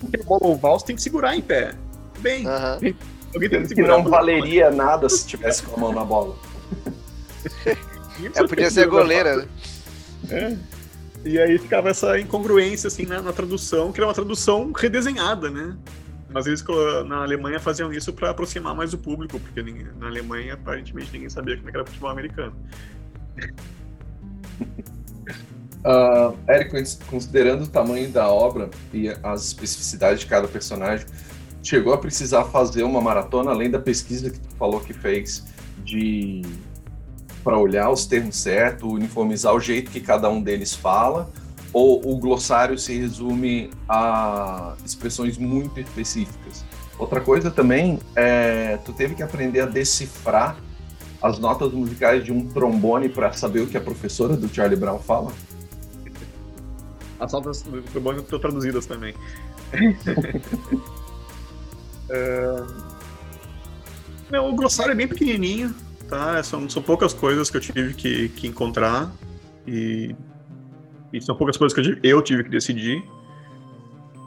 Porque 0.00 0.20
a 0.20 0.24
bola 0.24 0.46
oval 0.46 0.78
você 0.80 0.86
tem 0.86 0.96
que 0.96 1.02
segurar 1.02 1.36
em 1.36 1.40
pé. 1.42 1.74
Bem, 2.20 2.46
Aham. 2.46 2.78
alguém 3.34 3.48
tem 3.48 3.62
que 3.62 3.68
Que 3.68 3.74
segurar. 3.74 3.98
não 3.98 4.04
valeria 4.10 4.70
nada 4.70 5.08
se 5.08 5.26
tivesse 5.26 5.62
com 5.62 5.76
a 5.76 5.78
mão 5.80 5.92
na 5.92 6.04
bola. 6.04 6.34
É, 8.34 8.46
podia 8.46 8.70
ser 8.70 8.86
goleira, 8.86 9.36
né? 9.38 9.48
É. 10.30 10.56
E 11.24 11.38
aí 11.40 11.58
ficava 11.58 11.88
essa 11.88 12.20
incongruência 12.20 12.86
assim 12.88 13.04
na, 13.06 13.20
na 13.22 13.32
tradução, 13.32 13.90
que 13.90 13.98
era 13.98 14.06
uma 14.06 14.12
tradução 14.14 14.70
redesenhada, 14.70 15.50
né? 15.50 15.74
Mas 16.28 16.46
eles 16.46 16.60
colo- 16.62 17.02
na 17.04 17.22
Alemanha 17.22 17.58
faziam 17.58 17.92
isso 17.92 18.12
para 18.12 18.30
aproximar 18.30 18.74
mais 18.76 18.92
o 18.92 18.98
público, 18.98 19.40
porque 19.40 19.62
ninguém- 19.62 19.88
na 19.98 20.06
Alemanha 20.06 20.54
aparentemente 20.54 21.10
ninguém 21.12 21.30
sabia 21.30 21.56
como 21.56 21.68
é 21.68 21.72
que 21.72 21.78
era 21.78 21.86
futebol 21.86 22.10
americano. 22.10 22.54
Cons- 26.70 26.98
considerando 27.08 27.64
o 27.64 27.66
tamanho 27.66 28.08
da 28.08 28.28
obra 28.28 28.70
e 28.92 29.08
as 29.22 29.46
especificidades 29.46 30.20
de 30.20 30.26
cada 30.26 30.46
personagem, 30.46 31.06
chegou 31.62 31.92
a 31.92 31.98
precisar 31.98 32.44
fazer 32.44 32.82
uma 32.82 33.00
maratona, 33.00 33.50
além 33.50 33.70
da 33.70 33.78
pesquisa 33.78 34.30
que 34.30 34.38
tu 34.38 34.54
falou 34.56 34.80
que 34.80 34.92
fez 34.92 35.44
de 35.84 36.42
para 37.42 37.58
olhar 37.58 37.90
os 37.90 38.06
termos 38.06 38.36
certos, 38.36 38.88
uniformizar 38.88 39.52
o 39.52 39.58
jeito 39.58 39.90
que 39.90 40.00
cada 40.00 40.30
um 40.30 40.40
deles 40.40 40.74
fala, 40.74 41.28
ou 41.72 42.00
o 42.08 42.16
glossário 42.16 42.78
se 42.78 42.96
resume 42.96 43.70
a 43.88 44.74
expressões 44.84 45.38
muito 45.38 45.80
específicas? 45.80 46.64
Outra 46.98 47.20
coisa 47.20 47.50
também 47.50 47.98
é, 48.14 48.78
tu 48.84 48.92
teve 48.92 49.16
que 49.16 49.22
aprender 49.22 49.60
a 49.60 49.66
decifrar 49.66 50.56
as 51.22 51.38
notas 51.38 51.72
musicais 51.72 52.24
de 52.24 52.32
um 52.32 52.46
trombone 52.48 53.08
para 53.08 53.32
saber 53.32 53.60
o 53.60 53.66
que 53.66 53.76
a 53.76 53.80
professora 53.80 54.36
do 54.36 54.48
Charlie 54.52 54.78
Brown 54.78 54.98
fala? 54.98 55.32
As 57.20 57.32
notas 57.32 57.62
do 57.62 57.82
futebol 57.82 58.14
estão 58.14 58.38
traduzidas 58.38 58.86
também. 58.86 59.14
É, 62.10 62.56
Não, 64.30 64.50
o 64.50 64.54
glossário 64.56 64.92
é 64.92 64.94
bem 64.94 65.08
pequenininho, 65.08 65.74
tá? 66.08 66.42
São, 66.42 66.68
são 66.68 66.82
poucas 66.82 67.14
coisas 67.14 67.48
que 67.50 67.56
eu 67.56 67.60
tive 67.60 67.94
que, 67.94 68.28
que 68.30 68.46
encontrar 68.48 69.10
e, 69.66 70.14
e 71.12 71.20
são 71.22 71.34
poucas 71.36 71.56
coisas 71.56 71.72
que 71.74 71.80
eu, 71.80 71.84
tive- 71.94 72.00
eu 72.08 72.22
tive 72.22 72.44
que 72.44 72.50
decidir. 72.50 73.02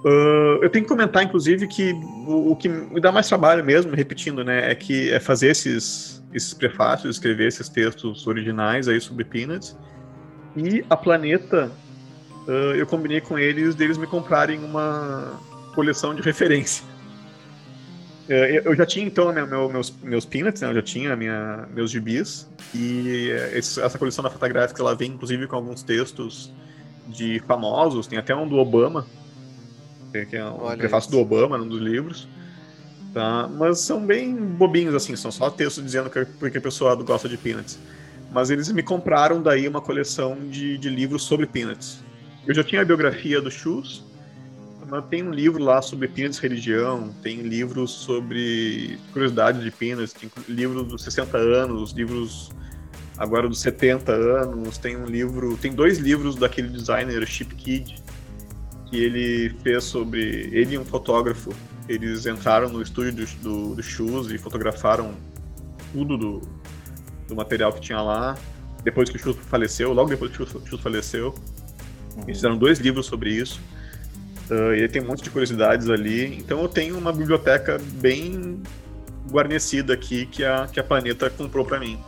Ah, 0.05 0.59
eu 0.61 0.69
tenho 0.69 0.85
que 0.85 0.89
comentar, 0.89 1.23
inclusive, 1.23 1.67
que 1.67 1.91
o, 1.93 2.51
o 2.51 2.55
que 2.55 2.69
me 2.69 2.99
dá 3.01 3.11
mais 3.11 3.27
trabalho 3.27 3.63
mesmo, 3.63 3.93
repetindo, 3.95 4.43
né, 4.43 4.71
é 4.71 4.75
que 4.75 5.11
é 5.11 5.19
fazer 5.19 5.49
esses, 5.49 6.14
esses 6.35 6.53
prefácios, 6.53 7.15
escrever 7.15 7.47
esses 7.47 7.69
textos 7.69 8.27
originais 8.27 8.87
aí 8.87 8.99
sobre 8.99 9.23
Peanuts. 9.23 9.77
E 10.55 10.85
a 10.89 10.97
Planeta, 10.97 11.71
ah, 12.47 12.51
eu 12.75 12.85
combinei 12.85 13.21
com 13.21 13.39
eles 13.39 13.73
deles 13.75 13.97
me 13.97 14.05
comprarem 14.05 14.63
uma 14.63 15.39
coleção 15.73 16.13
de 16.13 16.21
referência. 16.21 16.83
É, 18.27 18.63
Eu 18.65 18.75
já 18.75 18.85
tinha 18.87 19.05
então 19.05 19.31
né, 19.31 19.45
meu- 19.45 19.69
meus, 19.69 19.93
meus 20.01 20.25
peanuts, 20.25 20.59
né, 20.61 20.69
eu 20.69 20.73
já 20.73 20.81
tinha 20.81 21.15
minha, 21.15 21.67
meus 21.71 21.91
gibis, 21.91 22.49
e 22.73 23.29
é, 23.29 23.57
esse- 23.59 23.79
essa 23.79 23.99
coleção 23.99 24.23
da 24.23 24.31
Fantagraphics 24.31 24.79
ela 24.79 24.95
vem 24.95 25.11
inclusive 25.11 25.45
com 25.45 25.55
alguns 25.55 25.83
textos 25.83 26.51
de 27.07 27.39
famosos, 27.47 28.07
tem 28.07 28.17
até 28.17 28.35
um 28.35 28.47
do 28.47 28.57
Obama, 28.57 29.05
que 30.11 30.25
que 30.25 30.35
é 30.37 30.43
um 30.43 30.63
Olha 30.63 30.75
prefácio 30.77 31.09
isso. 31.09 31.15
do 31.15 31.21
Obama 31.21 31.55
num 31.55 31.67
dos 31.67 31.79
livros, 31.79 32.27
tá? 33.15 33.47
mas 33.47 33.79
são 33.79 34.05
bem 34.05 34.35
bobinhos 34.35 34.93
assim, 34.93 35.15
são 35.15 35.31
só 35.31 35.49
textos 35.49 35.81
dizendo 35.81 36.09
que, 36.09 36.25
porque 36.37 36.57
a 36.57 36.61
pessoa 36.61 36.93
gosta 36.95 37.29
de 37.29 37.37
peanuts. 37.37 37.79
Mas 38.29 38.49
eles 38.49 38.69
me 38.69 38.83
compraram 38.83 39.41
daí 39.41 39.65
uma 39.65 39.79
coleção 39.79 40.37
de, 40.49 40.77
de 40.77 40.89
livros 40.89 41.23
sobre 41.23 41.45
peanuts. 41.47 42.03
Eu 42.45 42.53
já 42.53 42.61
tinha 42.61 42.81
a 42.81 42.85
biografia 42.85 43.39
do 43.39 43.49
Shoes, 43.49 44.03
mas 44.89 45.05
tem 45.05 45.23
um 45.23 45.31
livro 45.31 45.63
lá 45.63 45.81
sobre 45.81 46.07
Peanuts 46.09 46.37
religião, 46.37 47.09
tem 47.23 47.41
livros 47.41 47.89
sobre 47.91 48.99
curiosidades 49.13 49.63
de 49.63 49.71
Peanuts, 49.71 50.13
tem 50.13 50.29
livro 50.49 50.83
dos 50.83 51.01
60 51.03 51.37
anos, 51.37 51.91
livros 51.93 52.51
agora 53.17 53.47
dos 53.47 53.61
70 53.61 54.11
anos, 54.11 54.77
tem 54.77 54.97
um 54.97 55.05
livro, 55.05 55.57
tem 55.57 55.73
dois 55.73 55.97
livros 55.97 56.35
daquele 56.35 56.67
designer 56.67 57.25
Chip 57.25 57.55
Kid 57.55 57.95
que 58.87 58.97
ele 59.01 59.55
fez 59.63 59.85
sobre 59.85 60.49
ele 60.51 60.75
e 60.75 60.77
um 60.77 60.85
fotógrafo. 60.85 61.51
Eles 61.87 62.25
entraram 62.25 62.69
no 62.69 62.81
estúdio 62.81 63.13
do, 63.13 63.25
do, 63.41 63.75
do 63.75 63.83
Shoes 63.83 64.31
e 64.31 64.37
fotografaram 64.37 65.13
tudo 65.93 66.17
do, 66.17 66.41
do 67.27 67.35
material 67.35 67.71
que 67.71 67.79
tinha 67.81 68.01
lá. 68.01 68.35
Depois 68.83 69.09
que 69.09 69.17
o 69.17 69.19
Shoes 69.19 69.37
faleceu, 69.49 69.93
logo 69.93 70.09
depois 70.09 70.31
que 70.35 70.41
o 70.41 70.47
Shoes- 70.47 70.81
faleceu, 70.81 71.33
eles 72.23 72.37
fizeram 72.37 72.57
dois 72.57 72.79
livros 72.79 73.05
sobre 73.05 73.31
isso. 73.31 73.59
Uh, 74.49 74.75
e 74.75 74.81
aí 74.83 74.87
tem 74.87 75.01
um 75.01 75.07
monte 75.07 75.23
de 75.23 75.29
curiosidades 75.29 75.89
ali. 75.89 76.37
Então 76.37 76.61
eu 76.61 76.67
tenho 76.67 76.97
uma 76.97 77.11
biblioteca 77.11 77.79
bem 77.95 78.61
guarnecida 79.31 79.93
aqui 79.93 80.25
que 80.27 80.43
a, 80.43 80.67
que 80.67 80.79
a 80.79 80.83
Planeta 80.83 81.29
comprou 81.29 81.65
para 81.65 81.79
mim 81.79 81.99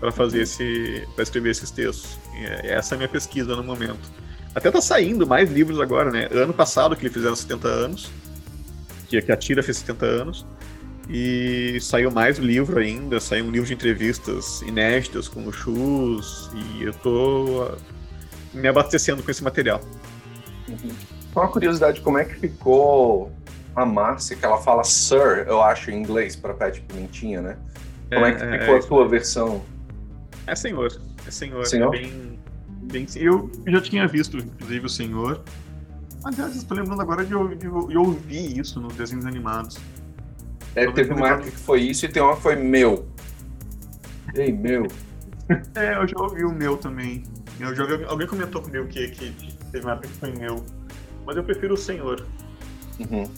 para 0.00 0.10
fazer 0.10 0.42
esse 0.42 1.06
para 1.14 1.22
escrever 1.22 1.50
esses 1.50 1.70
textos. 1.70 2.18
E 2.38 2.44
é- 2.44 2.72
essa 2.74 2.94
é 2.94 2.96
a 2.96 2.98
minha 2.98 3.08
pesquisa 3.08 3.54
no 3.56 3.62
momento. 3.62 4.10
Até 4.54 4.70
tá 4.70 4.80
saindo 4.80 5.26
mais 5.26 5.50
livros 5.50 5.80
agora, 5.80 6.10
né? 6.10 6.28
Ano 6.30 6.52
passado 6.54 6.94
que 6.94 7.02
eles 7.02 7.12
fizeram 7.12 7.34
70 7.34 7.68
anos, 7.68 8.10
que, 9.08 9.20
que 9.20 9.32
a 9.32 9.36
Tira 9.36 9.62
fez 9.62 9.78
70 9.78 10.06
anos. 10.06 10.46
E 11.08 11.78
saiu 11.80 12.10
mais 12.10 12.38
livro 12.38 12.78
ainda, 12.78 13.20
saiu 13.20 13.44
um 13.44 13.50
livro 13.50 13.66
de 13.66 13.74
entrevistas 13.74 14.62
inéditas 14.62 15.28
com 15.28 15.46
o 15.46 15.52
Chus, 15.52 16.50
e 16.54 16.84
eu 16.84 16.94
tô 16.94 17.64
uh, 17.64 17.76
me 18.54 18.66
abastecendo 18.68 19.22
com 19.22 19.30
esse 19.30 19.44
material. 19.44 19.82
Uhum. 20.68 20.90
Uma 21.36 21.48
curiosidade, 21.48 22.00
como 22.00 22.16
é 22.16 22.24
que 22.24 22.34
ficou 22.34 23.30
a 23.76 23.84
Márcia, 23.84 24.36
que 24.36 24.44
ela 24.44 24.58
fala 24.58 24.82
Sir, 24.84 25.44
eu 25.46 25.60
acho, 25.60 25.90
em 25.90 25.98
inglês, 25.98 26.36
para 26.36 26.54
Pet 26.54 26.80
Pimentinha, 26.82 27.42
né? 27.42 27.58
Como 28.12 28.24
é, 28.24 28.30
é 28.30 28.34
que 28.34 28.58
ficou 28.58 28.74
é, 28.74 28.78
a 28.78 28.82
sua 28.82 29.08
versão? 29.08 29.62
É 30.46 30.54
senhor. 30.54 31.00
É 31.26 31.30
senhor. 31.30 31.66
senhor? 31.66 31.94
É 31.94 31.98
bem, 31.98 32.38
bem, 32.68 33.06
eu 33.16 33.50
já 33.66 33.80
tinha 33.80 34.06
visto, 34.06 34.38
inclusive, 34.38 34.86
o 34.86 34.88
senhor. 34.88 35.42
Aliás, 36.24 36.56
estou 36.56 36.76
lembrando 36.76 37.02
agora 37.02 37.22
de, 37.22 37.34
de, 37.56 37.68
de, 37.68 37.98
ouvir 37.98 38.58
isso 38.58 38.80
nos 38.80 38.94
desenhos 38.94 39.26
animados. 39.26 39.78
É, 40.74 40.90
teve 40.90 41.12
uma 41.12 41.28
época 41.28 41.50
que 41.50 41.56
foi 41.56 41.82
isso 41.82 42.06
e 42.06 42.08
tem 42.08 42.22
uma 42.22 42.34
que 42.34 42.42
foi 42.42 42.56
meu. 42.56 43.06
Ei, 44.34 44.50
meu. 44.50 44.86
é, 45.76 45.94
eu 45.94 46.08
já 46.08 46.18
ouvi 46.18 46.44
o 46.44 46.52
meu 46.52 46.78
também. 46.78 47.22
Eu 47.60 47.74
já 47.74 47.82
ouvi, 47.84 48.04
alguém 48.04 48.26
comentou 48.26 48.62
comigo 48.62 48.86
que, 48.88 49.08
que 49.08 49.32
teve 49.70 49.84
uma 49.84 49.92
época 49.92 50.08
que 50.08 50.14
foi 50.14 50.32
meu. 50.32 50.64
Mas 51.26 51.36
eu 51.36 51.44
prefiro 51.44 51.74
o 51.74 51.76
senhor. 51.76 52.26
Uhum. 52.98 53.30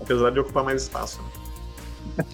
Apesar 0.00 0.30
de 0.30 0.38
ocupar 0.38 0.62
mais 0.62 0.82
espaço. 0.82 1.20
Né? 2.16 2.24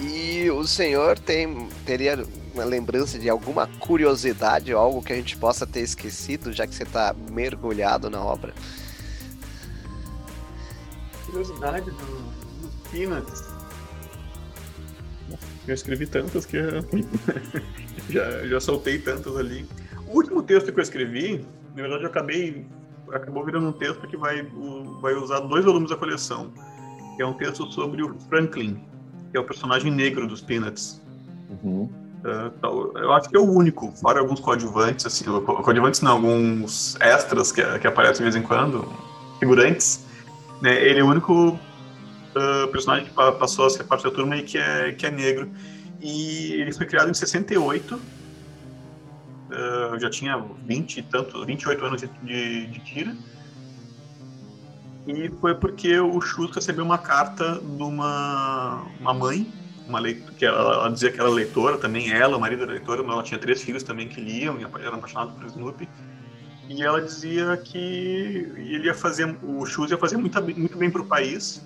e 0.00 0.50
o 0.50 0.66
senhor 0.66 1.18
tem 1.18 1.68
teria 1.84 2.16
uma 2.58 2.64
lembrança 2.64 3.18
de 3.18 3.28
alguma 3.28 3.66
curiosidade 3.78 4.74
ou 4.74 4.80
algo 4.80 5.02
que 5.02 5.12
a 5.12 5.16
gente 5.16 5.36
possa 5.36 5.66
ter 5.66 5.80
esquecido, 5.80 6.52
já 6.52 6.66
que 6.66 6.74
você 6.74 6.82
está 6.82 7.14
mergulhado 7.30 8.10
na 8.10 8.22
obra? 8.22 8.52
Curiosidade 11.26 11.90
do, 11.90 12.28
Peanuts. 12.90 13.44
Eu 15.66 15.74
escrevi 15.74 16.06
tantas 16.06 16.46
que 16.46 16.56
já, 18.10 18.46
já 18.46 18.60
soltei 18.60 18.98
tantas 18.98 19.36
ali. 19.36 19.66
O 20.08 20.16
último 20.16 20.42
texto 20.42 20.72
que 20.72 20.78
eu 20.78 20.82
escrevi, 20.82 21.44
na 21.76 21.82
verdade, 21.82 22.02
eu 22.04 22.08
acabei 22.08 22.66
acabou 23.12 23.44
virando 23.44 23.68
um 23.68 23.72
texto 23.72 24.06
que 24.06 24.16
vai, 24.16 24.42
vai 25.00 25.14
usar 25.14 25.40
dois 25.40 25.64
volumes 25.64 25.90
da 25.90 25.96
coleção. 25.96 26.52
Que 27.16 27.22
é 27.22 27.26
um 27.26 27.34
texto 27.34 27.70
sobre 27.72 28.02
o 28.02 28.14
Franklin, 28.28 28.80
que 29.30 29.36
é 29.36 29.40
o 29.40 29.44
personagem 29.44 29.90
negro 29.90 30.26
dos 30.26 30.40
Peanuts. 30.40 31.02
Uhum. 31.50 32.07
Uh, 32.24 32.98
eu 32.98 33.12
acho 33.12 33.28
que 33.28 33.36
é 33.36 33.40
o 33.40 33.48
único, 33.48 33.92
fora 33.92 34.20
alguns 34.20 34.40
coadjuvantes, 34.40 35.06
assim, 35.06 35.24
coadjuvantes 35.24 36.00
não, 36.00 36.12
alguns 36.12 36.96
extras 37.00 37.52
que, 37.52 37.62
que 37.78 37.86
aparecem 37.86 38.18
de 38.18 38.22
vez 38.24 38.36
em 38.36 38.42
quando, 38.42 38.92
figurantes. 39.38 40.04
Né, 40.60 40.74
ele 40.84 41.00
é 41.00 41.04
o 41.04 41.06
único 41.06 41.50
uh, 41.50 42.68
personagem 42.72 43.06
que 43.06 43.12
passou 43.12 43.66
a 43.66 43.70
ser 43.70 43.84
parte 43.84 44.04
da 44.04 44.10
turma 44.10 44.36
e 44.36 44.42
que 44.42 44.58
é, 44.58 44.92
que 44.92 45.06
é 45.06 45.10
negro. 45.10 45.48
E 46.00 46.52
ele 46.54 46.72
foi 46.72 46.86
criado 46.86 47.10
em 47.10 47.14
68. 47.14 47.94
Uh, 47.94 48.00
já 49.98 50.10
tinha 50.10 50.44
20 50.66 51.02
tanto, 51.04 51.44
28 51.44 51.84
anos 51.84 52.00
de, 52.00 52.08
de, 52.22 52.66
de 52.66 52.80
tira. 52.80 53.16
E 55.06 55.28
foi 55.40 55.54
porque 55.54 55.98
o 55.98 56.20
Chus 56.20 56.54
recebeu 56.54 56.84
uma 56.84 56.98
carta 56.98 57.54
de 57.54 57.82
uma, 57.82 58.84
uma 59.00 59.14
mãe, 59.14 59.50
uma 59.88 59.98
leitura, 59.98 60.32
que 60.32 60.44
ela, 60.44 60.74
ela, 60.74 60.90
dizia 60.90 61.10
que 61.10 61.18
era 61.18 61.28
leitora 61.28 61.78
também, 61.78 62.12
ela, 62.12 62.36
o 62.36 62.40
marido 62.40 62.62
era 62.62 62.72
leitora, 62.72 63.02
mas 63.02 63.12
ela 63.12 63.22
tinha 63.22 63.40
três 63.40 63.62
filhos 63.62 63.82
também 63.82 64.08
que 64.08 64.20
liam 64.20 64.58
e 64.60 64.64
eram 64.84 64.98
apaixonados 64.98 65.34
por 65.34 65.46
Snoopy. 65.46 65.88
E 66.68 66.82
ela 66.82 67.00
dizia 67.00 67.56
que 67.56 67.78
ele 67.78 68.86
ia 68.86 68.94
fazer, 68.94 69.34
o 69.42 69.64
Chus 69.64 69.90
ia 69.90 69.96
fazer 69.96 70.18
muito, 70.18 70.40
muito 70.42 70.76
bem 70.76 70.90
para 70.90 71.00
o 71.00 71.06
país 71.06 71.62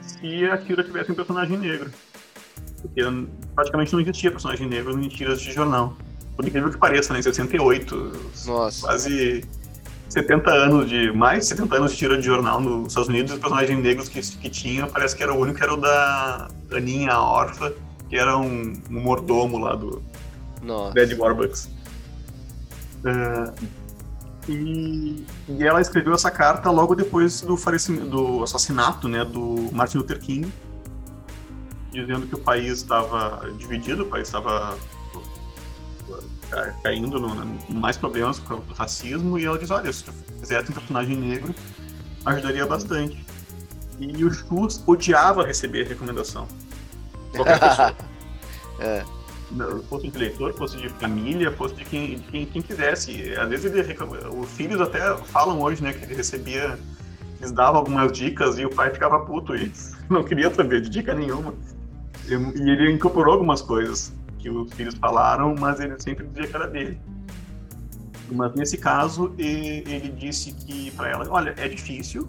se 0.00 0.44
a 0.46 0.58
Kira 0.58 0.82
tivesse 0.82 1.12
um 1.12 1.14
personagem 1.14 1.56
negro. 1.56 1.90
Porque 2.82 3.02
praticamente 3.54 3.92
não 3.92 4.00
existia 4.00 4.30
personagem 4.30 4.68
negro 4.68 4.98
em 5.00 5.08
tiras 5.08 5.40
de 5.40 5.52
jornal. 5.52 5.96
Por 6.34 6.46
incrível 6.46 6.70
que 6.70 6.76
pareça, 6.76 7.12
né? 7.12 7.20
Em 7.20 7.22
68, 7.22 8.12
Nossa. 8.46 8.86
quase 8.86 9.44
70 10.08 10.50
anos 10.50 10.88
de. 10.88 11.12
mais 11.12 11.40
de 11.40 11.46
70 11.46 11.76
anos 11.76 11.92
de 11.92 11.98
tira 11.98 12.16
de 12.18 12.24
jornal 12.24 12.60
nos 12.60 12.88
Estados 12.88 13.08
Unidos, 13.08 13.32
os 13.32 13.38
personagens 13.38 13.78
negros 13.82 14.08
que, 14.08 14.20
que 14.20 14.50
tinha, 14.50 14.86
parece 14.86 15.16
que 15.16 15.22
era 15.22 15.32
o 15.32 15.38
único, 15.38 15.62
era 15.62 15.72
o 15.72 15.76
da 15.76 16.48
Aninha 16.72 17.18
Orfa, 17.18 17.72
que 18.08 18.16
era 18.16 18.36
um, 18.36 18.72
um 18.90 19.00
mordomo 19.00 19.58
lá 19.58 19.74
do 19.74 20.02
Nossa. 20.62 20.94
Dead 20.94 21.18
Warbucks. 21.18 21.68
Uh, 23.04 23.66
e, 24.48 25.24
e, 25.48 25.64
ela 25.64 25.80
escreveu 25.80 26.14
essa 26.14 26.30
carta 26.30 26.70
logo 26.70 26.94
depois 26.94 27.40
do, 27.40 27.56
do 28.08 28.42
assassinato 28.42 29.08
né, 29.08 29.24
do 29.24 29.68
Martin 29.72 29.98
Luther 29.98 30.20
King, 30.20 30.52
dizendo 31.90 32.26
que 32.26 32.34
o 32.34 32.38
país 32.38 32.78
estava 32.78 33.50
dividido, 33.58 34.04
o 34.04 34.06
país 34.06 34.28
estava 34.28 34.76
caindo 36.82 37.18
no, 37.18 37.34
no, 37.34 37.74
mais 37.74 37.96
problemas 37.96 38.38
com 38.38 38.54
o 38.54 38.62
racismo, 38.74 39.38
e 39.38 39.44
ela 39.44 39.58
diz, 39.58 39.70
olha, 39.70 39.92
se 39.92 40.04
tu 40.04 40.12
fizesse 40.40 40.70
um 40.70 40.74
personagem 40.74 41.16
negro, 41.16 41.54
ajudaria 42.24 42.66
bastante. 42.66 43.24
E 43.98 44.24
o 44.24 44.32
Schultz 44.32 44.82
odiava 44.86 45.44
receber 45.44 45.86
recomendação. 45.86 46.46
Qualquer 47.34 47.58
pessoa. 47.58 47.96
é 48.80 49.04
fosse 49.88 50.08
de 50.08 50.18
leitor, 50.18 50.52
fosse 50.54 50.76
de 50.76 50.88
família, 50.88 51.52
fosse 51.52 51.74
de 51.74 51.84
quem, 51.84 52.16
de 52.16 52.22
quem, 52.24 52.46
quem 52.46 52.62
quisesse. 52.62 53.34
Às 53.34 53.48
vezes 53.48 53.72
ele, 53.72 53.96
os 54.36 54.50
filhos 54.52 54.80
até 54.80 55.16
falam 55.18 55.60
hoje, 55.60 55.82
né, 55.82 55.92
que 55.92 56.04
ele 56.04 56.14
recebia, 56.14 56.78
eles 57.38 57.52
davam 57.52 57.78
algumas 57.78 58.12
dicas 58.12 58.58
e 58.58 58.64
o 58.64 58.70
pai 58.70 58.90
ficava 58.92 59.20
puto 59.20 59.54
e 59.54 59.72
não 60.10 60.24
queria 60.24 60.52
saber 60.52 60.80
de 60.80 60.90
dica 60.90 61.14
nenhuma. 61.14 61.54
E, 62.26 62.32
e 62.32 62.70
ele 62.70 62.92
incorporou 62.92 63.34
algumas 63.34 63.62
coisas 63.62 64.12
que 64.38 64.50
os 64.50 64.72
filhos 64.74 64.94
falaram, 64.94 65.54
mas 65.58 65.78
ele 65.80 65.94
sempre 66.00 66.26
dizia 66.26 66.46
que 66.48 66.56
era 66.56 66.66
dele. 66.66 66.98
Mas 68.30 68.52
nesse 68.54 68.76
caso, 68.76 69.32
ele, 69.38 69.84
ele 69.86 70.08
disse 70.08 70.52
que 70.52 70.90
para 70.92 71.10
ela, 71.10 71.24
olha, 71.30 71.54
é 71.56 71.68
difícil, 71.68 72.28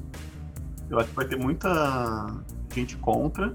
eu 0.90 1.00
acho 1.00 1.10
que 1.10 1.16
vai 1.16 1.26
ter 1.26 1.38
muita 1.38 2.28
gente 2.74 2.96
contra, 2.98 3.54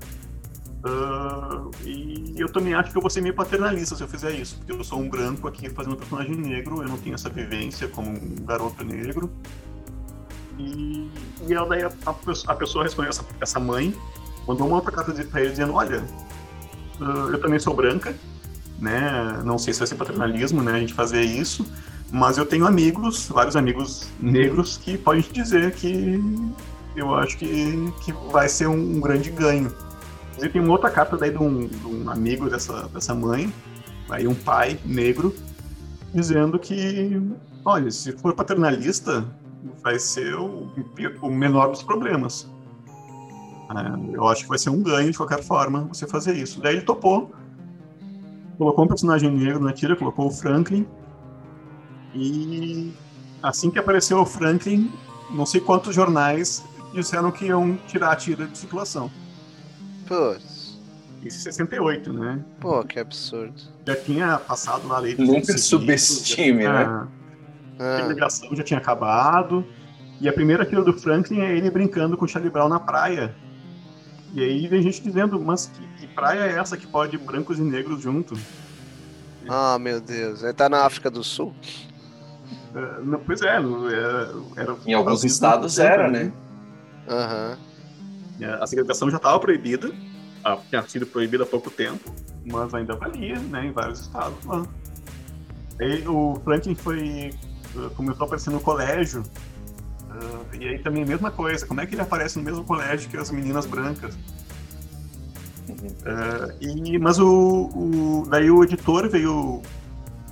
Uh, 0.84 1.70
e 1.86 2.34
eu 2.36 2.48
também 2.48 2.74
acho 2.74 2.90
que 2.90 2.98
eu 2.98 3.00
vou 3.00 3.08
ser 3.08 3.20
meio 3.20 3.34
paternalista 3.36 3.94
se 3.94 4.02
eu 4.02 4.08
fizer 4.08 4.32
isso, 4.32 4.56
porque 4.56 4.72
eu 4.72 4.82
sou 4.82 4.98
um 4.98 5.08
branco 5.08 5.46
aqui 5.46 5.70
fazendo 5.70 5.92
um 5.92 5.96
personagem 5.96 6.34
negro, 6.34 6.82
eu 6.82 6.88
não 6.88 6.98
tenho 6.98 7.14
essa 7.14 7.30
vivência 7.30 7.86
como 7.86 8.10
um 8.10 8.44
garoto 8.44 8.84
negro. 8.84 9.30
E, 10.58 11.08
e 11.46 11.54
ela 11.54 11.68
daí 11.68 11.84
a, 11.84 11.92
a, 12.04 12.54
pessoa 12.54 12.82
respondeu, 12.82 13.10
essa, 13.10 13.24
essa 13.40 13.60
mãe, 13.60 13.94
mandou 14.46 14.66
uma 14.66 14.76
outra 14.76 14.90
carta 14.90 15.12
pra 15.12 15.40
ele 15.40 15.50
dizendo, 15.50 15.72
olha, 15.72 16.02
uh, 17.00 17.30
eu 17.30 17.40
também 17.40 17.60
sou 17.60 17.76
branca, 17.76 18.12
né? 18.80 19.40
Não 19.44 19.58
sei 19.58 19.72
se 19.72 19.78
vai 19.78 19.86
ser 19.86 19.94
paternalismo, 19.94 20.62
né? 20.62 20.72
A 20.72 20.80
gente 20.80 20.94
fazer 20.94 21.22
isso, 21.22 21.64
mas 22.10 22.38
eu 22.38 22.44
tenho 22.44 22.66
amigos, 22.66 23.28
vários 23.28 23.54
amigos 23.54 24.08
negros 24.20 24.78
que 24.78 24.98
podem 24.98 25.24
dizer 25.32 25.72
que 25.74 26.20
eu 26.94 27.14
acho 27.14 27.36
que, 27.38 27.92
que 28.02 28.12
vai 28.30 28.48
ser 28.48 28.66
um, 28.66 28.96
um 28.96 29.00
grande 29.00 29.30
ganho 29.30 29.72
Inclusive 30.32 30.52
tem 30.52 30.62
uma 30.62 30.72
outra 30.72 30.90
carta 30.90 31.16
daí 31.16 31.30
de 31.30 31.38
um, 31.38 31.66
de 31.66 31.86
um 31.86 32.10
amigo 32.10 32.48
dessa, 32.48 32.88
dessa 32.88 33.14
mãe, 33.14 33.52
aí 34.10 34.26
um 34.26 34.34
pai 34.34 34.78
negro, 34.84 35.34
dizendo 36.12 36.58
que, 36.58 37.20
olha, 37.64 37.90
se 37.90 38.12
for 38.12 38.34
paternalista, 38.34 39.24
vai 39.82 39.98
ser 39.98 40.34
o, 40.34 40.68
o 41.20 41.30
menor 41.30 41.68
dos 41.68 41.82
problemas. 41.82 42.50
É, 43.70 44.16
eu 44.16 44.26
acho 44.26 44.42
que 44.42 44.48
vai 44.48 44.58
ser 44.58 44.70
um 44.70 44.82
ganho 44.82 45.10
de 45.10 45.16
qualquer 45.16 45.42
forma 45.42 45.84
você 45.84 46.06
fazer 46.06 46.34
isso. 46.34 46.60
Daí 46.60 46.76
ele 46.76 46.82
topou, 46.82 47.30
colocou 48.56 48.84
um 48.84 48.88
personagem 48.88 49.30
negro 49.30 49.62
na 49.62 49.72
tira, 49.72 49.94
colocou 49.94 50.26
o 50.26 50.30
Franklin, 50.30 50.86
e 52.14 52.92
assim 53.42 53.70
que 53.70 53.78
apareceu 53.78 54.18
o 54.18 54.26
Franklin, 54.26 54.90
não 55.30 55.46
sei 55.46 55.60
quantos 55.60 55.94
jornais 55.94 56.64
disseram 56.92 57.30
que 57.30 57.46
iam 57.46 57.76
tirar 57.86 58.12
a 58.12 58.16
tira 58.16 58.46
de 58.46 58.56
circulação. 58.56 59.10
Putz. 60.06 60.80
Isso 61.24 61.38
em 61.38 61.52
68, 61.52 62.12
né? 62.12 62.44
Pô, 62.60 62.82
que 62.84 62.98
absurdo. 62.98 63.54
Já 63.86 63.96
tinha 63.96 64.38
passado 64.38 64.86
na 64.88 64.98
lei 64.98 65.14
dos 65.14 65.28
Nunca 65.28 65.56
subestime, 65.56 66.64
né? 66.64 66.84
A 66.84 67.06
ah. 67.78 67.96
segregação 68.00 68.54
já 68.56 68.62
tinha 68.62 68.78
acabado. 68.78 69.64
E 70.20 70.28
a 70.28 70.32
primeira 70.32 70.64
tira 70.64 70.82
do 70.82 70.92
Franklin 70.92 71.40
é 71.40 71.56
ele 71.56 71.70
brincando 71.70 72.16
com 72.16 72.24
o 72.24 72.28
Charlie 72.28 72.50
Brown 72.50 72.68
na 72.68 72.80
praia. 72.80 73.34
E 74.34 74.42
aí 74.42 74.66
vem 74.66 74.82
gente 74.82 75.02
dizendo, 75.02 75.38
mas 75.40 75.66
que, 75.66 75.86
que 76.00 76.06
praia 76.14 76.40
é 76.40 76.58
essa 76.58 76.76
que 76.76 76.86
pode 76.86 77.18
brancos 77.18 77.58
e 77.58 77.62
negros 77.62 78.00
junto? 78.00 78.36
Ah, 79.48 79.78
meu 79.78 80.00
Deus. 80.00 80.42
Ele 80.42 80.52
tá 80.52 80.68
na 80.68 80.84
África 80.84 81.10
do 81.10 81.22
Sul? 81.22 81.54
Uh, 82.74 83.04
não, 83.04 83.18
pois 83.20 83.42
é, 83.42 83.56
era, 84.56 84.76
em 84.86 84.94
alguns 84.94 85.24
estados 85.24 85.78
era, 85.78 86.10
né? 86.10 86.32
Uhum. 87.08 88.52
A 88.60 88.66
segregação 88.66 89.10
já 89.10 89.18
estava 89.18 89.38
proibida, 89.38 89.92
tinha 90.68 90.82
sido 90.82 91.06
proibida 91.06 91.44
há 91.44 91.46
pouco 91.46 91.70
tempo, 91.70 92.12
mas 92.44 92.74
ainda 92.74 92.96
valia, 92.96 93.38
né, 93.38 93.66
em 93.66 93.72
vários 93.72 94.00
estados 94.00 94.44
lá. 94.44 94.66
Aí 95.80 96.06
o 96.06 96.40
Franklin 96.44 96.74
foi 96.74 97.30
uh, 97.74 97.90
começou 97.90 98.24
a 98.24 98.26
aparecer 98.26 98.50
no 98.50 98.60
colégio 98.60 99.22
uh, 99.22 100.56
e 100.56 100.68
aí 100.68 100.78
também 100.78 101.02
a 101.02 101.06
mesma 101.06 101.30
coisa. 101.30 101.66
Como 101.66 101.80
é 101.80 101.86
que 101.86 101.94
ele 101.94 102.02
aparece 102.02 102.38
no 102.38 102.44
mesmo 102.44 102.64
colégio 102.64 103.08
que 103.08 103.16
as 103.16 103.30
meninas 103.30 103.66
brancas? 103.66 104.14
Uh, 105.68 106.52
e, 106.60 106.98
mas 106.98 107.18
o, 107.18 107.70
o, 107.74 108.26
daí 108.28 108.50
o 108.50 108.62
editor 108.62 109.08
veio 109.08 109.62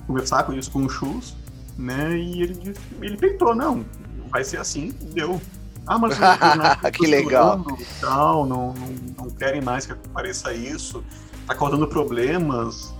conversar 0.05 0.43
com 0.43 0.53
isso 0.53 0.71
com 0.71 0.85
o 0.85 0.89
Chus, 0.89 1.35
né? 1.77 2.17
E 2.17 2.41
ele 2.43 2.73
ele 3.01 3.17
tentou, 3.17 3.55
não, 3.55 3.85
vai 4.29 4.43
ser 4.43 4.57
assim, 4.57 4.91
deu. 5.13 5.41
Ah, 5.87 5.97
mas 5.97 6.17
que 6.93 7.07
legal. 7.07 7.65
Tal, 7.99 8.45
não, 8.45 8.73
não, 8.73 8.87
não 9.17 9.29
querem 9.29 9.61
mais 9.61 9.85
que 9.85 9.93
apareça 9.93 10.53
isso, 10.53 11.03
tá 11.47 11.55
causando 11.55 11.87
problemas. 11.87 12.93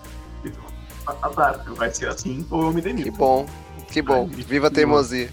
Azar, 1.21 1.63
vai 1.75 1.93
ser 1.93 2.07
assim 2.07 2.45
ou 2.49 2.65
eu 2.65 2.73
me 2.73 2.82
demito. 2.82 3.11
Que 3.11 3.17
bom, 3.17 3.45
que 3.91 4.01
bom. 4.01 4.27
Viva 4.27 4.67
a 4.67 4.71
teimosia. 4.71 5.32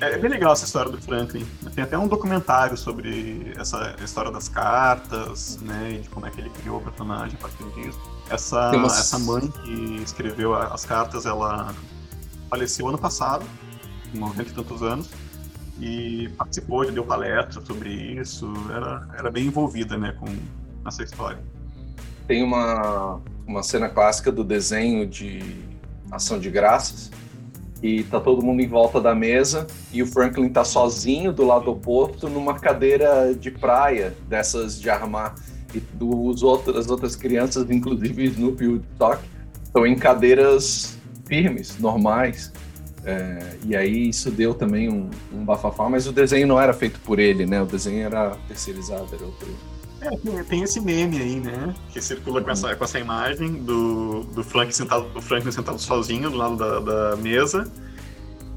É, 0.00 0.14
é 0.14 0.18
bem 0.18 0.30
legal 0.30 0.52
essa 0.52 0.64
história 0.64 0.90
do 0.90 1.00
Franklin. 1.00 1.46
Tem 1.74 1.84
até 1.84 1.98
um 1.98 2.08
documentário 2.08 2.76
sobre 2.76 3.52
essa 3.58 3.94
história 4.02 4.30
das 4.30 4.48
cartas, 4.48 5.58
né, 5.60 5.92
e 5.92 5.98
de 6.00 6.08
como 6.08 6.26
é 6.26 6.30
que 6.30 6.40
ele 6.40 6.50
criou 6.50 6.78
o 6.78 6.80
personagem 6.82 7.36
a 7.38 7.42
partir 7.42 7.64
disso. 7.74 8.00
Essa, 8.30 8.70
umas... 8.70 8.98
essa 8.98 9.18
mãe 9.18 9.48
que 9.48 10.02
escreveu 10.02 10.54
as 10.54 10.84
cartas, 10.84 11.26
ela 11.26 11.74
faleceu 12.48 12.88
ano 12.88 12.98
passado, 12.98 13.44
com 14.12 14.18
90 14.18 14.42
e 14.42 14.54
tantos 14.54 14.82
anos, 14.82 15.10
e 15.80 16.28
participou, 16.36 16.84
já 16.84 16.90
deu 16.90 17.04
palestra 17.04 17.64
sobre 17.64 17.90
isso, 17.90 18.52
era, 18.70 19.08
era 19.18 19.30
bem 19.30 19.46
envolvida 19.46 19.96
né, 19.96 20.14
com 20.18 20.26
essa 20.86 21.02
história. 21.02 21.38
Tem 22.26 22.42
uma, 22.42 23.20
uma 23.46 23.62
cena 23.62 23.88
clássica 23.88 24.30
do 24.30 24.44
desenho 24.44 25.06
de 25.06 25.42
Ação 26.10 26.38
de 26.38 26.50
Graças, 26.50 27.10
e 27.82 28.04
tá 28.04 28.20
todo 28.20 28.42
mundo 28.42 28.60
em 28.60 28.68
volta 28.68 29.00
da 29.00 29.14
mesa 29.14 29.66
e 29.90 30.02
o 30.02 30.06
Franklin 30.06 30.50
tá 30.50 30.64
sozinho 30.64 31.32
do 31.32 31.46
lado 31.46 31.70
oposto 31.70 32.28
numa 32.28 32.58
cadeira 32.58 33.34
de 33.34 33.50
praia 33.50 34.14
dessas 34.28 34.78
de 34.78 34.90
armar 34.90 35.34
e 35.74 35.82
os 36.00 36.42
outros, 36.42 36.76
as 36.76 36.90
outras 36.90 37.14
crianças, 37.16 37.70
inclusive 37.70 38.24
Snoopy 38.24 38.64
e 38.64 38.68
Woodstock, 38.68 39.22
estão 39.62 39.86
em 39.86 39.96
cadeiras 39.96 40.98
firmes, 41.26 41.78
normais. 41.78 42.52
É, 43.04 43.56
e 43.64 43.74
aí 43.74 44.08
isso 44.10 44.30
deu 44.30 44.52
também 44.52 44.90
um, 44.90 45.08
um 45.32 45.44
bafafá, 45.44 45.88
mas 45.88 46.06
o 46.06 46.12
desenho 46.12 46.46
não 46.46 46.60
era 46.60 46.72
feito 46.72 47.00
por 47.00 47.18
ele, 47.18 47.46
né? 47.46 47.62
O 47.62 47.66
desenho 47.66 48.04
era 48.04 48.36
terceirizado, 48.46 49.06
era 49.14 49.24
outro. 49.24 49.48
É, 50.00 50.42
tem, 50.44 50.62
esse 50.62 50.80
meme 50.80 51.18
aí, 51.18 51.40
né? 51.40 51.74
Que 51.90 52.00
circula 52.00 52.42
com 52.42 52.50
essa, 52.50 52.74
com 52.74 52.84
essa 52.84 52.98
imagem 52.98 53.52
do, 53.52 54.24
do, 54.24 54.42
Frank 54.42 54.74
sentado, 54.74 55.08
do 55.10 55.20
Franklin 55.20 55.52
sentado 55.52 55.78
sozinho 55.78 56.30
do 56.30 56.36
lado 56.36 56.56
da, 56.56 56.80
da, 56.80 57.16
mesa 57.16 57.70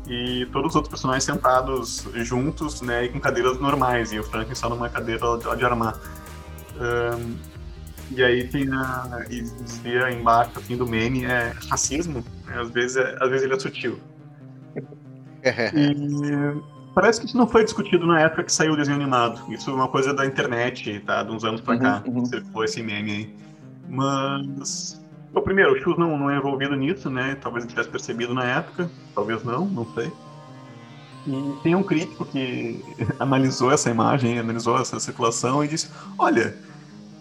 e 0.08 0.46
todos 0.54 0.70
os 0.70 0.76
outros 0.76 0.90
personagens 0.90 1.24
sentados 1.24 2.08
juntos, 2.16 2.82
né? 2.82 3.06
E 3.06 3.10
com 3.10 3.20
cadeiras 3.20 3.60
normais, 3.60 4.14
e 4.14 4.20
o 4.20 4.24
Franklin 4.24 4.56
só 4.56 4.70
numa 4.70 4.90
cadeira 4.90 5.38
de 5.58 5.66
armar. 5.66 6.00
Um, 6.76 7.36
e 8.12 8.24
aí 8.24 8.48
tem 8.48 8.70
a. 8.72 9.26
E 9.30 9.42
dizia 9.42 10.12
embaixo 10.12 10.52
assim, 10.58 10.78
do 10.78 10.88
meme 10.88 11.26
é 11.26 11.54
racismo, 11.70 12.24
né? 12.46 12.62
às, 12.62 12.70
vezes 12.70 12.98
é, 12.98 13.18
às 13.20 13.30
vezes 13.30 13.44
ele 13.44 13.54
é 13.54 13.60
sutil. 13.60 14.00
e 15.76 16.62
parece 16.94 17.20
que 17.20 17.28
isso 17.28 17.38
não 17.38 17.48
foi 17.48 17.64
discutido 17.64 18.06
na 18.06 18.22
época 18.22 18.44
que 18.44 18.52
saiu 18.52 18.74
o 18.74 18.78
desenho 18.78 18.98
animado. 18.98 19.42
Isso 19.52 19.70
é 19.70 19.74
uma 19.74 19.88
coisa 19.88 20.14
da 20.14 20.26
internet, 20.26 21.00
tá? 21.02 21.24
De 21.24 21.32
uns 21.32 21.44
anos 21.44 21.62
pra 21.62 21.74
uhum, 21.74 21.80
cá, 21.80 22.04
uhum. 22.06 22.24
foi 22.52 22.66
esse 22.66 22.82
meme 22.82 23.12
aí. 23.12 23.36
Mas. 23.90 25.04
Bom, 25.34 25.42
primeiro, 25.42 25.74
o 25.74 25.80
Chus 25.80 25.98
não, 25.98 26.18
não 26.18 26.30
é 26.30 26.38
envolvido 26.38 26.76
nisso, 26.76 27.10
né? 27.10 27.36
Talvez 27.42 27.66
ele 27.66 27.72
tivesse 27.72 27.90
percebido 27.90 28.34
na 28.34 28.44
época, 28.44 28.90
talvez 29.16 29.44
não, 29.44 29.66
não 29.66 29.86
sei. 29.94 30.12
E 31.26 31.58
tem 31.64 31.74
um 31.74 31.84
crítico 31.84 32.26
que 32.26 32.84
analisou 33.20 33.72
essa 33.72 33.90
imagem, 33.90 34.40
analisou 34.40 34.80
essa 34.80 35.00
circulação 35.00 35.64
e 35.64 35.68
disse: 35.68 35.90
Olha, 36.18 36.56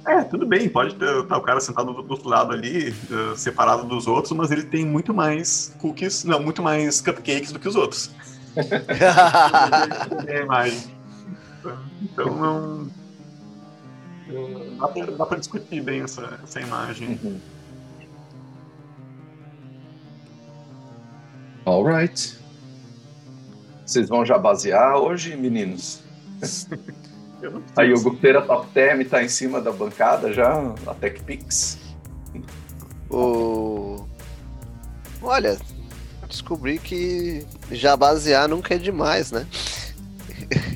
é, 0.06 0.22
tudo 0.24 0.46
bem, 0.46 0.68
pode 0.68 0.96
ter 0.96 1.26
tá, 1.26 1.38
o 1.38 1.42
cara 1.42 1.60
sentado 1.60 1.92
do, 1.92 2.10
outro 2.10 2.28
lado 2.28 2.52
ali, 2.52 2.90
uh, 2.90 3.36
separado 3.36 3.84
dos 3.84 4.06
outros, 4.06 4.32
mas 4.32 4.50
ele 4.50 4.64
tem 4.64 4.84
muito 4.84 5.14
mais 5.14 5.74
cookies, 5.78 6.24
não, 6.24 6.40
muito 6.42 6.62
mais 6.62 7.00
cupcakes 7.00 7.52
do 7.52 7.60
que 7.60 7.68
os 7.68 7.76
outros. 7.76 8.10
é 10.26 10.38
a 10.38 10.42
imagem. 10.42 10.78
Então, 12.02 12.34
não. 12.34 12.90
Dá 14.78 14.88
pra, 14.88 15.06
dá 15.06 15.26
pra 15.26 15.38
discutir 15.38 15.80
bem 15.82 16.00
essa, 16.00 16.38
essa 16.42 16.60
imagem. 16.60 17.20
Uhum. 17.22 17.40
Alright. 21.64 22.38
Vocês 23.86 24.08
vão 24.08 24.24
já 24.26 24.36
basear 24.36 24.96
hoje, 24.96 25.36
meninos? 25.36 26.02
Aí 27.76 27.92
o 27.92 28.00
Guteira 28.00 28.42
Top 28.42 28.66
Term 28.72 29.02
tá 29.04 29.22
em 29.22 29.28
cima 29.28 29.60
da 29.60 29.72
bancada 29.72 30.32
já, 30.32 30.52
a 30.86 30.94
TechPix. 30.94 31.78
O... 33.10 34.06
Olha, 35.20 35.58
descobri 36.28 36.78
que 36.78 37.46
já 37.70 37.96
basear 37.96 38.48
nunca 38.48 38.74
é 38.74 38.78
demais, 38.78 39.30
né? 39.30 39.46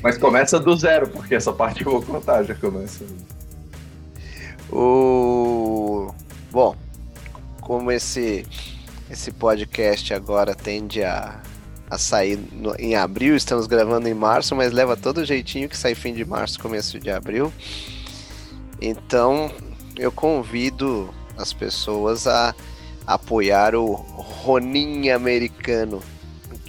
Mas 0.01 0.17
começa 0.17 0.59
do 0.59 0.75
zero, 0.75 1.09
porque 1.09 1.35
essa 1.35 1.51
parte 1.51 1.85
eu 1.85 1.91
vou 1.91 2.01
contar, 2.01 2.43
já 2.43 2.55
começa. 2.55 3.05
O... 4.71 6.13
Bom, 6.51 6.75
como 7.61 7.91
esse, 7.91 8.45
esse 9.09 9.31
podcast 9.31 10.13
agora 10.13 10.55
tende 10.55 11.03
a 11.03 11.41
a 11.89 11.97
sair 11.97 12.37
no, 12.51 12.75
em 12.77 12.95
abril, 12.95 13.35
estamos 13.35 13.67
gravando 13.67 14.07
em 14.07 14.13
março, 14.13 14.55
mas 14.55 14.71
leva 14.71 14.97
todo 14.97 15.25
jeitinho 15.25 15.69
que 15.69 15.77
sai 15.77 15.95
fim 15.95 16.13
de 16.13 16.25
março, 16.25 16.59
começo 16.59 16.99
de 16.99 17.09
abril. 17.09 17.51
Então 18.81 19.51
eu 19.95 20.11
convido 20.11 21.09
as 21.37 21.53
pessoas 21.53 22.27
a 22.27 22.53
apoiar 23.05 23.73
o 23.75 23.93
Ronin 23.93 25.09
americano 25.09 26.01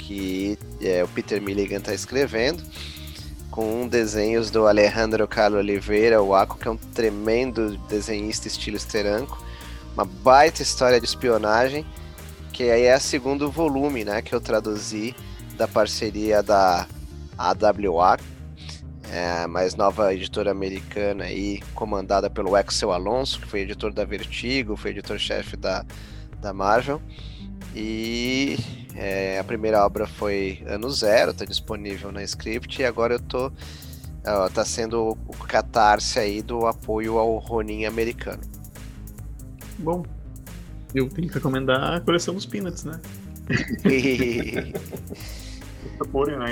que 0.09 0.59
é, 0.81 1.05
o 1.05 1.09
Peter 1.09 1.43
Milligan 1.43 1.77
está 1.77 1.93
escrevendo, 1.93 2.63
com 3.51 3.87
desenhos 3.87 4.51
do 4.51 4.67
Alejandro 4.67 5.29
Carlos 5.29 5.59
Oliveira, 5.59 6.23
o 6.23 6.35
Aco, 6.35 6.57
que 6.57 6.67
é 6.67 6.71
um 6.71 6.77
tremendo 6.77 7.77
desenhista 7.89 8.49
estilo 8.49 8.79
esteranco, 8.79 9.45
uma 9.93 10.07
baita 10.07 10.63
história 10.63 10.99
de 10.99 11.07
espionagem 11.07 11.85
que 12.59 12.73
aí 12.73 12.87
é 12.87 12.97
o 12.97 13.01
segundo 13.01 13.49
volume, 13.53 14.05
né, 14.05 14.21
que 14.21 14.35
eu 14.35 14.41
traduzi 14.41 15.15
da 15.57 15.69
parceria 15.69 16.43
da 16.43 16.89
AWA, 17.39 18.19
é, 19.13 19.47
mais 19.47 19.77
nova 19.77 20.13
editora 20.13 20.51
americana 20.51 21.23
aí, 21.23 21.61
comandada 21.73 22.29
pelo 22.29 22.57
Axel 22.57 22.91
Alonso, 22.91 23.41
que 23.41 23.47
foi 23.47 23.61
editor 23.61 23.93
da 23.93 24.05
Vertigo, 24.05 24.75
foi 24.75 24.91
editor-chefe 24.91 25.57
da, 25.57 25.87
da 26.41 26.53
Marvel. 26.53 27.01
E 27.77 28.59
é, 28.97 29.39
a 29.39 29.45
primeira 29.45 29.87
obra 29.87 30.09
foi 30.09 30.61
Ano 30.67 30.91
Zero, 30.91 31.31
está 31.31 31.45
disponível 31.45 32.11
na 32.11 32.25
Script, 32.25 32.83
e 32.83 32.85
agora 32.85 33.15
eu 33.15 33.21
tô. 33.21 33.53
Ó, 34.27 34.49
tá 34.49 34.65
sendo 34.65 35.17
o 35.29 35.37
catarse 35.47 36.19
aí 36.19 36.43
do 36.43 36.67
apoio 36.67 37.19
ao 37.19 37.37
Ronin 37.39 37.85
americano. 37.85 38.43
Bom, 39.79 40.03
eu 40.95 41.09
tenho 41.09 41.29
que 41.29 41.35
recomendar 41.35 41.95
a 41.95 42.01
coleção 42.01 42.35
dos 42.35 42.47
Peanuts, 42.47 42.85
né? 42.85 43.01
Porém, 46.13 46.37
né? 46.37 46.47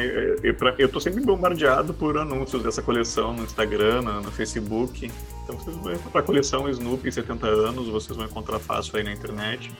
Eu, 0.78 0.88
tô 0.88 1.00
sempre 1.00 1.22
bombardeado 1.22 1.94
por 1.94 2.18
anúncios 2.18 2.62
dessa 2.62 2.82
coleção 2.82 3.32
no 3.32 3.44
Instagram, 3.44 4.02
no, 4.02 4.30
Facebook. 4.30 5.10
Então 5.44 5.56
vocês 5.56 5.76
vão 5.76 5.92
encontrar 5.92 6.20
a 6.20 6.24
coleção 6.24 6.68
Snoopy 6.68 7.12
70 7.12 7.46
anos, 7.46 7.88
vocês 7.88 8.16
vão 8.16 8.26
encontrar 8.26 8.58
fácil 8.58 8.96
aí 8.96 9.04
na 9.04 9.12
internet. 9.12 9.70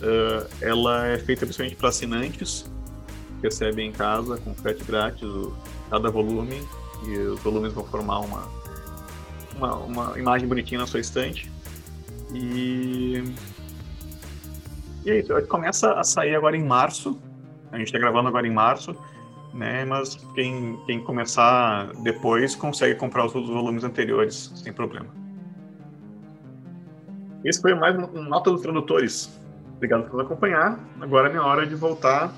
Uh, 0.00 0.48
ela 0.60 1.06
é 1.06 1.18
feita 1.18 1.44
principalmente 1.44 1.76
para 1.76 1.88
assinantes, 1.88 2.64
recebem 3.42 3.88
em 3.88 3.92
casa 3.92 4.38
com 4.38 4.54
frete 4.54 4.84
grátis 4.84 5.24
o, 5.24 5.52
cada 5.90 6.08
volume 6.08 6.62
e 7.04 7.18
os 7.18 7.40
volumes 7.40 7.72
vão 7.72 7.84
formar 7.84 8.20
uma, 8.20 8.48
uma, 9.56 9.74
uma 9.76 10.18
imagem 10.18 10.46
bonitinha 10.46 10.80
na 10.80 10.86
sua 10.86 11.00
estante. 11.00 11.50
E 12.32 13.22
isso, 15.16 15.46
começa 15.48 15.92
a 15.92 16.04
sair 16.04 16.34
agora 16.34 16.56
em 16.56 16.64
março. 16.64 17.20
A 17.70 17.78
gente 17.78 17.88
está 17.88 17.98
gravando 17.98 18.28
agora 18.28 18.46
em 18.46 18.52
março, 18.52 18.96
né? 19.52 19.84
Mas 19.84 20.16
quem, 20.34 20.78
quem 20.86 21.02
começar 21.02 21.92
depois 22.02 22.54
consegue 22.54 22.94
comprar 22.94 23.26
os 23.26 23.34
outros 23.34 23.52
volumes 23.52 23.84
anteriores 23.84 24.52
sem 24.56 24.72
problema. 24.72 25.06
Esse 27.44 27.60
foi 27.60 27.74
mais 27.74 27.96
um 27.96 28.22
Nota 28.22 28.50
dos 28.50 28.62
Tradutores. 28.62 29.30
Obrigado 29.76 30.04
por 30.04 30.14
nos 30.16 30.26
acompanhar. 30.26 30.78
Agora 31.00 31.28
é 31.28 31.30
minha 31.30 31.44
hora 31.44 31.66
de 31.66 31.74
voltar 31.74 32.32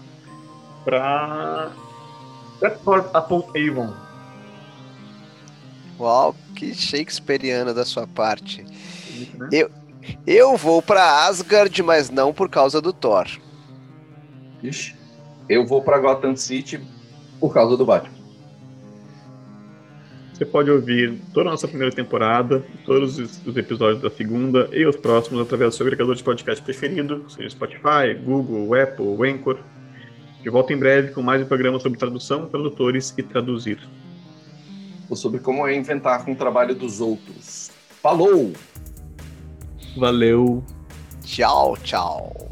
para 0.85 1.71
Stratford 2.55 3.09
Apple 3.15 3.45
Avon. 3.69 3.95
Uau, 5.99 6.35
que 6.55 6.75
shakespeariano 6.75 7.73
da 7.73 7.85
sua 7.85 8.07
parte. 8.07 8.65
Né? 9.39 9.49
Eu, 9.53 9.71
eu 10.27 10.57
vou 10.57 10.81
para 10.81 11.27
Asgard, 11.27 11.83
mas 11.83 12.11
não 12.11 12.33
por 12.33 12.49
causa 12.49 12.81
do 12.81 12.93
Thor. 12.93 13.27
Ixi. 14.63 14.95
Eu 15.49 15.67
vou 15.67 15.83
para 15.83 15.99
Gotham 15.99 16.37
City 16.37 16.81
por 17.41 17.53
causa 17.53 17.77
do 17.77 17.85
Batman. 17.85 18.21
Você 20.33 20.47
pode 20.47 20.71
ouvir 20.71 21.21
toda 21.35 21.51
a 21.51 21.53
nossa 21.53 21.69
primeira 21.69 21.95
temporada, 21.95 22.65
todos 22.87 23.19
os 23.19 23.57
episódios 23.57 24.01
da 24.01 24.09
segunda 24.09 24.71
e 24.73 24.87
os 24.87 24.97
próximos 24.97 25.43
através 25.43 25.71
do 25.71 25.77
seu 25.77 25.85
agregador 25.85 26.15
de 26.15 26.25
podcast 26.25 26.65
preferido, 26.65 27.27
seja 27.29 27.51
Spotify, 27.51 28.15
Google, 28.25 28.75
Apple, 28.75 29.31
Anchor. 29.31 29.59
De 30.43 30.49
volta 30.49 30.73
em 30.73 30.79
breve 30.79 31.13
com 31.13 31.21
mais 31.21 31.43
um 31.43 31.45
programa 31.45 31.79
sobre 31.79 31.99
tradução, 31.99 32.47
tradutores 32.47 33.13
e 33.19 33.23
traduzir. 33.23 33.79
Ou 35.11 35.17
sobre 35.17 35.41
como 35.41 35.67
é 35.67 35.75
inventar 35.75 36.25
com 36.25 36.33
o 36.33 36.37
trabalho 36.37 36.75
dos 36.75 37.03
outros. 37.03 37.71
Falou! 38.01 38.55
Valeu! 39.97 40.65
Tchau, 41.25 41.77
tchau! 41.83 42.51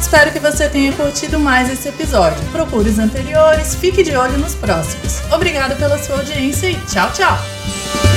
Espero 0.00 0.30
que 0.32 0.38
você 0.38 0.68
tenha 0.68 0.92
curtido 0.92 1.40
mais 1.40 1.68
esse 1.68 1.88
episódio. 1.88 2.40
Procure 2.52 2.88
os 2.88 2.98
anteriores, 3.00 3.74
fique 3.74 4.02
de 4.04 4.14
olho 4.14 4.38
nos 4.38 4.54
próximos. 4.54 5.20
Obrigado 5.32 5.76
pela 5.76 5.98
sua 5.98 6.18
audiência 6.18 6.70
e 6.70 6.74
tchau, 6.86 7.10
tchau! 7.12 8.13